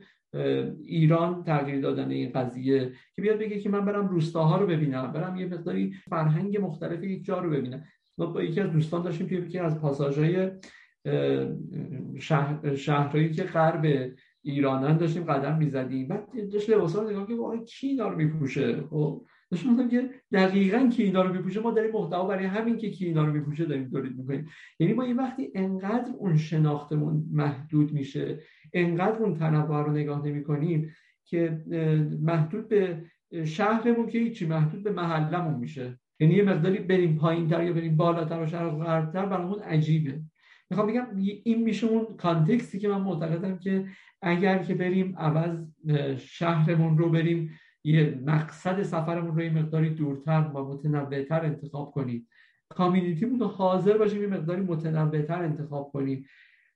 ایران 0.82 1.44
تغییر 1.44 1.80
دادن 1.80 2.10
این 2.10 2.32
قضیه 2.32 2.92
که 3.14 3.22
بیاد 3.22 3.38
بگه 3.38 3.60
که 3.60 3.68
من 3.68 3.84
برم 3.84 4.08
روستاها 4.08 4.56
رو 4.56 4.66
ببینم 4.66 5.12
برم 5.12 5.36
یه 5.36 5.46
مقداری 5.46 5.92
فرهنگ 6.10 6.58
مختلف 6.60 7.04
یک 7.04 7.24
جا 7.24 7.38
رو 7.38 7.50
ببینم. 7.50 7.84
ما 8.18 8.26
با 8.26 8.42
یکی 8.42 8.60
از 8.60 8.70
دوستان 8.70 9.02
داشتیم 9.02 9.26
توی 9.26 9.38
یکی 9.38 9.58
از 9.58 9.80
پاساژهای 9.80 10.50
شهر، 12.18 12.74
شهرهایی 12.74 13.30
که 13.30 13.42
غرب 13.42 14.10
ایرانن 14.42 14.96
داشتیم 14.96 15.24
قدم 15.24 15.58
می‌زدیم. 15.58 16.08
بعد 16.08 16.52
داشت 16.52 16.70
لباسا 16.70 17.02
رو 17.02 17.10
نگاه 17.10 17.26
که 17.26 17.34
واقعا 17.34 17.56
کی 17.56 17.86
اینا 17.86 18.08
رو 18.08 18.16
میپوشه؟ 18.16 18.82
خب 18.90 19.24
داشتم 19.50 19.88
که 19.88 20.10
دقیقا 20.32 20.90
کی 20.92 21.02
اینا 21.02 21.22
رو 21.22 21.32
میپوشه؟ 21.32 21.60
ما 21.60 21.70
داریم 21.70 21.92
محتوا 21.92 22.26
برای 22.26 22.46
همین 22.46 22.76
که 22.76 22.90
کی 22.90 23.06
اینا 23.06 23.24
رو 23.24 23.32
میپوشه 23.32 23.64
داریم 23.64 23.90
تولید 23.90 24.16
می‌کنیم. 24.16 24.48
یعنی 24.78 24.92
ما 24.92 25.06
یه 25.06 25.14
وقتی 25.14 25.52
انقدر 25.54 26.12
اون 26.18 26.36
شناختمون 26.36 27.26
محدود 27.32 27.92
میشه 27.92 28.38
انقدر 28.72 29.18
اون 29.18 29.34
تنوع 29.34 29.82
رو 29.82 29.92
نگاه 29.92 30.26
نمی‌کنیم 30.26 30.92
که 31.24 31.64
محدود 32.20 32.68
به 32.68 33.02
شهرمون 33.44 34.06
که 34.06 34.18
هیچی 34.18 34.46
محدود 34.46 34.82
به 34.82 34.90
محلمون 34.90 35.54
میشه. 35.54 35.98
یعنی 36.20 36.34
یه 36.34 36.42
مقداری 36.42 36.78
بریم 36.78 37.16
پایین 37.16 37.48
تر 37.48 37.64
یا 37.64 37.72
بریم 37.72 37.96
بالاتر 37.96 38.42
و 38.42 38.46
شهر 38.46 38.68
غربتر 38.68 39.26
برامون 39.26 39.58
عجیبه. 39.58 40.20
می‌خوام 40.70 40.86
بگم 40.86 41.06
این 41.44 41.62
میشه 41.62 41.86
اون 41.86 42.16
کانتکستی 42.16 42.78
که 42.78 42.88
من 42.88 43.00
معتقدم 43.00 43.58
که 43.58 43.86
اگر 44.22 44.58
که 44.58 44.74
بریم 44.74 45.14
عوض 45.18 45.58
شهرمون 46.18 46.98
رو 46.98 47.10
بریم 47.10 47.50
یه 47.84 48.20
مقصد 48.24 48.82
سفرمون 48.82 49.36
رو 49.36 49.42
یه 49.42 49.50
مقداری 49.50 49.90
دورتر 49.90 50.50
و 50.54 50.64
متنوعتر 50.64 51.44
انتخاب 51.44 51.90
کنیم. 51.90 52.28
کامیونیتیمون 52.68 53.40
رو 53.40 53.46
حاضر 53.46 53.98
باشیم 53.98 54.22
یه 54.22 54.28
مقداری 54.28 54.62
متنوعتر 54.62 55.42
انتخاب 55.42 55.90
کنیم. 55.92 56.26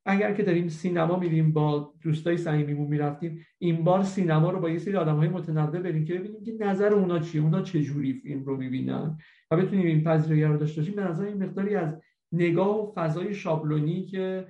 اگر 0.07 0.35
که 0.35 0.43
داریم 0.43 0.69
سینما 0.69 1.19
میریم 1.19 1.53
با 1.53 1.95
دوستای 2.03 2.37
صمیمیمون 2.37 2.87
می‌رفتیم 2.87 3.47
این 3.59 3.85
بار 3.85 4.03
سینما 4.03 4.51
رو 4.51 4.61
با 4.61 4.71
یه 4.71 4.79
سری 4.79 4.97
آدمهای 4.97 5.29
متنوع 5.29 5.81
بریم 5.81 6.05
که 6.05 6.15
ببینیم 6.15 6.45
که 6.45 6.53
نظر 6.61 6.93
اونا 6.93 7.19
چیه 7.19 7.43
اونا 7.43 7.63
چه 7.63 7.83
جوری 7.83 8.13
فیلم 8.13 8.45
رو 8.45 8.57
می‌بینن 8.57 9.19
و 9.51 9.57
بتونیم 9.57 9.87
این 9.87 10.05
پذیرایی 10.05 10.45
رو 10.45 10.57
داشته 10.57 10.81
باشیم. 10.81 10.97
به 10.97 11.05
نظر 11.05 11.25
این 11.25 11.43
مقداری 11.43 11.75
از 11.75 12.01
نگاه 12.33 12.79
و 12.79 12.93
فضای 12.95 13.35
شابلونی 13.35 14.05
که 14.05 14.47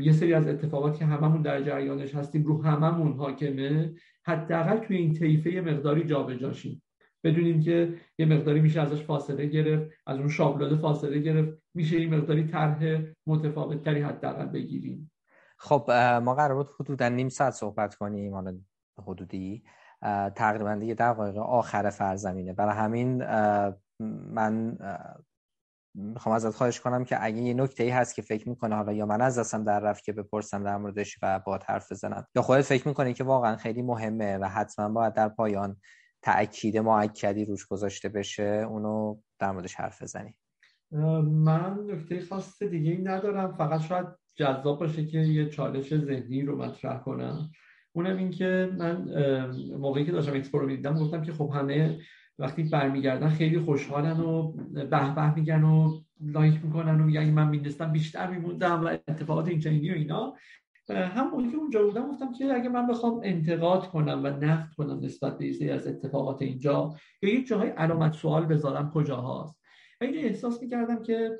یه 0.00 0.12
سری 0.12 0.34
از 0.34 0.48
اتفاقات 0.48 0.98
که 0.98 1.04
هممون 1.04 1.42
در 1.42 1.62
جریانش 1.62 2.14
هستیم 2.14 2.44
رو 2.44 2.62
هممون 2.62 3.12
حاکمه. 3.12 3.94
حداقل 4.24 4.78
توی 4.78 4.96
این 4.96 5.12
طیفه 5.12 5.52
یه 5.52 5.60
مقداری 5.60 6.04
جابجاشیم. 6.04 6.82
بدونیم 7.24 7.60
که 7.60 7.94
یه 8.18 8.26
مقداری 8.26 8.60
میشه 8.60 8.80
ازش 8.80 9.02
فاصله 9.02 9.46
گرفت 9.46 9.90
از 10.06 10.18
اون 10.18 10.28
شابلون 10.28 10.76
فاصله 10.76 11.18
گرفت 11.18 11.62
میشه 11.74 11.96
این 11.96 12.14
مقداری 12.14 12.44
طرح 12.44 13.02
متفاوت 13.26 13.82
تری 13.82 14.00
حداقل 14.00 14.46
بگیریم. 14.46 15.10
خب 15.58 15.90
ما 16.22 16.34
قرار 16.34 16.54
بود 16.54 16.74
حدودا 16.80 17.08
نیم 17.08 17.28
ساعت 17.28 17.52
صحبت 17.52 17.94
کنیم 17.94 18.34
حالا 18.34 18.58
حدودی. 18.98 19.62
تقریبا 20.34 20.74
یه 20.74 20.94
دقایق 20.94 21.36
آخر 21.36 21.90
فرزمینه 21.90 22.52
برای 22.52 22.76
همین 22.76 23.24
من 24.30 24.78
می‌خوام 25.96 26.34
ازت 26.34 26.50
خواهش 26.50 26.80
کنم 26.80 27.04
که 27.04 27.24
اگه 27.24 27.38
یه 27.38 27.54
نکته 27.54 27.84
ای 27.84 27.90
هست 27.90 28.14
که 28.14 28.22
فکر 28.22 28.48
می‌کنه 28.48 28.76
حالا 28.76 28.92
یا 28.92 29.06
من 29.06 29.20
از 29.20 29.38
دستم 29.38 29.64
در 29.64 29.80
رفت 29.80 30.04
که 30.04 30.12
بپرسم 30.12 30.64
در 30.64 30.76
موردش 30.76 31.18
و 31.22 31.40
با 31.46 31.60
حرف 31.66 31.92
بزنم 31.92 32.26
یا 32.36 32.42
خودت 32.42 32.62
فکر 32.62 32.88
می‌کنی 32.88 33.14
که 33.14 33.24
واقعا 33.24 33.56
خیلی 33.56 33.82
مهمه 33.82 34.38
و 34.38 34.44
حتما 34.44 34.88
باید 34.88 35.14
در 35.14 35.28
پایان 35.28 35.76
تأکید 36.22 36.78
معکدی 36.78 37.44
روش 37.44 37.66
گذاشته 37.66 38.08
بشه 38.08 38.66
اونو 38.68 39.16
در 39.38 39.52
موردش 39.52 39.74
حرف 39.74 40.02
بزنی. 40.02 40.34
من 41.22 41.78
نکته 41.86 42.20
خاص 42.20 42.62
دیگه 42.62 42.90
ای 42.90 43.02
ندارم. 43.02 43.52
فقط 43.52 43.80
شاید 43.80 44.06
جذاب 44.34 44.80
باشه 44.80 45.06
که 45.06 45.18
یه 45.18 45.48
چالش 45.48 45.96
ذهنی 45.96 46.42
رو 46.42 46.56
مطرح 46.56 46.98
کنم. 46.98 47.50
اونم 47.92 48.16
این 48.16 48.30
که 48.30 48.70
من 48.78 49.08
موقعی 49.78 50.04
که 50.04 50.12
داشتم 50.12 50.34
اکسپو 50.34 50.60
می‌دیدم 50.60 50.94
گفتم 50.94 51.22
که 51.22 51.32
خب 51.32 51.50
همه 51.54 51.98
وقتی 52.38 52.62
برمیگردن 52.62 53.28
خیلی 53.28 53.58
خوشحالن 53.58 54.20
و 54.20 54.52
به 54.52 54.84
به 54.84 55.34
میگن 55.34 55.62
و 55.64 56.00
لایک 56.20 56.64
می‌کنن 56.64 57.00
و 57.00 57.04
میگن 57.04 57.30
من 57.30 57.48
میدستم 57.48 57.92
بیشتر 57.92 58.30
میموندم 58.30 58.84
و 58.84 58.86
اتفاقات 58.86 59.48
این 59.48 59.60
و 59.90 59.94
اینا. 59.94 60.34
هم 60.88 61.30
موقعی 61.30 61.50
که 61.50 61.56
اونجا 61.56 61.82
بودم 61.82 62.08
گفتم 62.08 62.32
که 62.32 62.54
اگه 62.54 62.68
من 62.68 62.86
بخوام 62.86 63.20
انتقاد 63.24 63.88
کنم 63.88 64.20
و 64.24 64.26
نقد 64.26 64.68
کنم 64.76 65.00
نسبت 65.00 65.38
به 65.38 65.72
از 65.72 65.86
اتفاقات 65.86 66.42
اینجا 66.42 66.94
یا 67.22 67.30
یک 67.30 67.46
جاهای 67.46 67.68
علامت 67.68 68.12
سوال 68.12 68.46
بذارم 68.46 68.90
کجا 68.90 69.16
هاست 70.02 70.12
اینجا 70.12 70.28
احساس 70.28 70.62
می‌کردم 70.62 71.02
که 71.02 71.38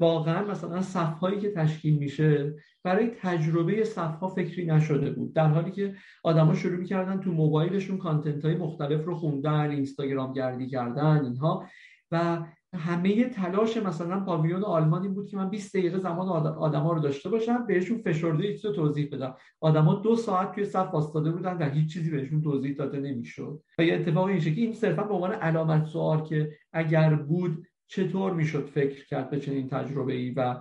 واقعا 0.00 0.50
مثلا 0.50 0.82
صفهایی 0.82 1.40
که 1.40 1.50
تشکیل 1.50 1.98
میشه 1.98 2.54
برای 2.84 3.10
تجربه 3.20 3.84
صفها 3.84 4.28
فکری 4.28 4.66
نشده 4.66 5.10
بود. 5.10 5.34
در 5.34 5.46
حالی 5.46 5.70
که 5.70 5.94
آدما 6.24 6.54
شروع 6.54 6.76
می‌کردن 6.76 7.20
تو 7.20 7.32
موبایلشون 7.32 7.98
کانتنت 7.98 8.44
های 8.44 8.54
مختلف 8.54 9.04
رو 9.04 9.14
خوندن 9.14 9.70
اینستاگرام 9.70 10.32
گردی 10.32 10.66
کردن 10.66 11.24
اینها. 11.24 11.66
و 12.10 12.38
همه 12.74 13.24
تلاش 13.24 13.76
مثلا 13.76 14.20
پاویون 14.20 14.64
آلمانی 14.64 15.08
بود 15.08 15.28
که 15.28 15.36
من 15.36 15.50
20 15.50 15.76
دقیقه 15.76 15.98
زمان 15.98 16.28
آدما 16.46 16.92
رو 16.92 17.00
داشته 17.00 17.28
باشم 17.28 17.66
بهشون 17.66 17.98
فشرده 17.98 18.44
ایت 18.44 18.64
رو 18.64 18.72
توضیح 18.72 19.08
بدم. 19.12 19.36
آدما 19.60 19.94
دو 19.94 20.16
ساعت 20.16 20.52
توی 20.52 20.64
صف 20.64 20.94
واسطاده 20.94 21.30
بودن 21.30 21.56
و 21.56 21.70
هیچ 21.70 21.92
چیزی 21.92 22.10
بهشون 22.10 22.42
توضیح 22.42 22.74
داده 22.74 23.00
نمی‌شد. 23.00 23.62
و 23.78 23.84
یه 23.84 23.94
اتفاق 23.94 24.24
این 24.24 24.40
که 24.40 24.50
این 24.50 24.72
صرفا 24.72 25.02
به 25.02 25.14
عنوان 25.14 25.32
علامت 25.32 25.84
سوال 25.84 26.22
که 26.22 26.52
اگر 26.72 27.14
بود 27.14 27.66
چطور 27.90 28.32
می‌شد 28.32 28.66
فکر 28.66 29.06
کرد 29.06 29.30
به 29.30 29.40
چنین 29.40 29.68
تجربه 29.68 30.12
ای 30.12 30.30
و 30.30 30.56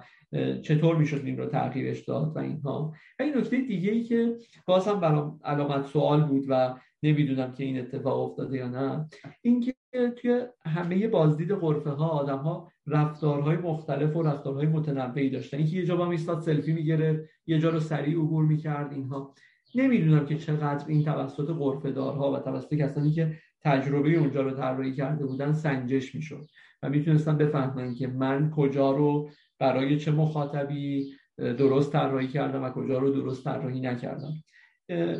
چطور 0.62 0.96
می‌شد 0.96 1.22
این 1.26 1.38
رو 1.38 1.46
تغییرش 1.46 2.00
داد 2.00 2.36
و 2.36 2.40
اینها؟ 2.40 2.94
و 3.20 3.24
این 3.24 3.38
نکته 3.38 3.62
دیگه 3.62 3.92
ای 3.92 4.04
که 4.04 4.36
باز 4.66 4.88
هم 4.88 5.00
برام 5.00 5.40
علامت 5.44 5.86
سوال 5.86 6.24
بود 6.24 6.46
و 6.50 6.76
نمی‌دونم 7.04 7.54
که 7.54 7.64
این 7.64 7.80
اتفاق 7.80 8.32
افتاده 8.32 8.58
یا 8.58 8.68
نه 8.68 9.10
اینکه 9.42 9.74
توی 9.92 10.42
همه 10.66 11.08
بازدید 11.08 11.52
غرفه 11.52 11.90
ها 11.90 12.08
آدم 12.08 12.38
ها 12.38 12.72
رفتارهای 12.88 13.58
مختلف 13.58 14.16
و 14.16 14.24
رفتارهای 14.24 14.68
متنوعی 14.68 15.30
داشتن. 15.30 15.58
اینکه 15.58 15.78
یه 15.78 15.86
جا 15.86 15.96
با 15.96 16.06
میستاد 16.06 16.42
سلفی 16.42 16.74
می‌گرفت 16.74 17.20
یه 17.48 17.60
جا 17.60 17.70
رو 17.70 17.80
سریع 17.80 18.18
عبور 18.18 18.46
می‌کرد 18.46 18.94
اینها. 18.94 19.34
نمی‌دونم 19.76 20.26
که 20.26 20.38
چقدر 20.38 20.86
این 20.88 21.04
توسط 21.04 21.48
غرفه 21.48 21.92
دارها 21.92 22.32
و 22.32 22.40
توسط 22.40 22.74
کسانی 22.74 23.12
که 23.12 23.38
تجربه 23.62 24.10
اونجا 24.10 24.42
رو 24.42 24.52
طراحی 24.52 24.94
کرده 24.94 25.26
بودن 25.26 25.54
سنجش 25.54 26.16
می‌شد. 26.16 26.46
و 26.84 26.90
می‌تونستم 26.90 27.38
بفهمن 27.38 27.94
که 27.94 28.08
من 28.08 28.50
کجا 28.50 28.92
رو 28.92 29.30
برای 29.60 29.98
چه 29.98 30.12
مخاطبی 30.12 31.14
درست 31.38 31.92
طراحی 31.92 32.28
کردم 32.28 32.64
و 32.64 32.70
کجا 32.70 33.00
رو 33.00 33.12
درست 33.12 33.44
طراحی 33.44 33.80
نکردم. 33.80 34.34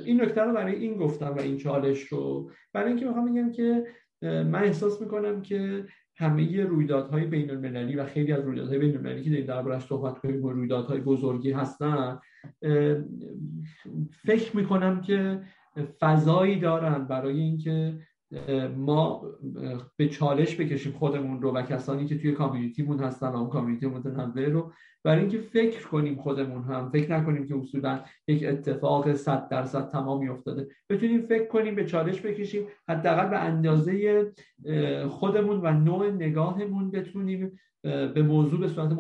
این 0.06 0.22
نکته 0.22 0.42
رو 0.42 0.54
برای 0.54 0.76
این 0.76 0.98
گفتم 0.98 1.36
و 1.36 1.40
این 1.40 1.58
چالش 1.58 2.04
رو. 2.04 2.52
برای 2.74 2.88
اینکه 2.88 3.06
می‌خوام 3.06 3.34
بگم 3.34 3.52
که 3.52 3.84
من 4.22 4.64
احساس 4.64 5.02
می‌کنم 5.02 5.42
که 5.42 5.86
همه 6.18 6.64
رویدادهای 6.64 7.26
بین 7.26 7.50
المللی 7.52 7.96
و 7.96 8.06
خیلی 8.06 8.34
از 8.34 8.44
رویدادهای 8.44 8.80
بین 8.80 8.98
المللی 8.98 9.24
که 9.24 9.30
داریم 9.30 9.46
دربارش 9.46 9.82
صحبت 9.82 10.18
کنیم 10.18 10.44
و 10.46 10.52
رویدادهای 10.52 11.00
بزرگی 11.00 11.52
هستن 11.52 12.20
فکر 14.26 14.58
می‌کنم 14.58 15.02
که 15.02 15.42
فضایی 16.00 16.60
دارن 16.60 17.06
برای 17.06 17.40
اینکه 17.40 18.00
ما 18.78 19.22
به 19.98 20.08
چالش 20.08 20.56
بکشیم 20.56 20.92
خودمون 20.92 21.42
رو 21.42 21.52
و 21.52 21.62
کسانی 21.62 22.06
که 22.06 22.18
توی 22.18 22.32
کامیونیتیمون 22.32 23.00
هستن 23.00 23.28
اون 23.28 23.50
کامیونیتی 23.50 23.88
متنوع 23.88 24.50
رو 24.50 24.74
برای 25.04 25.20
اینکه 25.20 25.38
فکر 25.38 25.88
کنیم 25.88 26.16
خودمون 26.16 26.64
هم 26.64 26.90
فکر 26.90 27.12
نکنیم 27.12 27.48
که 27.48 27.56
اصولا 27.56 28.00
یک 28.28 28.44
اتفاق 28.48 29.14
صد 29.14 29.50
درصد 29.50 29.90
تمامی 29.90 30.30
افتاده. 30.30 30.68
بتونیم 30.90 31.22
فکر 31.22 31.48
کنیم 31.48 31.76
به 31.76 31.86
چالش 31.86 32.22
بکشیم 32.22 32.68
حداقل 32.88 33.30
به 33.30 33.40
اندازه 33.40 34.26
خودمون 35.10 35.62
و 35.64 35.74
نوع 35.74 36.12
نگاهمون 36.12 36.92
بتونیم 36.92 37.60
به 37.84 38.24
موضوع 38.24 38.60
به 38.60 38.68
صورت 38.68 38.92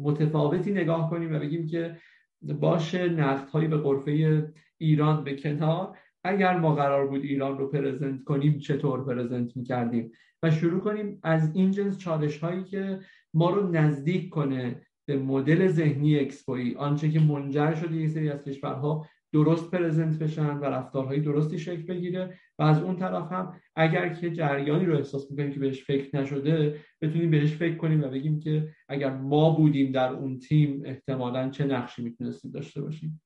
متفاوتی 0.00 0.72
نگاه 0.72 1.10
کنیم 1.10 1.34
و 1.34 1.38
بگیم 1.38 1.66
که 1.66 1.96
باشه 2.42 3.08
نقد 3.08 3.48
هایی 3.48 3.68
به 3.68 3.76
قرفه 3.76 4.44
ایران 4.78 5.24
به 5.24 5.36
کنار. 5.36 5.98
اگر 6.24 6.58
ما 6.58 6.74
قرار 6.74 7.06
بود 7.06 7.22
ایران 7.22 7.58
رو 7.58 7.68
پرزنت 7.68 8.24
کنیم 8.24 8.58
چطور 8.58 9.04
پرزنت 9.04 9.56
می‌کردیم؟ 9.56 10.12
و 10.42 10.50
شروع 10.50 10.80
کنیم 10.80 11.20
از 11.22 11.56
این 11.56 11.70
جنس 11.70 11.98
چالش 11.98 12.38
هایی 12.38 12.64
که 12.64 13.00
ما 13.34 13.50
رو 13.50 13.70
نزدیک 13.70 14.30
کنه 14.30 14.86
به 15.08 15.18
مدل 15.18 15.68
ذهنی 15.68 16.18
اکسپوی. 16.18 16.74
آنچه 16.74 17.10
که 17.10 17.20
منجر 17.20 17.74
شده 17.74 17.96
یه 17.96 18.08
سری 18.08 18.30
از 18.30 18.44
کشورها 18.44 19.06
درست 19.32 19.70
پرزنت 19.70 20.18
بشن 20.18 20.58
و 20.58 20.64
رفتارهای 20.64 21.20
درستی 21.20 21.58
شکل 21.58 21.82
بگیره 21.82 22.38
و 22.58 22.62
از 22.62 22.82
اون 22.82 22.96
طرف 22.96 23.32
هم 23.32 23.60
اگر 23.76 24.14
که 24.14 24.30
جریانی 24.30 24.84
رو 24.84 24.96
احساس 24.96 25.30
می‌کنیم 25.30 25.52
که 25.52 25.60
بهش 25.60 25.84
فکر 25.84 26.16
نشده 26.16 26.80
بتونیم 27.00 27.30
بهش 27.30 27.52
فکر 27.52 27.76
کنیم 27.76 28.04
و 28.04 28.08
بگیم 28.08 28.40
که 28.40 28.68
اگر 28.88 29.16
ما 29.16 29.50
بودیم 29.50 29.92
در 29.92 30.12
اون 30.12 30.38
تیم 30.38 30.82
احتمالا 30.84 31.50
چه 31.50 31.64
نقشی 31.64 32.02
می‌تونستیم 32.02 32.50
داشته 32.50 32.80
باشیم؟ 32.80 33.22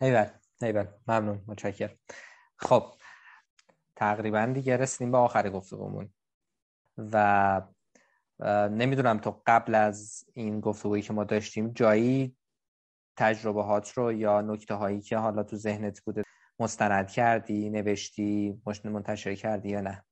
ایول 0.00 0.26
ایول 0.62 0.86
ممنون 1.08 1.42
متشکر 1.46 1.96
خب 2.56 2.94
تقریبا 3.96 4.46
دیگه 4.54 4.76
رسیدیم 4.76 5.12
به 5.12 5.18
آخر 5.18 5.50
گفتگومون 5.50 6.08
و 6.98 7.62
نمی‌دونم 8.70 9.18
تو 9.18 9.42
قبل 9.46 9.74
از 9.74 10.24
این 10.34 10.60
گفتگویی 10.60 11.02
که 11.02 11.12
ما 11.12 11.24
داشتیم 11.24 11.72
جایی 11.72 12.36
تجربه 13.16 13.62
هات 13.62 13.90
رو 13.92 14.12
یا 14.12 14.40
نکته 14.40 14.74
هایی 14.74 15.00
که 15.00 15.16
حالا 15.16 15.42
تو 15.42 15.56
ذهنت 15.56 16.00
بوده 16.00 16.22
مستند 16.58 17.10
کردی 17.10 17.70
نوشتی 17.70 18.62
منتشر 18.84 19.34
کردی 19.34 19.68
یا 19.68 19.80
نه؟ 19.80 20.05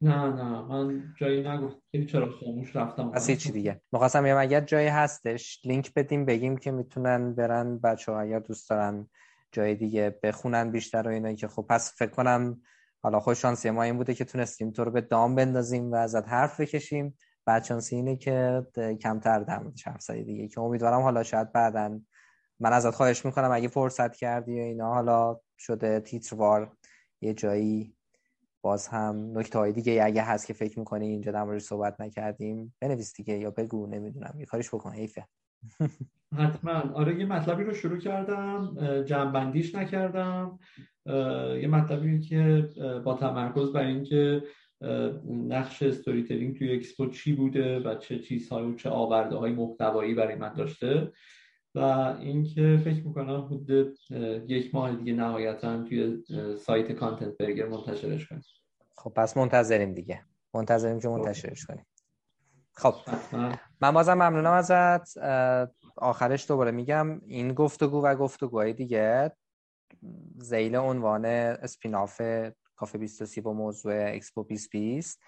نه 0.00 0.26
نه 0.26 0.62
من 0.62 1.14
جایی 1.16 1.48
نگفت 1.48 1.76
چرا 2.08 2.30
خاموش 2.30 2.76
رفتم 2.76 3.10
از 3.14 3.30
چی 3.30 3.52
دیگه. 3.52 3.80
مخواستم 3.92 4.26
یا 4.26 4.40
اگر 4.40 4.60
جایی 4.60 4.88
هستش. 4.88 5.60
لینک 5.64 5.94
بدیم 5.94 6.24
بگیم 6.24 6.56
که 6.56 6.70
می‌تونن 6.70 7.34
برن. 7.34 7.78
بچه 7.78 8.12
ها 8.12 8.20
اگر 8.20 8.38
دوست 8.38 8.70
دارن 8.70 9.08
جای 9.52 9.74
دیگه 9.74 10.18
بخونن 10.22 10.70
بیشتر 10.70 11.08
و 11.08 11.10
اینا 11.10 11.32
که 11.32 11.48
خب 11.48 11.66
پس 11.68 11.94
فکر 11.98 12.10
کنم 12.10 12.62
حالا 13.02 13.20
خوش 13.20 13.42
شانسی 13.42 13.70
ما 13.70 13.82
این 13.82 13.96
بوده 13.96 14.14
که 14.14 14.24
تونستیم 14.24 14.70
تو 14.70 14.84
رو 14.84 14.90
به 14.90 15.00
دام 15.00 15.34
بندازیم 15.34 15.92
و 15.92 15.94
ازت 15.94 16.28
حرف 16.28 16.60
بکشیم. 16.60 17.16
بعد 17.46 17.64
شانسی 17.64 17.96
اینه 17.96 18.16
که 18.16 18.66
کمتر 19.02 19.40
در 19.40 19.58
موردش 19.58 19.88
حرف 19.88 20.10
دیگه 20.10 20.48
که 20.48 20.60
امیدوارم 20.60 21.02
حالا 21.02 21.22
شاید 21.22 21.52
بعدا 21.52 22.00
من 22.60 22.72
ازت 22.72 22.90
خواهش 22.90 23.24
می‌کنم 23.24 23.50
اگه 23.50 23.68
فرصت 23.68 24.16
کردی 24.16 24.60
و 24.60 24.62
اینا 24.62 24.94
حالا 24.94 25.40
شده 25.58 26.00
تیتروار 26.00 26.76
یه 27.20 27.34
جایی 27.34 27.97
باز 28.68 28.88
هم 28.88 29.38
نکته 29.38 29.58
های 29.58 29.72
دیگه 29.72 30.04
اگه 30.04 30.22
هست 30.22 30.46
که 30.46 30.52
فکر 30.52 30.78
می‌کنی 30.78 31.06
اینجا 31.06 31.32
در 31.32 31.44
موردش 31.44 31.62
صحبت 31.62 32.00
نکردیم 32.00 32.74
بنویس 32.80 33.16
دیگه 33.16 33.38
یا 33.38 33.50
بگو 33.50 33.86
نمی‌دونم 33.86 34.34
یه 34.38 34.46
کارش 34.46 34.68
بکن 34.68 34.92
حیفه. 34.92 35.26
حتما. 36.38 36.92
آره 36.94 37.18
یه 37.18 37.26
مطلبی 37.26 37.64
رو 37.64 37.74
شروع 37.74 37.98
کردم 37.98 38.76
جمعبندیش 39.06 39.74
نکردم 39.74 40.58
یه 41.62 41.68
مطلبی 41.70 42.20
که 42.20 42.68
با 43.04 43.14
تمرکز 43.14 43.72
بر 43.72 43.84
اینکه 43.84 44.42
نقش 45.28 45.82
storytelling 45.82 46.58
توی 46.58 46.72
اکسپو 46.72 47.06
چی 47.10 47.32
بوده 47.32 47.78
و 47.78 47.94
چه 47.94 48.18
چیزهایی 48.18 48.70
و 48.70 48.74
چه 48.74 48.90
آورده 48.90 49.36
های 49.36 49.52
محتوایی 49.52 50.14
برای 50.14 50.34
من 50.34 50.54
داشته. 50.54 51.12
و 51.78 51.82
اینکه 52.20 52.80
فکر 52.84 53.06
می‌کنم 53.06 53.44
حدود 53.44 53.98
یک 54.48 54.74
ماه 54.74 54.96
دیگه 54.96 55.12
نهایتا 55.12 55.82
توی 55.82 56.22
سایت 56.58 56.92
کانتنت 56.92 57.36
برگر 57.36 57.68
منتشرش 57.68 58.28
کنیم. 58.28 58.42
خب 58.96 59.12
پس 59.16 59.36
منتظریم 59.36 59.94
دیگه. 59.94 60.24
منتظریم 60.54 61.00
که 61.00 61.08
منتشرش 61.08 61.66
کنیم. 61.66 61.86
خب. 62.72 62.94
من 63.80 63.92
بازم 63.92 64.14
ممنونم 64.14 64.52
ازت. 64.52 65.18
آخرش 65.96 66.48
دوباره 66.48 66.70
میگم 66.70 67.20
این 67.26 67.52
گفتگو 67.52 68.02
و 68.02 68.14
گفتگوهای 68.14 68.72
دیگه 68.72 69.32
زیل 70.38 70.76
عنوان 70.76 71.24
اسپیناف 71.24 72.22
کافه 72.76 72.98
23 72.98 73.40
با 73.40 73.52
موضوع 73.52 74.14
اکسپو 74.14 74.42
2020 74.42 75.20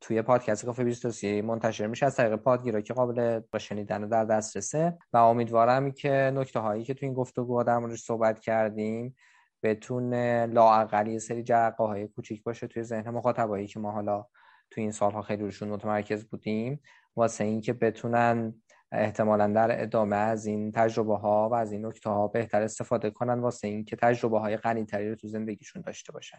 توی 0.00 0.22
پادکست 0.22 0.64
کافه 0.66 0.84
23 0.84 1.42
منتشر 1.42 1.86
میشه 1.86 2.06
از 2.06 2.16
طریق 2.16 2.36
پادگیرا 2.36 2.80
که 2.80 2.94
قابل 2.94 3.40
با 3.52 3.58
شنیدن 3.58 4.08
در 4.08 4.24
دسترسه. 4.24 4.98
و 5.12 5.16
امیدوارم 5.16 5.92
که 5.92 6.10
نکته 6.34 6.60
هایی 6.60 6.84
که 6.84 6.94
تو 6.94 7.06
این 7.06 7.14
گفتگو 7.14 7.62
در 7.62 7.78
موردش 7.78 8.02
صحبت 8.02 8.40
کردیم 8.40 9.16
بتونه 9.62 10.46
لااقل 10.46 11.06
یه 11.06 11.18
سری 11.18 11.42
جرقه 11.42 11.84
های 11.84 12.08
کوچیک 12.08 12.42
باشه 12.42 12.66
توی 12.66 12.82
ذهن 12.82 13.10
مخاطبایی 13.10 13.66
که 13.66 13.80
ما 13.80 13.90
حالا 13.90 14.26
توی 14.70 14.82
این 14.82 14.92
سالها 14.92 15.22
خیلی 15.22 15.42
روشون 15.42 15.68
متمرکز 15.68 16.24
بودیم. 16.24 16.80
واسه 17.16 17.44
اینکه 17.44 17.72
بتونن 17.72 18.62
احتمالا 18.92 19.46
در 19.46 19.82
ادامه 19.82 20.16
از 20.16 20.46
این 20.46 20.72
تجربه 20.72 21.16
ها 21.16 21.48
و 21.48 21.54
از 21.54 21.72
این 21.72 21.86
نکته 21.86 22.10
ها 22.10 22.28
بهتر 22.28 22.62
استفاده 22.62 23.10
کنن 23.10 23.40
واسه 23.40 23.68
اینکه 23.68 23.96
تجربه 23.96 24.38
های 24.38 24.56
غنی 24.56 24.84
تری 24.84 25.08
رو 25.08 25.16
تو 25.16 25.28
زندگیشون 25.28 25.82
داشته 25.82 26.12
باشن. 26.12 26.38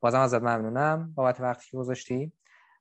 بازم 0.00 0.20
ازت 0.20 0.42
ممنونم 0.42 1.12
بابت 1.14 1.40
وقتی 1.40 1.70
که 1.70 1.76
گذاشتی. 1.76 2.32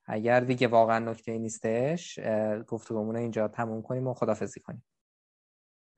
اگر 0.10 0.39
دیگه 0.39 0.68
واقعا 0.68 0.99
نکته 0.99 1.38
نیستش 1.38 2.20
گفتگومون 2.68 3.16
اینجا 3.16 3.47
تموم 3.47 3.82
کنیم 3.82 4.07
و 4.07 4.14
خدافزی 4.14 4.60
کنیم. 4.60 4.86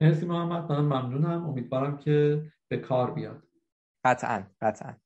مرسی 0.00 0.26
محمد 0.26 0.72
من 0.72 0.80
ممنونم. 0.80 1.46
امیدوارم 1.46 1.98
که 1.98 2.42
به 2.68 2.76
کار 2.76 3.10
بیاد. 3.10 3.42
قطعا 4.04 4.42
قطعا. 4.60 5.01